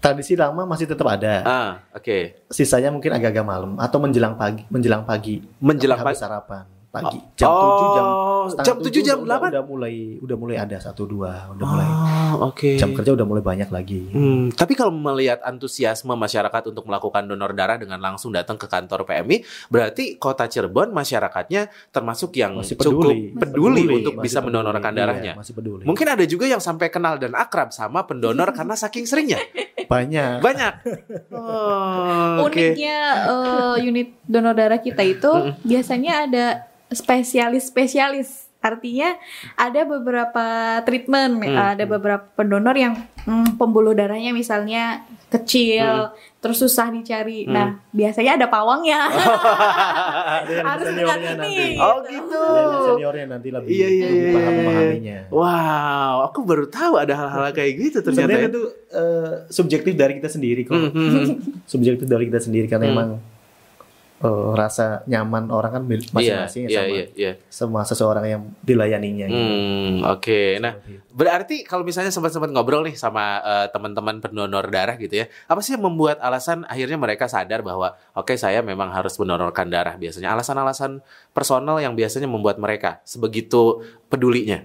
Tradisi 0.05 0.37
lama 0.37 0.69
masih 0.69 0.85
tetap 0.85 1.09
ada. 1.09 1.41
Ah, 1.49 1.71
oke. 1.97 2.45
Sisanya 2.53 2.93
mungkin 2.93 3.09
agak-agak 3.09 3.41
malam 3.41 3.81
atau 3.81 3.97
menjelang 3.97 4.37
pagi, 4.37 4.69
menjelang 4.69 5.09
pagi. 5.09 5.41
Menjelang 5.65 6.05
pagi. 6.05 6.21
sarapan 6.21 6.74
pagi. 6.95 7.19
Jam 7.35 7.51
7 7.51 7.89
jam 7.91 8.07
setengah 8.47 8.65
jam 8.65 8.77
7 8.79 9.03
jam 9.03 9.19
udah- 9.19 9.39
8. 9.41 9.51
Udah, 9.51 9.65
mulai 9.65 9.95
udah 10.17 10.37
mulai 10.37 10.57
ada 10.57 10.77
satu 10.79 11.03
dua, 11.05 11.51
udah 11.51 11.67
mulai 11.67 11.89
Oh, 12.33 12.49
oke. 12.49 12.75
jam 12.75 12.91
kerja 12.91 13.11
udah 13.13 13.25
mulai 13.25 13.43
banyak 13.43 13.67
lagi. 13.69 14.07
Hmm, 14.09 14.49
tapi 14.51 14.73
kalau 14.73 14.91
melihat 14.91 15.43
antusiasme 15.43 16.15
masyarakat 16.15 16.63
untuk 16.67 16.85
melakukan 16.85 17.25
donor 17.25 17.51
darah 17.53 17.75
dengan 17.75 17.99
langsung 17.99 18.31
datang 18.31 18.55
ke 18.55 18.65
kantor 18.65 19.03
PMI, 19.05 19.43
berarti 19.67 20.15
Kota 20.17 20.47
Cirebon 20.47 20.91
masyarakatnya 20.91 21.67
termasuk 21.91 22.31
yang 22.35 22.55
Masih 22.57 22.77
cukup 22.77 22.87
peduli. 23.03 23.35
peduli, 23.35 23.83
Peduli, 23.83 23.97
untuk 23.97 24.15
masih 24.15 24.25
bisa 24.25 24.39
peduli. 24.39 24.47
mendonorkan 24.53 24.93
Iya, 24.93 24.99
darahnya. 25.01 25.33
masih 25.35 25.53
peduli. 25.53 25.83
Mungkin 25.83 26.07
ada 26.09 26.25
juga 26.25 26.45
yang 26.47 26.61
sampai 26.61 26.87
kenal 26.89 27.17
dan 27.17 27.35
akrab 27.35 27.71
sama 27.71 28.05
pendonor 28.05 28.55
karena 28.57 28.75
saking 28.75 29.03
seringnya. 29.05 29.43
banyak. 29.85 30.39
Banyak. 30.41 30.75
Oh, 31.35 32.47
oke. 32.47 32.55
Uniknya 32.55 32.97
eh, 33.27 33.85
unit 33.85 34.17
donor 34.25 34.53
darah 34.53 34.79
kita 34.79 35.03
itu 35.03 35.29
biasanya 35.61 36.25
ada 36.25 36.47
spesialis-spesialis. 36.91 38.51
Artinya 38.59 39.13
ada 39.61 39.85
beberapa 39.85 40.45
treatment, 40.89 41.37
Hmm. 41.45 41.77
ada 41.77 41.85
beberapa 41.85 42.25
pendonor 42.33 42.73
yang 42.73 42.97
hmm, 43.29 43.61
pembuluh 43.61 43.93
darahnya 43.93 44.33
misalnya 44.33 45.05
kecil, 45.29 46.17
terus 46.41 46.65
susah 46.65 46.89
dicari. 46.89 47.45
Hmm. 47.45 47.53
Nah, 47.53 47.69
biasanya 47.93 48.41
ada 48.41 48.49
pawangnya. 48.49 49.05
Harus 50.65 50.97
nanti. 50.97 51.53
ini. 51.53 51.77
Oh 51.77 52.01
gitu. 52.05 52.41
Yang 52.41 52.81
seniornya 52.89 53.27
nanti 53.29 53.49
lebih 53.53 53.69
Iya, 53.69 53.89
iya, 53.93 54.05
lebih 54.09 54.17
iya, 54.17 54.33
paham 54.33 54.53
memahaminya. 54.57 55.19
Wow, 55.29 56.15
aku 56.25 56.39
baru 56.41 56.65
tahu 56.65 56.95
ada 56.97 57.13
hal-hal 57.13 57.53
kayak 57.53 57.73
gitu 57.77 57.99
ternyata. 58.01 58.33
Sebenarnya 58.33 58.49
ya. 58.49 58.53
itu 58.57 58.63
eh, 58.97 59.33
subjektif 59.53 59.93
dari 59.93 60.13
kita 60.17 60.29
sendiri 60.33 60.61
kok. 60.65 60.73
Hmm, 60.73 60.89
hmm, 60.89 61.11
hmm. 61.13 61.37
Subjektif 61.73 62.07
dari 62.09 62.25
kita 62.33 62.41
sendiri 62.41 62.65
karena 62.65 62.87
Hmm. 62.89 62.97
emang 62.97 63.11
eh, 64.25 64.49
rasa 64.53 65.05
nyaman 65.05 65.49
orang 65.49 65.71
kan 65.71 65.83
Iya, 65.85 66.01
masing-masing 66.11 66.63
iya, 66.65 66.79
sama 66.79 66.89
iya, 66.91 67.05
iya. 67.15 67.33
sama 67.47 67.81
seseorang 67.85 68.25
yang 68.25 68.43
dilayaninya. 68.59 69.27
gitu. 69.27 69.53
Hmm, 69.55 69.95
oke. 70.09 70.41
Nah, 70.59 70.73
Seperti 70.75 70.93
itu. 70.97 71.03
Berarti 71.15 71.57
kalau 71.63 71.85
misalnya 71.85 72.11
sempat-sempat 72.11 72.49
ngobrol 72.49 72.83
nih 72.83 72.97
sama 72.97 73.39
eh, 73.39 73.67
teman-teman 73.69 74.19
pendonor 74.19 74.67
darah 74.67 74.97
gitu 74.97 75.15
ya, 75.15 75.27
apa 75.45 75.61
sih 75.61 75.73
yang 75.73 75.85
membuat 75.85 76.19
alasan 76.19 76.65
akhirnya 76.65 76.97
mereka 76.97 77.29
sadar 77.29 77.61
bahwa 77.61 77.93
oke 78.13 78.35
saya 78.35 78.59
memang 78.61 78.91
harus 78.91 79.15
mendonorkan 79.15 79.69
darah 79.69 79.95
biasanya 79.95 80.33
alasan-alasan 80.33 81.05
personal 81.31 81.79
yang 81.79 81.93
biasanya 81.93 82.27
membuat 82.27 82.57
mereka 82.57 82.99
sebegitu 83.05 83.79
pedulinya. 84.09 84.65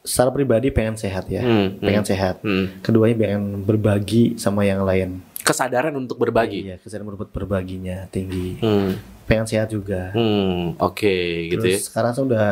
secara 0.00 0.28
pribadi 0.28 0.68
pengen 0.68 1.00
sehat 1.00 1.24
ya, 1.26 1.40
Hmm, 1.40 1.80
pengen 1.80 2.04
hmm, 2.04 2.10
sehat. 2.12 2.36
hmm. 2.44 2.84
Keduanya 2.84 3.16
pengen 3.16 3.64
berbagi 3.64 4.36
sama 4.36 4.60
yang 4.62 4.84
lain. 4.84 5.24
Kesadaran 5.44 5.92
untuk 5.94 6.16
berbagi. 6.16 6.64
Iya, 6.64 6.80
kesadaran 6.80 7.12
berbagi 7.12 7.30
berbaginya 7.30 8.08
tinggi. 8.08 8.58
Hmm, 8.64 8.96
Pengen 9.28 9.44
sehat 9.44 9.68
juga. 9.68 10.10
hmm, 10.16 10.80
oke 10.80 11.16
gitu 11.52 11.60
ya. 11.60 11.76
Terus 11.76 11.92
sekarang 11.92 12.12
saya 12.16 12.24
udah 12.24 12.48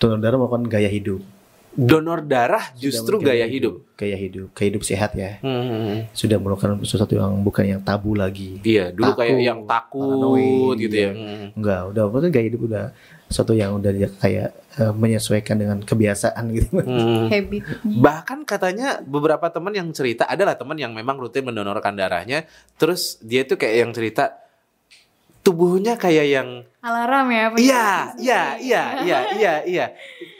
donor 0.00 0.18
darah 0.18 0.36
melakukan 0.40 0.64
gaya 0.66 0.88
hidup. 0.88 1.20
Donor 1.70 2.26
darah 2.26 2.74
justru 2.74 3.22
gaya 3.22 3.46
hidup. 3.46 3.86
Gaya 3.94 4.18
hidup, 4.18 4.50
gaya 4.56 4.74
hidup 4.74 4.82
sehat 4.82 5.14
ya. 5.14 5.38
Hmm. 5.38 6.10
Sudah 6.10 6.40
melakukan 6.42 6.82
sesuatu 6.82 7.14
yang 7.14 7.38
bukan 7.46 7.62
yang 7.76 7.80
tabu 7.84 8.18
lagi. 8.18 8.58
Iya, 8.66 8.90
dulu 8.90 9.14
kayak 9.14 9.38
Takut, 9.38 9.46
yang 9.46 9.60
takut 9.68 10.02
paranoid, 10.02 10.76
gitu 10.82 10.96
ya. 10.96 11.10
Hmm. 11.14 11.46
Enggak, 11.54 11.80
udah 11.94 12.02
apa 12.10 12.16
gaya 12.26 12.44
hidup 12.50 12.60
udah 12.66 12.84
sesuatu 13.30 13.54
yang 13.54 13.78
udah 13.78 13.92
kayak 14.18 14.50
eh, 14.82 14.92
menyesuaikan 14.96 15.56
dengan 15.62 15.78
kebiasaan 15.86 16.44
gitu. 16.50 16.82
Hmm. 16.82 17.30
Habit. 17.30 17.62
Bahkan 17.86 18.38
katanya 18.42 18.98
beberapa 19.06 19.46
teman 19.54 19.70
yang 19.70 19.86
cerita 19.94 20.26
adalah 20.26 20.58
teman 20.58 20.74
yang 20.74 20.90
memang 20.90 21.22
rutin 21.22 21.46
mendonorkan 21.46 21.94
darahnya, 21.94 22.50
terus 22.80 23.22
dia 23.22 23.46
tuh 23.46 23.54
kayak 23.54 23.76
yang 23.86 23.90
cerita 23.94 24.39
tubuhnya 25.40 25.96
kayak 25.96 26.26
yang 26.28 26.48
Alarm 26.80 27.28
ya. 27.28 27.52
iya, 27.60 27.86
iya, 28.16 28.42
iya, 28.56 28.82
iya, 29.04 29.18
iya, 29.36 29.54
iya. 29.68 29.86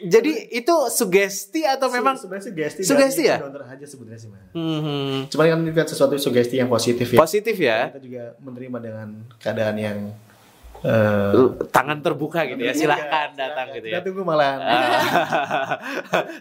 Jadi 0.00 0.48
itu 0.56 0.72
sugesti 0.88 1.68
atau 1.68 1.92
memang 1.92 2.16
sebenarnya 2.16 2.48
sugesti 2.48 2.80
Sugesti 2.80 3.22
ya? 3.28 3.36
aja 3.44 3.84
sebenarnya 3.84 4.20
sih, 4.24 4.28
Mas. 4.32 4.48
hmm, 4.56 5.28
Cuman 5.28 5.46
kan 5.52 5.60
kan 5.76 5.86
sesuatu 5.92 6.16
sugesti 6.16 6.56
yang 6.56 6.72
positif 6.72 7.12
ya. 7.12 7.18
positif 7.20 7.56
ya? 7.60 7.92
Kita 7.92 8.00
juga 8.00 8.24
menerima 8.40 8.78
dengan 8.80 9.08
keadaan 9.36 9.76
yang 9.76 9.98
eh, 10.82 11.32
Tangan 11.68 11.98
terbuka 12.00 12.44
gitu 12.44 12.58
ya, 12.58 12.72
silahkan 12.72 13.30
datang 13.32 13.72
gitu 13.72 13.86
ya. 13.86 14.00
Kita 14.00 14.06
tunggu 14.06 14.22
malah. 14.22 14.52
Ah. 14.56 15.70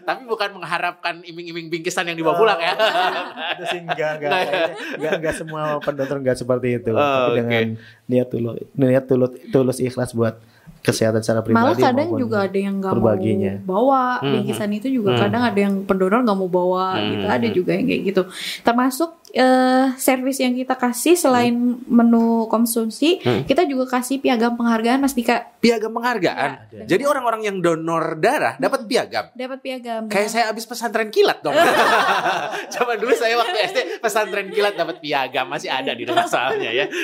Tapi 0.08 0.22
bukan 0.24 0.48
mengharapkan 0.52 1.20
iming-iming 1.20 1.68
bingkisan 1.68 2.04
yang 2.04 2.16
dibawa 2.16 2.34
pulang 2.34 2.58
ya. 2.58 2.72
itu 3.54 3.64
sih 3.68 3.80
enggak 3.80 4.10
enggak 4.16 4.30
Nah. 4.30 4.40
kayaknya 4.40 4.74
enggak 4.96 5.12
enggak 5.18 5.34
semua 5.34 5.62
pendonor 5.78 6.16
enggak 6.18 6.36
seperti 6.36 6.68
itu 6.76 6.90
Oh, 6.90 7.00
tapi 7.00 7.30
dengan 7.36 7.64
niat 8.06 8.28
tulus 8.28 8.56
niat 8.72 9.04
tulus 9.04 9.30
tulus 9.48 9.78
ikhlas 9.78 10.12
buat 10.12 10.40
kesehatan 10.80 11.20
secara 11.20 11.44
Malah 11.44 11.76
pribadi 11.76 11.82
kadang 11.84 12.08
maupun 12.08 12.20
juga 12.24 12.36
ada 12.40 12.56
yang 12.58 12.74
nggak 12.80 12.94
mau 12.96 13.12
bawa 13.60 14.04
Hmm. 14.16 14.32
bingkisan 14.32 14.70
itu 14.72 14.88
juga 14.90 15.12
Hmm. 15.12 15.20
kadang 15.20 15.42
ada 15.44 15.60
yang 15.60 15.74
pendonor 15.84 16.24
nggak 16.24 16.38
mau 16.38 16.48
bawa 16.48 16.96
Hmm. 16.96 17.08
gitu 17.12 17.26
ada 17.28 17.48
juga 17.52 17.70
yang 17.76 17.84
kayak 17.84 18.02
gitu 18.08 18.22
termasuk 18.64 19.19
eh, 19.32 19.86
servis 19.94 20.38
yang 20.38 20.52
kita 20.52 20.74
kasih 20.74 21.14
selain 21.14 21.54
menu 21.84 22.46
konsumsi 22.46 23.18
Hmm. 23.20 23.42
kita 23.44 23.64
juga 23.64 23.86
kasih 23.90 24.18
piagam 24.18 24.54
penghargaan 24.54 24.98
Mas 24.98 25.12
Dika 25.12 25.50
Piagam 25.60 25.92
penghargaan. 25.92 26.72
Ada. 26.72 26.88
Jadi 26.88 27.04
orang-orang 27.04 27.44
yang 27.44 27.56
donor 27.60 28.16
darah 28.16 28.56
dapat 28.56 28.88
piagam. 28.88 29.28
dapat 29.30 29.60
piagam 29.60 30.08
Kayak 30.08 30.28
saya 30.30 30.44
habis 30.48 30.64
pesantren 30.64 31.12
kilat 31.12 31.44
dong. 31.44 31.52
Zaman 32.74 32.96
dulu 32.96 33.12
saya 33.12 33.36
waktu 33.36 33.56
SD 33.68 33.78
pesantren 34.00 34.48
kilat 34.48 34.72
dapat 34.72 34.98
piagam 34.98 35.46
masih 35.46 35.68
ada 35.68 35.92
di 35.92 36.08
rumah 36.08 36.24
soalnya 36.24 36.72
ya. 36.72 36.86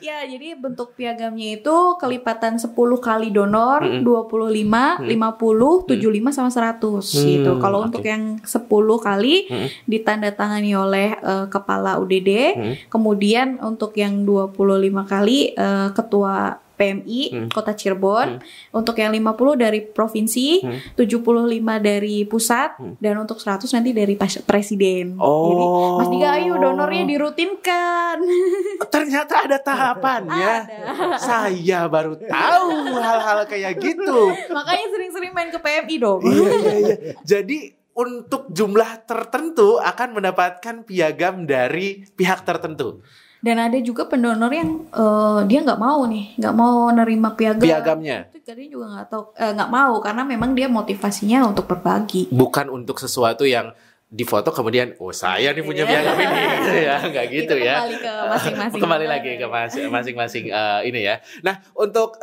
Ya, 0.00 0.24
jadi 0.24 0.56
bentuk 0.56 0.94
piagamnya 0.94 1.60
itu 1.60 1.76
kelipatan 1.96 2.56
10 2.56 2.70
kali 2.98 3.28
donor, 3.30 3.82
Mm-mm. 3.82 4.02
25, 4.02 5.04
50, 5.04 5.86
75 5.86 6.30
sama 6.30 6.50
100 6.50 7.02
gitu. 7.04 7.52
Hmm, 7.56 7.60
Kalau 7.60 7.78
oke. 7.82 7.86
untuk 7.92 8.04
yang 8.04 8.38
10 8.40 8.70
kali 8.98 9.34
Mm-mm. 9.46 9.68
ditandatangani 9.86 10.72
oleh 10.72 11.09
eh, 11.12 11.46
kepala 11.46 11.98
UDD, 11.98 12.30
Hmm. 12.54 12.74
kemudian 12.86 13.58
untuk 13.60 13.94
yang 13.94 14.22
25 14.22 15.02
kali 15.02 15.52
eh, 15.52 15.88
ketua 15.90 16.58
PMI 16.74 17.20
Hmm. 17.28 17.48
Kota 17.52 17.76
Cirebon, 17.76 18.40
untuk 18.72 18.96
yang 18.96 19.12
50 19.12 19.52
dari 19.52 19.84
provinsi, 19.84 20.64
Hmm. 20.64 20.80
75 20.96 21.76
dari 21.76 22.24
pusat 22.24 22.72
Hmm. 22.80 22.96
dan 22.96 23.20
untuk 23.20 23.36
100 23.36 23.68
nanti 23.76 23.92
dari 23.92 24.16
presiden. 24.16 25.20
Oh. 25.20 25.44
Jadi 25.44 25.64
Mas 26.00 26.08
Diga 26.08 26.28
ayo 26.40 26.56
donornya 26.56 27.04
dirutinkan. 27.04 28.16
Ternyata 28.96 29.44
ada 29.44 29.60
tahapannya. 29.60 30.54
Saya 31.20 31.84
baru 31.84 32.16
tahu 32.16 32.72
hal-hal 32.96 33.44
kayak 33.44 33.76
gitu. 33.76 34.32
Makanya 34.48 34.86
sering-sering 34.88 35.36
main 35.36 35.52
ke 35.52 35.60
PMI 35.60 35.96
dong. 36.00 36.24
Iya 36.24 36.48
iya 36.48 36.72
iya. 36.80 36.94
Jadi 37.20 37.58
untuk 37.92 38.48
jumlah 38.48 39.04
tertentu 39.04 39.76
akan 39.76 40.08
mendapatkan 40.12 40.82
piagam 40.82 41.44
dari 41.44 42.06
pihak 42.08 42.42
tertentu. 42.42 43.02
Dan 43.40 43.56
ada 43.56 43.78
juga 43.78 44.04
pendonor 44.04 44.52
yang 44.52 44.84
eh, 44.86 45.40
dia 45.44 45.60
nggak 45.60 45.78
mau 45.78 46.04
nih, 46.04 46.36
nggak 46.36 46.54
mau 46.54 46.88
nerima 46.90 47.32
piagam. 47.32 47.64
Piagamnya 47.64 48.28
Itu 48.30 48.44
juga 48.68 48.86
nggak 48.92 49.06
tahu, 49.08 49.22
eh, 49.34 49.52
nggak 49.54 49.70
mau 49.70 49.96
karena 49.98 50.22
memang 50.22 50.52
dia 50.52 50.66
motivasinya 50.66 51.46
untuk 51.46 51.64
berbagi. 51.64 52.28
bukan 52.28 52.68
untuk 52.68 52.96
sesuatu 52.96 53.42
yang 53.42 53.72
difoto 54.06 54.50
kemudian 54.50 54.98
oh 54.98 55.14
saya 55.14 55.54
nih 55.54 55.62
punya 55.62 55.86
piagam 55.86 56.18
ini 56.18 56.34
gitu 56.58 56.72
ya 56.82 56.96
nggak 57.00 57.26
gitu 57.30 57.54
Itu 57.54 57.62
ya 57.62 57.74
Kembali 57.78 57.96
ke 57.96 58.12
masing-masing. 58.26 58.80
kembali 58.82 59.06
lagi 59.06 59.30
ke 59.38 59.46
mas- 59.46 59.86
masing-masing 59.88 60.44
eh, 60.50 60.80
ini 60.84 61.00
ya 61.00 61.22
nah 61.40 61.62
untuk 61.72 62.18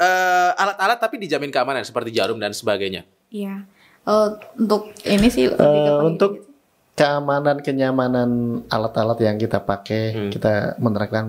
alat-alat 0.53 0.99
tapi 0.99 1.15
dijamin 1.18 1.47
keamanan 1.47 1.82
seperti 1.82 2.11
jarum 2.11 2.36
dan 2.36 2.51
sebagainya 2.51 3.07
Iya. 3.28 3.63
Eh, 4.08 4.30
untuk 4.55 4.95
ini 5.03 5.28
sih 5.28 5.51
pakai 5.51 5.99
untuk 6.01 6.32
gitu. 6.34 6.47
keamanan 6.95 7.60
kenyamanan 7.60 8.30
alat-alat 8.66 9.20
yang 9.20 9.36
kita 9.36 9.60
pakai 9.60 10.03
Hmm. 10.10 10.30
kita 10.32 10.80
menerapkan 10.80 11.28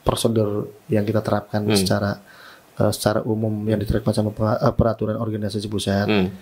prosedur 0.00 0.72
yang 0.88 1.04
kita 1.04 1.20
terapkan 1.20 1.60
Hmm. 1.62 1.76
secara 1.76 2.16
eh, 2.72 2.88
secara 2.88 3.20
umum 3.20 3.52
yang 3.64 3.76
diterapkan 3.76 4.16
sama 4.16 4.32
pe- 4.32 4.48
peraturan 4.72 5.20
organisasi 5.20 5.68
pusat 5.68 6.08
Hmm. 6.08 6.32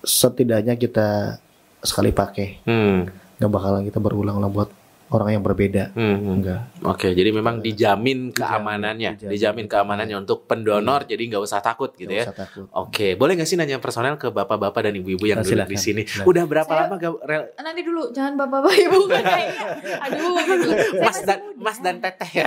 setidaknya 0.00 0.74
kita 0.74 1.36
sekali 1.78 2.10
pakai 2.10 2.64
Hmm. 2.64 3.04
nggak 3.36 3.50
bakalan 3.50 3.84
kita 3.84 4.00
berulang-ulang 4.00 4.48
buat 4.48 4.70
orang 5.10 5.28
yang 5.30 5.40
berbeda 5.40 5.90
Hmm, 5.90 6.14
hmm. 6.14 6.34
enggak 6.34 6.60
Oke, 6.80 7.10
jadi 7.10 7.30
memang 7.30 7.58
dijamin 7.58 8.30
keamanannya, 8.30 9.16
dijamin. 9.16 9.30
dijamin 9.30 9.66
keamanannya 9.66 10.16
untuk 10.18 10.44
pendonor, 10.44 11.04
jadi 11.04 11.18
nggak 11.18 11.40
usah 11.40 11.58
takut 11.58 11.90
gitu 11.92 12.06
nggak 12.06 12.18
ya. 12.18 12.26
usah 12.26 12.36
takut 12.38 12.64
Oke, 12.70 13.14
boleh 13.14 13.34
nggak 13.34 13.44
sih 13.44 13.54
nanya 13.54 13.78
personel 13.78 14.14
ke 14.14 14.28
bapak-bapak 14.28 14.80
dan 14.82 14.94
ibu-ibu 14.94 15.24
yang 15.24 15.38
Nah, 15.38 15.42
duduk 15.42 15.58
silakan, 15.58 15.70
di 15.70 15.78
sini? 15.78 16.02
silakan. 16.02 16.26
Udah 16.26 16.44
berapa 16.44 16.68
Saya- 16.68 16.80
lama 16.82 16.94
gak 16.96 17.12
rel- 17.22 17.50
nanti 17.58 17.82
dulu 17.82 18.02
jangan 18.10 18.32
bapak-bapak 18.36 18.74
ibu 18.78 19.00
kan 19.06 19.22
kayaknya 19.24 19.66
aduh 19.98 20.36
gitu. 20.38 20.68
Mas 21.02 21.18
dan 21.20 21.38
muda. 21.42 21.56
Mas 21.58 21.78
dan 21.78 21.96
Teteh 21.98 22.30
ya. 22.34 22.44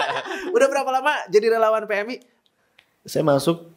Udah 0.56 0.66
berapa 0.66 0.90
lama 0.90 1.12
jadi 1.26 1.46
relawan 1.50 1.84
PMI? 1.84 2.16
saya 3.02 3.22
masuk 3.22 3.75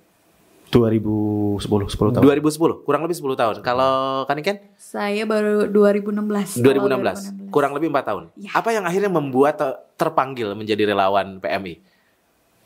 2010 0.69 1.65
10 1.65 2.13
tahun 2.13 2.23
2010, 2.23 2.85
kurang 2.85 3.01
lebih 3.01 3.17
10 3.17 3.33
tahun. 3.35 3.55
Kalau 3.59 3.93
Kaniken 4.23 4.57
saya 4.75 5.25
baru 5.25 5.65
2016 5.65 6.61
2016, 6.61 7.49
kurang 7.49 7.73
lebih 7.73 7.89
4 7.89 8.05
tahun. 8.05 8.23
Ya. 8.35 8.49
Apa 8.53 8.69
yang 8.69 8.85
akhirnya 8.85 9.09
membuat 9.09 9.57
ter- 9.57 9.77
terpanggil 9.95 10.53
menjadi 10.53 10.85
relawan 10.87 11.37
PMI? 11.37 11.81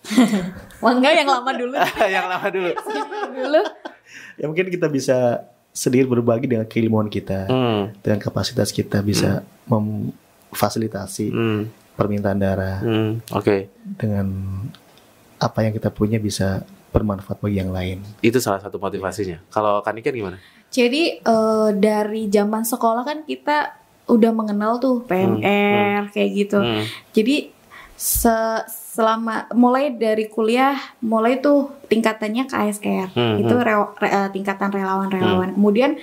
Wah 0.83 0.91
enggak 0.91 1.15
yang 1.15 1.29
lama 1.29 1.51
dulu 1.53 1.75
yang 2.11 2.27
lama 2.27 2.47
dulu. 2.47 2.71
dulu 3.39 3.61
ya 4.35 4.45
mungkin 4.45 4.67
kita 4.67 4.87
bisa 4.87 5.41
sedikit 5.71 6.05
berbagi 6.07 6.45
dengan 6.45 6.67
keilmuan 6.67 7.07
kita 7.07 7.47
Hmm. 7.47 7.95
dengan 7.97 8.19
kapasitas 8.19 8.69
kita 8.69 8.99
bisa 8.99 9.41
memfasilitasi 9.65 11.25
Hmm. 11.29 11.61
permintaan 11.95 12.37
darah 12.37 12.77
Hmm. 12.79 13.23
Oke. 13.31 13.71
dengan 13.95 14.27
apa 15.37 15.59
yang 15.61 15.71
kita 15.71 15.87
punya 15.87 16.17
bisa 16.17 16.67
bermanfaat 16.93 17.41
bagi 17.41 17.57
yang 17.57 17.69
lain. 17.69 18.05
Itu 18.19 18.37
salah 18.37 18.61
satu 18.61 18.77
motivasinya. 18.77 19.41
Kalau 19.49 19.81
Kaniken 19.81 20.13
gimana? 20.13 20.37
Jadi 20.69 21.17
eh, 21.17 21.69
dari 21.75 22.29
zaman 22.29 22.61
sekolah 22.61 23.01
kan 23.01 23.17
kita 23.23 23.73
udah 24.05 24.31
mengenal 24.31 24.77
tuh 24.77 25.01
PMR 25.01 26.09
kayak 26.09 26.29
gitu. 26.31 26.57
Hmm. 26.57 26.85
Jadi 27.11 27.49
se- 27.93 28.65
selama 28.67 29.49
mulai 29.51 29.89
dari 29.89 30.27
kuliah 30.27 30.73
mulai 30.99 31.39
tuh 31.39 31.71
tingkatannya 31.87 32.45
KSR 32.45 33.09
Hmm, 33.09 33.35
itu 33.39 33.55
re- 33.55 33.73
re- 33.97 34.13
eh, 34.13 34.29
tingkatan 34.29 34.69
relawan-relawan. 34.69 35.49
Kemudian 35.51 35.97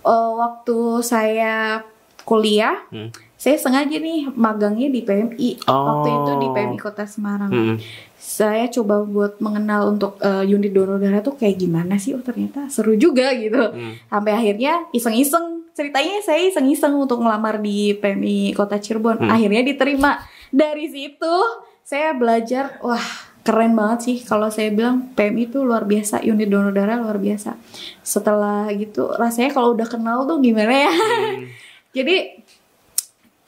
eh, 0.00 0.30
waktu 0.36 0.78
saya 1.00 1.82
kuliah 2.20 2.76
Hmm. 2.88 3.10
saya 3.34 3.56
sengaja 3.56 3.96
nih 3.96 4.28
magangnya 4.30 4.86
di 4.86 5.00
PMI 5.00 5.64
waktu 5.64 6.08
Oh. 6.08 6.16
itu 6.18 6.32
di 6.38 6.48
PMI 6.50 6.76
Kota 6.76 7.02
Semarang. 7.04 7.48
Hmm. 7.48 7.76
Saya 8.20 8.68
coba 8.68 9.00
buat 9.00 9.40
mengenal 9.40 9.96
untuk 9.96 10.20
eh, 10.20 10.44
unit 10.44 10.76
donor 10.76 11.00
darah 11.00 11.24
tuh 11.24 11.40
kayak 11.40 11.56
gimana 11.56 11.96
sih? 11.96 12.12
Oh 12.12 12.20
ternyata 12.20 12.68
seru 12.68 12.92
juga 13.00 13.32
gitu. 13.32 13.56
Hmm. 13.56 13.96
Sampai 14.12 14.36
akhirnya 14.36 14.84
iseng-iseng 14.92 15.72
ceritanya 15.72 16.20
saya 16.20 16.44
iseng-iseng 16.52 16.92
untuk 17.00 17.24
ngelamar 17.24 17.64
di 17.64 17.96
PMI 17.96 18.52
Kota 18.52 18.76
Cirebon. 18.76 19.24
Hmm. 19.24 19.32
Akhirnya 19.32 19.64
diterima. 19.64 20.20
Dari 20.52 20.92
situ 20.92 21.34
saya 21.80 22.12
belajar 22.12 22.76
wah 22.84 23.00
keren 23.40 23.72
banget 23.72 23.98
sih 24.04 24.16
kalau 24.20 24.52
saya 24.52 24.68
bilang 24.68 25.16
PMI 25.16 25.48
itu 25.48 25.64
luar 25.64 25.88
biasa 25.88 26.20
unit 26.20 26.52
donor 26.52 26.76
darah 26.76 27.00
luar 27.00 27.16
biasa. 27.16 27.56
Setelah 28.04 28.68
gitu 28.76 29.16
rasanya 29.16 29.56
kalau 29.56 29.72
udah 29.72 29.88
kenal 29.88 30.28
tuh 30.28 30.44
gimana 30.44 30.76
ya? 30.76 30.92
Hmm. 30.92 31.48
Jadi 31.96 32.44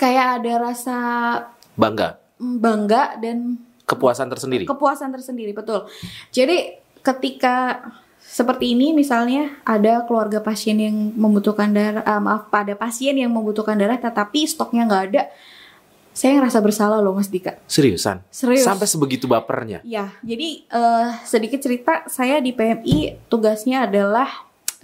kayak 0.01 0.27
ada 0.41 0.53
rasa 0.59 0.97
Bangga, 1.73 2.21
mm, 2.37 2.57
bangga 2.61 3.17
dan 3.17 3.57
kepuasan 3.93 4.27
tersendiri. 4.33 4.65
kepuasan 4.65 5.13
tersendiri 5.13 5.53
betul. 5.53 5.85
Jadi 6.33 6.81
ketika 7.05 7.85
seperti 8.23 8.73
ini 8.73 8.97
misalnya 8.97 9.61
ada 9.67 10.07
keluarga 10.09 10.41
pasien 10.41 10.79
yang 10.81 10.95
membutuhkan 11.13 11.69
darah, 11.69 12.01
ah, 12.07 12.23
maaf 12.23 12.49
pada 12.49 12.73
pasien 12.73 13.13
yang 13.19 13.29
membutuhkan 13.29 13.77
darah 13.77 14.01
tetapi 14.01 14.49
stoknya 14.49 14.89
nggak 14.89 15.05
ada, 15.13 15.23
saya 16.13 16.41
ngerasa 16.41 16.61
bersalah 16.61 17.01
loh 17.01 17.17
Mas 17.17 17.33
Dika. 17.33 17.57
Seriusan? 17.65 18.21
Serius. 18.29 18.65
Sampai 18.65 18.85
sebegitu 18.85 19.25
bapernya. 19.25 19.81
Ya, 19.85 20.13
jadi 20.21 20.65
eh, 20.65 21.09
sedikit 21.25 21.61
cerita 21.61 22.05
saya 22.09 22.39
di 22.39 22.53
PMI 22.53 23.29
tugasnya 23.33 23.89
adalah 23.89 24.29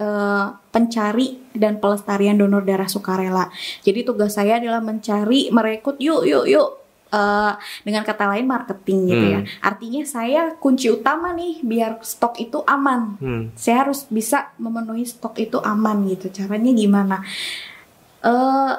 eh, 0.01 0.45
pencari 0.73 1.37
dan 1.53 1.77
pelestarian 1.77 2.37
donor 2.37 2.65
darah 2.65 2.89
sukarela. 2.89 3.49
Jadi 3.85 4.01
tugas 4.01 4.37
saya 4.37 4.57
adalah 4.57 4.81
mencari, 4.81 5.53
merekrut, 5.53 6.01
yuk, 6.01 6.25
yuk, 6.25 6.45
yuk. 6.49 6.69
Eh, 7.09 7.53
dengan 7.81 8.05
kata 8.05 8.29
lain 8.29 8.45
marketing 8.45 8.99
gitu 9.09 9.25
ya. 9.33 9.41
Artinya 9.65 10.05
saya 10.05 10.53
kunci 10.61 10.93
utama 10.93 11.33
nih 11.33 11.57
biar 11.65 12.05
stok 12.05 12.37
itu 12.37 12.61
aman. 12.69 13.17
Hmm. 13.17 13.43
Saya 13.57 13.89
harus 13.89 14.05
bisa 14.13 14.53
memenuhi 14.61 15.09
stok 15.09 15.41
itu 15.41 15.57
aman 15.57 16.05
gitu. 16.05 16.29
Caranya 16.29 16.69
gimana? 16.69 17.25
Eh 18.21 18.73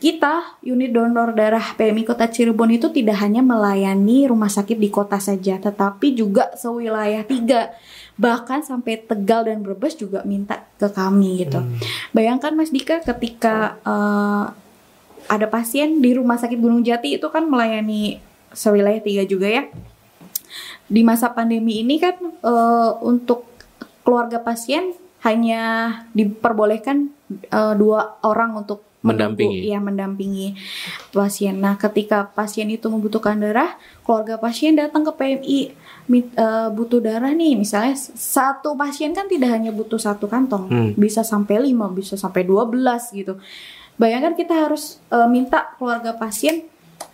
kita 0.00 0.64
unit 0.64 0.96
donor 0.96 1.36
darah 1.36 1.76
PMI 1.76 2.08
Kota 2.08 2.24
Cirebon 2.24 2.72
itu 2.72 2.88
tidak 2.88 3.20
hanya 3.20 3.44
melayani 3.44 4.24
rumah 4.32 4.48
sakit 4.48 4.80
di 4.80 4.88
kota 4.88 5.20
saja, 5.20 5.60
tetapi 5.60 6.16
juga 6.16 6.56
sewilayah 6.56 7.20
tiga, 7.28 7.68
bahkan 8.16 8.64
sampai 8.64 9.04
Tegal 9.04 9.44
dan 9.44 9.60
Brebes 9.60 9.92
juga 10.00 10.24
minta 10.24 10.64
ke 10.80 10.88
kami 10.88 11.44
gitu. 11.44 11.60
Bayangkan 12.16 12.56
Mas 12.56 12.72
Dika 12.72 13.04
ketika 13.04 13.76
eh, 13.84 14.63
ada 15.26 15.46
pasien 15.46 15.98
di 15.98 16.12
rumah 16.12 16.36
sakit 16.36 16.58
Gunung 16.58 16.82
Jati 16.82 17.16
itu 17.16 17.26
kan 17.28 17.44
melayani 17.44 18.20
sewilayah 18.52 19.00
tiga 19.00 19.22
juga 19.24 19.48
ya. 19.48 19.62
Di 20.86 21.00
masa 21.00 21.32
pandemi 21.32 21.80
ini 21.80 21.96
kan 21.96 22.16
eh, 22.22 22.90
untuk 23.00 23.48
keluarga 24.04 24.38
pasien 24.38 24.92
hanya 25.24 25.62
diperbolehkan 26.12 27.08
eh, 27.48 27.74
dua 27.74 28.20
orang 28.22 28.56
untuk 28.56 28.84
Mendampingi. 29.04 29.68
Iya, 29.68 29.84
mendampingi 29.84 30.56
pasien. 31.12 31.60
Nah, 31.60 31.76
ketika 31.76 32.24
pasien 32.24 32.72
itu 32.72 32.88
membutuhkan 32.88 33.36
darah, 33.36 33.76
keluarga 34.00 34.40
pasien 34.40 34.72
datang 34.72 35.04
ke 35.04 35.12
PMI 35.12 35.58
mit- 36.08 36.32
eh, 36.32 36.68
butuh 36.72 37.04
darah 37.04 37.36
nih. 37.36 37.52
Misalnya 37.52 38.00
satu 38.16 38.72
pasien 38.72 39.12
kan 39.12 39.28
tidak 39.28 39.52
hanya 39.52 39.76
butuh 39.76 40.00
satu 40.00 40.24
kantong, 40.24 40.72
Hmm. 40.72 40.90
bisa 40.96 41.20
sampai 41.20 41.60
5, 41.68 41.92
bisa 41.92 42.16
sampai 42.16 42.48
12 42.48 43.12
gitu. 43.12 43.36
Bayangkan 43.94 44.34
kita 44.34 44.54
harus 44.54 44.98
eh, 45.10 45.28
minta 45.30 45.74
keluarga 45.78 46.14
pasien, 46.18 46.66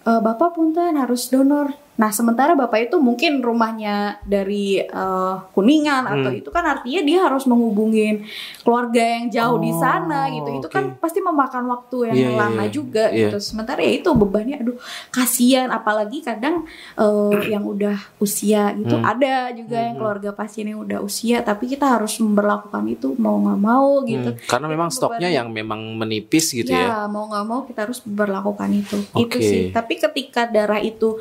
"Eh, 0.06 0.20
Bapak 0.20 0.56
punten 0.56 0.96
harus 0.96 1.28
donor. 1.28 1.76
Nah, 2.01 2.09
sementara 2.09 2.57
bapak 2.57 2.88
itu 2.88 2.96
mungkin 2.96 3.38
rumahnya 3.38 3.96
dari 4.24 4.80
eh, 4.80 5.34
Kuningan 5.53 6.09
atau 6.09 6.30
Hmm. 6.30 6.40
itu 6.40 6.48
kan 6.48 6.64
artinya 6.64 7.01
dia 7.03 7.18
harus 7.20 7.44
menghubungin 7.44 8.24
keluarga 8.61 8.96
yang 9.01 9.28
jauh 9.28 9.59
di 9.59 9.68
Oh, 9.68 9.76
sana 9.76 10.32
gitu. 10.32 10.48
Itu 10.57 10.68
kan 10.68 10.96
pasti 10.96 11.20
memakan 11.20 11.68
waktu 11.68 11.96
yang 12.09 12.16
Iya, 12.16 12.26
iya, 12.26 12.38
lama 12.38 12.62
iya. 12.64 12.72
juga 12.72 13.05
Iya. 13.07 13.28
gitu. 13.28 13.36
Sementara 13.38 13.80
ya 13.80 13.92
itu 13.92 14.09
bebannya 14.11 14.57
aduh 14.57 14.78
kasihan 15.11 15.68
apalagi 15.68 16.20
kadang 16.20 16.64
eh, 16.96 17.40
yang 17.46 17.62
udah 17.62 18.01
usia 18.18 18.72
gitu 18.72 18.94
Hmm. 18.94 19.05
ada 19.05 19.53
juga 19.53 19.76
yang 19.78 19.94
Hmm. 19.94 20.01
keluarga 20.01 20.30
pasien 20.32 20.66
yang 20.66 20.80
udah 20.80 21.01
usia 21.01 21.42
tapi 21.42 21.66
kita 21.66 21.84
harus 21.90 22.16
memperlakukan 22.16 22.80
itu 22.88 23.12
mau 23.16 23.36
nggak 23.36 23.61
mau 23.61 24.01
gitu. 24.05 24.30
Hmm, 24.30 24.40
Karena 24.46 24.66
Itu 24.66 24.72
memang 24.72 24.90
stoknya 24.90 25.28
yang 25.28 25.48
memang 25.51 25.80
menipis 25.96 26.48
gitu 26.51 26.70
ya. 26.70 27.05
mau 27.07 27.26
nggak 27.26 27.44
mau 27.44 27.61
kita 27.62 27.84
harus 27.84 28.01
berlakukan 28.01 28.70
itu. 28.70 28.96
Itu 29.14 29.36
Oke. 29.36 29.42
sih. 29.42 29.64
Tapi 29.68 29.98
ketika 29.98 30.46
darah 30.46 30.80
itu 30.80 31.20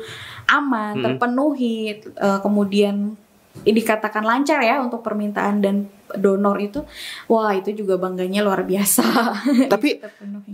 aman, 0.50 0.98
Mm-mm. 0.98 1.04
terpenuhi, 1.06 2.02
eh, 2.02 2.38
kemudian 2.42 3.14
dikatakan 3.62 4.22
lancar 4.22 4.62
ya 4.62 4.78
untuk 4.78 5.02
permintaan 5.02 5.58
dan 5.62 5.76
donor 6.14 6.58
itu, 6.58 6.82
wah 7.26 7.54
itu 7.54 7.70
juga 7.74 7.98
bangganya 7.98 8.42
luar 8.42 8.66
biasa. 8.66 9.04
Tapi. 9.72 10.02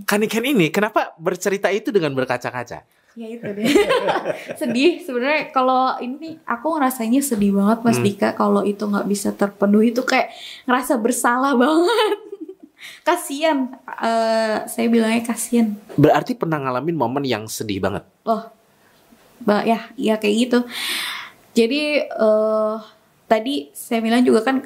Kaniken 0.04 0.44
ini 0.44 0.68
kenapa 0.68 1.16
bercerita 1.16 1.72
itu 1.72 1.88
dengan 1.92 2.12
berkaca-kaca? 2.12 2.84
Ya 3.16 3.32
itu 3.32 3.48
deh. 3.48 3.64
sedih 4.60 5.00
sebenarnya 5.00 5.48
kalau 5.48 5.96
ini 6.04 6.36
aku 6.44 6.76
ngerasanya 6.76 7.24
sedih 7.24 7.56
banget 7.56 7.80
Mas 7.80 7.96
Hmm. 7.96 8.04
Dika 8.04 8.36
kalau 8.36 8.60
itu 8.60 8.84
nggak 8.84 9.08
bisa 9.08 9.32
terpenuhi 9.32 9.88
itu 9.88 10.04
kayak 10.04 10.36
ngerasa 10.68 11.00
bersalah 11.00 11.56
banget. 11.60 12.16
kasian, 13.02 13.72
eh, 14.04 14.68
saya 14.68 14.86
bilangnya 14.92 15.24
kasian. 15.24 15.80
Berarti 15.96 16.36
pernah 16.36 16.60
ngalamin 16.60 16.94
momen 16.94 17.24
yang 17.24 17.48
sedih 17.48 17.80
banget. 17.80 18.04
Loh, 18.22 18.52
Mbak 19.42 19.62
ya, 19.64 19.78
ya 19.94 20.14
kayak 20.16 20.36
gitu. 20.38 20.58
Jadi 21.52 21.82
eh 22.04 22.76
tadi 23.26 23.74
saya 23.74 23.98
bilang 23.98 24.22
juga 24.22 24.40
kan 24.40 24.62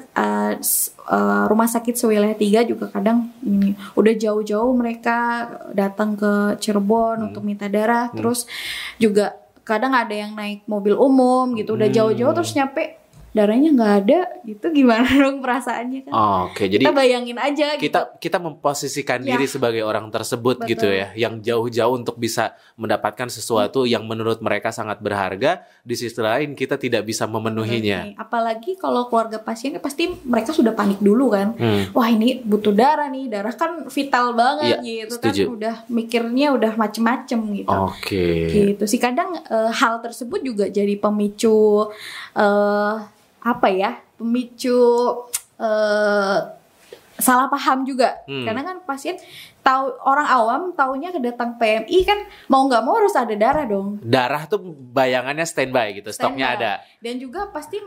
s- 0.55 0.93
eh, 1.01 1.43
rumah 1.47 1.65
sakit 1.65 1.97
sewilayah 1.97 2.37
tiga 2.37 2.61
juga 2.61 2.87
kadang 2.87 3.33
ini 3.41 3.73
udah 3.95 4.13
jauh-jauh 4.13 4.69
mereka 4.71 5.49
datang 5.71 6.13
ke 6.13 6.31
Cirebon 6.57 7.17
Hmm. 7.17 7.27
untuk 7.27 7.41
minta 7.41 7.65
darah, 7.65 8.13
terus 8.13 8.45
juga 8.95 9.33
kadang 9.61 9.91
ada 9.91 10.13
yang 10.13 10.31
naik 10.31 10.61
mobil 10.65 10.93
umum 10.93 11.53
gitu, 11.53 11.73
udah 11.73 11.89
Hmm. 11.89 11.95
jauh-jauh 11.95 12.33
terus 12.33 12.53
nyampe 12.53 13.00
darahnya 13.31 13.71
nggak 13.71 13.93
ada, 14.03 14.19
gitu 14.43 14.65
gimana 14.69 15.07
dong 15.23 15.39
perasaannya 15.39 16.03
kan? 16.03 16.11
Oke, 16.45 16.67
jadi 16.67 16.83
kita 16.83 16.91
bayangin 16.91 17.37
aja 17.37 17.67
gitu. 17.75 17.83
kita 17.87 18.01
kita 18.19 18.37
memposisikan 18.37 19.19
Ya. 19.21 19.33
diri 19.33 19.45
sebagai 19.45 19.81
orang 19.81 20.07
tersebut 20.07 20.59
Betul. 20.59 20.69
gitu 20.69 20.87
ya, 20.87 21.07
yang 21.15 21.39
jauh-jauh 21.39 21.95
untuk 21.95 22.15
bisa 22.15 22.51
mendapatkan 22.75 23.27
sesuatu 23.27 23.83
yang 23.83 24.03
menurut 24.03 24.39
mereka 24.39 24.69
sangat 24.69 24.99
berharga. 24.99 25.63
Di 25.81 25.95
sisi 25.95 26.17
lain 26.17 26.53
kita 26.53 26.75
tidak 26.75 27.03
bisa 27.03 27.23
memenuhinya. 27.23 28.13
Apalagi 28.15 28.75
kalau 28.75 29.07
keluarga 29.07 29.39
pasien 29.39 29.73
pasti 29.77 30.11
mereka 30.21 30.51
sudah 30.51 30.71
panik 30.71 30.99
dulu 30.99 31.31
kan. 31.31 31.55
Hmm. 31.55 31.87
Wah 31.91 32.07
ini 32.07 32.37
butuh 32.37 32.71
darah 32.71 33.07
nih, 33.07 33.27
darah 33.27 33.53
kan 33.53 33.87
vital 33.87 34.33
banget 34.33 34.77
Iya, 34.77 35.07
gitu 35.07 35.13
setuju. 35.15 35.43
kan. 35.47 35.55
Udah 35.55 35.75
mikirnya 35.87 36.47
udah 36.51 36.71
macem-macem 36.75 37.39
gitu. 37.55 37.71
Oke. 37.71 38.27
Gitu 38.75 38.83
sih 38.83 38.99
kadang 38.99 39.39
eh, 39.39 39.71
hal 39.71 40.01
tersebut 40.01 40.41
juga 40.41 40.67
jadi 40.67 40.93
pemicu 40.95 41.87
eh 42.33 42.95
apa 43.41 43.67
ya? 43.67 43.91
Pemicu 44.15 44.81
eh 45.57 46.37
salah 47.17 47.47
paham 47.47 47.83
juga. 47.83 48.17
Hmm. 48.25 48.45
Karena 48.45 48.61
kan 48.63 48.77
pasien 48.81 49.13
tahu 49.61 49.93
orang 50.01 50.25
awam 50.25 50.61
taunya 50.73 51.09
kedatang 51.09 51.53
PMI 51.55 51.97
kan 52.01 52.17
mau 52.47 52.65
nggak 52.65 52.81
mau 52.81 52.97
harus 52.97 53.13
ada 53.13 53.33
darah 53.33 53.65
dong. 53.65 54.01
Darah 54.01 54.45
tuh 54.45 54.57
bayangannya 54.91 55.45
standby 55.45 55.93
gitu, 55.93 56.09
stoknya 56.09 56.49
Standby. 56.49 56.65
ada. 56.65 56.71
Dan 56.97 57.15
juga 57.17 57.45
pasti 57.47 57.77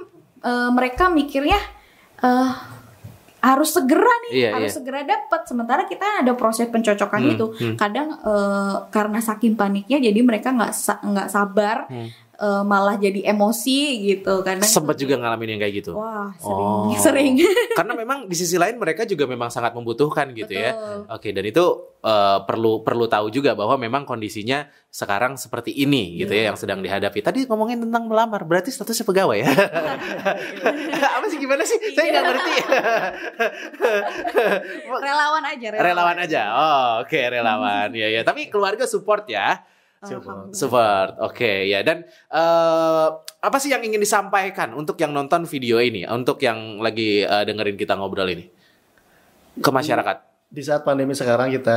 eh, 0.41 0.71
mereka 0.71 1.11
mikirnya 1.11 1.59
eh 2.21 2.53
harus 3.45 3.77
segera 3.77 4.09
nih, 4.25 4.33
Iya, 4.39 4.51
harus 4.57 4.73
iya. 4.73 4.77
segera 4.79 5.01
dapat. 5.05 5.41
Sementara 5.45 5.85
kita 5.85 6.25
ada 6.25 6.33
proses 6.33 6.65
pencocokan 6.65 7.21
Hmm, 7.21 7.33
itu. 7.35 7.47
hmm. 7.53 7.77
Kadang 7.77 8.09
eh, 8.17 8.75
karena 8.89 9.19
saking 9.19 9.53
paniknya, 9.53 9.99
jadi 9.99 10.21
mereka 10.21 10.49
nggak 10.49 10.73
nggak 11.03 11.29
sabar, 11.29 11.91
Hmm. 11.91 12.09
Eh, 12.35 12.63
malah 12.63 12.97
jadi 12.97 13.31
emosi 13.31 13.79
gitu. 14.05 14.43
Kadang 14.43 14.67
Sempat 14.67 14.97
juga 14.97 15.15
ngalamin 15.17 15.57
yang 15.57 15.61
kayak 15.63 15.75
gitu. 15.81 15.93
Wah, 15.95 16.35
sering, 16.37 16.67
Oh. 16.91 16.95
sering. 16.99 17.33
Karena 17.79 17.93
memang 17.95 18.27
di 18.27 18.37
sisi 18.37 18.55
lain 18.55 18.77
mereka 18.77 19.03
juga 19.05 19.25
memang 19.25 19.49
sangat 19.49 19.73
membutuhkan 19.73 20.35
gitu 20.35 20.53
ya. 20.53 20.75
Betul. 20.75 20.99
Oke, 21.11 21.29
dan 21.31 21.45
itu 21.47 21.65
eh, 22.03 22.39
perlu 22.45 22.83
perlu 22.83 23.07
tahu 23.07 23.31
juga 23.31 23.55
bahwa 23.55 23.79
memang 23.79 24.03
kondisinya 24.05 24.67
sekarang 24.91 25.35
seperti 25.35 25.75
ini 25.75 26.23
gitu 26.23 26.31
ya 26.31 26.55
yang 26.55 26.59
sedang 26.59 26.79
dihadapi. 26.79 27.19
Tadi 27.19 27.51
ngomongin 27.51 27.83
tentang 27.83 28.07
melamar, 28.07 28.47
berarti 28.47 28.71
statusnya 28.71 29.03
pegawai 29.03 29.39
ya? 29.43 29.51
Apa 31.19 31.27
sih 31.27 31.39
gimana 31.43 31.67
sih? 31.67 31.75
Saya 31.95 32.15
nggak 32.15 32.25
ngerti. 32.31 32.55
Relawan 34.87 35.45
aja, 35.45 35.67
relawan. 35.71 35.85
relawan 35.85 36.17
aja. 36.23 36.43
Oh, 36.55 36.89
oke 37.03 37.21
relawan. 37.21 37.89
ya 37.91 38.09
ya. 38.11 38.21
Tapi 38.23 38.47
keluarga 38.49 38.87
support 38.87 39.27
ya. 39.27 39.63
Alhamdulillah. 40.05 40.55
Support. 40.55 41.11
Oke, 41.25 41.69
ya. 41.69 41.81
Dan 41.81 42.05
eh, 42.11 43.09
apa 43.19 43.57
sih 43.61 43.73
yang 43.73 43.83
ingin 43.85 44.01
disampaikan 44.01 44.73
untuk 44.77 45.01
yang 45.01 45.13
nonton 45.13 45.49
video 45.49 45.81
ini, 45.81 46.05
untuk 46.09 46.41
yang 46.45 46.81
lagi 46.81 47.25
eh, 47.25 47.45
dengerin 47.45 47.77
kita 47.77 47.97
ngobrol 47.97 48.29
ini 48.29 48.49
ke 49.59 49.71
masyarakat? 49.71 50.17
Di 50.53 50.63
saat 50.63 50.87
pandemi 50.87 51.17
sekarang 51.17 51.51
kita 51.51 51.77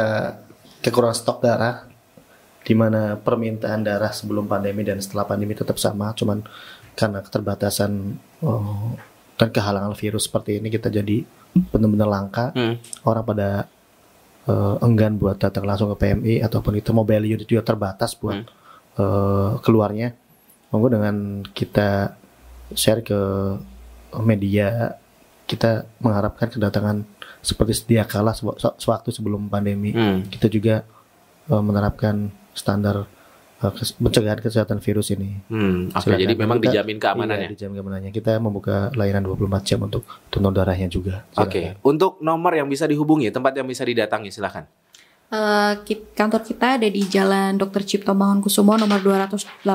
kekurangan 0.83 1.17
stok 1.17 1.39
darah, 1.41 1.89
di 2.61 2.73
mana 2.75 3.15
permintaan 3.15 3.81
darah 3.81 4.11
sebelum 4.11 4.45
pandemi 4.45 4.83
dan 4.83 4.99
setelah 4.99 5.23
pandemi 5.23 5.55
tetap 5.55 5.79
sama, 5.79 6.11
cuman 6.11 6.43
karena 6.97 7.21
keterbatasan 7.21 8.17
oh, 8.41 8.97
dan 9.37 9.49
kehalangan 9.53 9.93
virus 9.93 10.25
seperti 10.25 10.57
ini 10.57 10.73
kita 10.73 10.89
jadi 10.89 11.21
benar-benar 11.69 12.09
langka. 12.09 12.45
Hmm. 12.57 12.81
Orang 13.05 13.23
pada 13.23 13.69
eh, 14.47 14.75
enggan 14.81 15.15
buat 15.15 15.37
datang 15.37 15.63
langsung 15.63 15.91
ke 15.91 15.99
PMI 15.99 16.41
ataupun 16.41 16.73
itu 16.75 16.89
mobile 16.91 17.27
unit 17.27 17.45
juga 17.45 17.63
terbatas 17.63 18.15
buat 18.15 18.41
eh, 18.97 19.51
keluarnya. 19.61 20.15
Monggo 20.67 20.89
dengan 20.89 21.15
kita 21.47 22.15
share 22.73 22.99
ke 22.99 23.19
media 24.19 24.95
kita 25.47 25.87
mengharapkan 26.03 26.51
kedatangan 26.51 27.07
seperti 27.39 27.71
sedia 27.71 28.03
kala 28.03 28.35
sewa- 28.35 28.59
se- 28.59 28.75
sewaktu 28.77 29.15
sebelum 29.15 29.47
pandemi. 29.47 29.95
Hmm. 29.95 30.27
Kita 30.27 30.47
juga 30.47 30.83
eh, 31.47 31.61
menerapkan 31.63 32.27
standar 32.51 33.07
pencegahan 33.57 34.37
kesehatan 34.37 34.77
virus 34.79 35.09
ini. 35.09 35.41
Hmm. 35.47 35.89
Silakan. 35.91 36.19
Jadi 36.19 36.33
memang 36.33 36.57
Kita- 36.57 36.65
dijamin 36.71 36.97
keamanannya. 36.97 37.47
Iya, 37.47 37.53
dijamin 37.53 37.75
keamanannya. 37.75 38.11
Kita 38.11 38.31
membuka 38.37 38.93
layanan 38.93 39.25
24 39.25 39.65
jam 39.65 39.79
untuk 39.81 40.01
donor 40.27 40.53
darahnya 40.53 40.85
juga. 40.87 41.25
Oke. 41.33 41.73
Silakan. 41.73 41.81
Untuk 41.81 42.11
nomor 42.19 42.53
yang 42.53 42.65
bisa 42.65 42.85
dihubungi, 42.85 43.29
tempat 43.29 43.53
yang 43.53 43.65
bisa 43.65 43.81
didatangi, 43.81 44.29
silahkan. 44.29 44.69
Eh, 45.27 45.73
ki- 45.83 46.15
kantor 46.15 46.39
kita 46.39 46.79
ada 46.79 46.87
di 46.87 47.03
Jalan 47.03 47.59
Dr. 47.59 47.83
Cipto 47.83 48.15
Mangunkusumo 48.15 48.79
nomor 48.79 49.03
288 49.03 49.67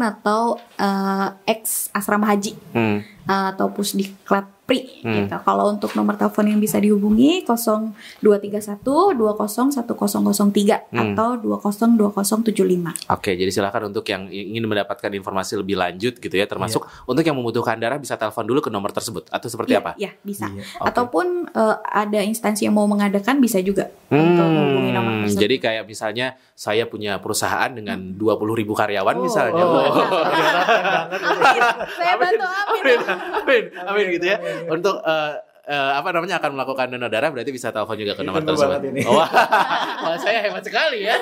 atau 0.00 0.56
eh, 0.56 1.28
X 1.52 1.92
Asrama 1.92 2.24
Haji 2.26 2.56
Hmm. 2.72 3.04
Atau 3.24 3.68
Pusdiklat 3.68 4.46
Pri 4.62 5.02
Hmm. 5.02 5.26
gitu. 5.26 5.34
Kalau 5.40 5.66
untuk 5.68 5.90
nomor 5.92 6.14
telepon 6.14 6.46
yang 6.46 6.56
bisa 6.56 6.78
dihubungi 6.78 7.42
0231 7.42 8.78
201003 9.10 10.86
Hmm. 10.86 11.10
atau 11.10 11.34
202075. 11.34 12.94
Oke, 13.08 13.34
jadi 13.34 13.50
silakan 13.50 13.90
untuk 13.90 14.06
yang 14.06 14.28
ingin 14.28 14.62
mendapatkan 14.64 15.10
informasi 15.10 15.56
lebih 15.56 15.74
lanjut 15.74 16.14
gitu 16.16 16.30
ya, 16.30 16.46
termasuk 16.46 16.86
untuk 17.02 17.20
yang 17.20 17.34
membutuhkan 17.34 17.76
darah 17.76 17.98
bisa 17.98 18.14
telepon 18.14 18.46
dulu 18.46 18.60
ke 18.60 18.70
nomor 18.70 18.90
tersebut 18.90 19.26
atau 19.26 19.48
seperti 19.48 19.74
Iya, 19.74 19.80
apa? 19.80 19.90
Iya, 19.98 20.10
bisa. 20.22 20.46
Iya. 20.46 20.62
Oke. 20.78 20.86
Ataupun 20.86 21.26
eh, 21.50 21.76
ada 21.84 22.20
instansi 22.20 22.62
yang 22.62 22.76
mau 22.76 22.86
mengadakan 22.86 23.42
bisa 23.42 23.58
juga 23.58 23.90
untuk 24.06 24.22
menghubungi 24.44 24.92
nomor 24.92 25.10
Hmm, 25.10 25.22
tersebut. 25.24 25.42
jadi 25.42 25.54
kayak 25.58 25.84
misalnya 25.84 26.26
saya 26.52 26.86
punya 26.86 27.18
perusahaan 27.18 27.70
dengan 27.70 28.14
20 28.14 28.54
ribu 28.54 28.70
karyawan 28.72 29.16
Oh. 29.16 29.22
misalnya. 29.24 29.64
Oh, 29.66 29.82
Oh. 29.82 29.98
Amin. 31.40 31.62
Saya 31.90 32.14
bantu 32.16 32.46
amin. 32.46 32.98
amin, 33.42 33.64
amin, 33.74 34.04
gitu 34.14 34.26
ya. 34.26 34.36
Untuk 34.66 35.00
eh, 35.02 35.32
eh, 35.66 35.90
apa 35.94 36.08
namanya 36.10 36.42
akan 36.42 36.50
melakukan 36.58 36.86
donor 36.90 37.06
darah 37.06 37.30
berarti 37.30 37.50
bisa 37.54 37.70
telepon 37.70 37.94
juga 37.94 38.18
ke 38.18 38.22
nomor 38.26 38.42
tersebut. 38.42 38.80
Oh, 39.06 39.22
wah, 40.04 40.16
saya 40.18 40.42
hebat 40.42 40.64
sekali 40.66 41.06
ya. 41.06 41.14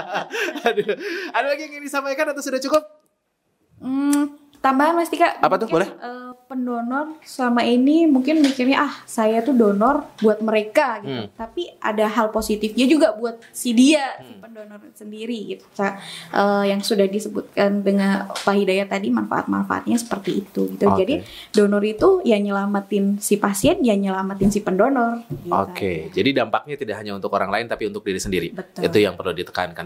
Aduh, 0.68 0.94
ada 1.30 1.46
lagi 1.46 1.70
yang 1.70 1.78
ingin 1.78 1.84
disampaikan 1.86 2.26
atau 2.34 2.42
sudah 2.42 2.58
cukup? 2.58 2.82
Hmm, 3.78 4.34
tambahan 4.58 4.96
Mas 4.96 5.12
Tika. 5.12 5.38
Apa 5.38 5.60
tuh, 5.60 5.68
boleh? 5.70 5.86
eh, 5.86 6.25
pendonor 6.46 7.18
selama 7.20 7.60
ini 7.60 8.06
mungkin 8.06 8.38
mikirnya 8.38 8.78
ah 8.80 8.94
saya 9.02 9.42
tuh 9.42 9.52
donor 9.52 10.06
buat 10.16 10.38
mereka 10.40 11.02
gitu. 11.02 11.26
Hmm. 11.26 11.34
Tapi 11.34 11.74
ada 11.76 12.06
hal 12.06 12.30
positifnya 12.30 12.86
juga 12.86 13.12
buat 13.12 13.42
si 13.50 13.74
dia 13.74 14.16
si 14.16 14.32
Hmm. 14.32 14.40
pendonor 14.40 14.80
sendiri 14.94 15.38
gitu. 15.52 15.66
Eh, 15.76 16.64
yang 16.66 16.80
sudah 16.80 17.04
disebutkan 17.04 17.82
dengan 17.82 18.30
Pak 18.30 18.54
Hidayat 18.54 18.88
tadi 18.88 19.10
manfaat-manfaatnya 19.10 19.98
seperti 19.98 20.40
itu 20.40 20.70
gitu. 20.72 20.86
Oke. 20.86 21.02
Jadi 21.02 21.14
donor 21.52 21.82
itu 21.82 22.22
ya 22.22 22.38
nyelamatin 22.38 23.18
si 23.18 23.36
pasien, 23.36 23.82
ya 23.82 23.92
nyelamatin 23.92 24.48
si 24.48 24.62
pendonor. 24.62 25.26
gitu. 25.28 25.52
Oke, 25.52 26.08
jadi 26.14 26.30
dampaknya 26.32 26.78
tidak 26.78 27.02
hanya 27.02 27.12
untuk 27.12 27.28
orang 27.34 27.50
lain 27.50 27.66
tapi 27.66 27.84
untuk 27.84 28.00
diri 28.00 28.22
sendiri. 28.22 28.48
Betul. 28.54 28.86
Itu 28.86 28.98
yang 29.02 29.18
perlu 29.18 29.34
ditekankan. 29.34 29.84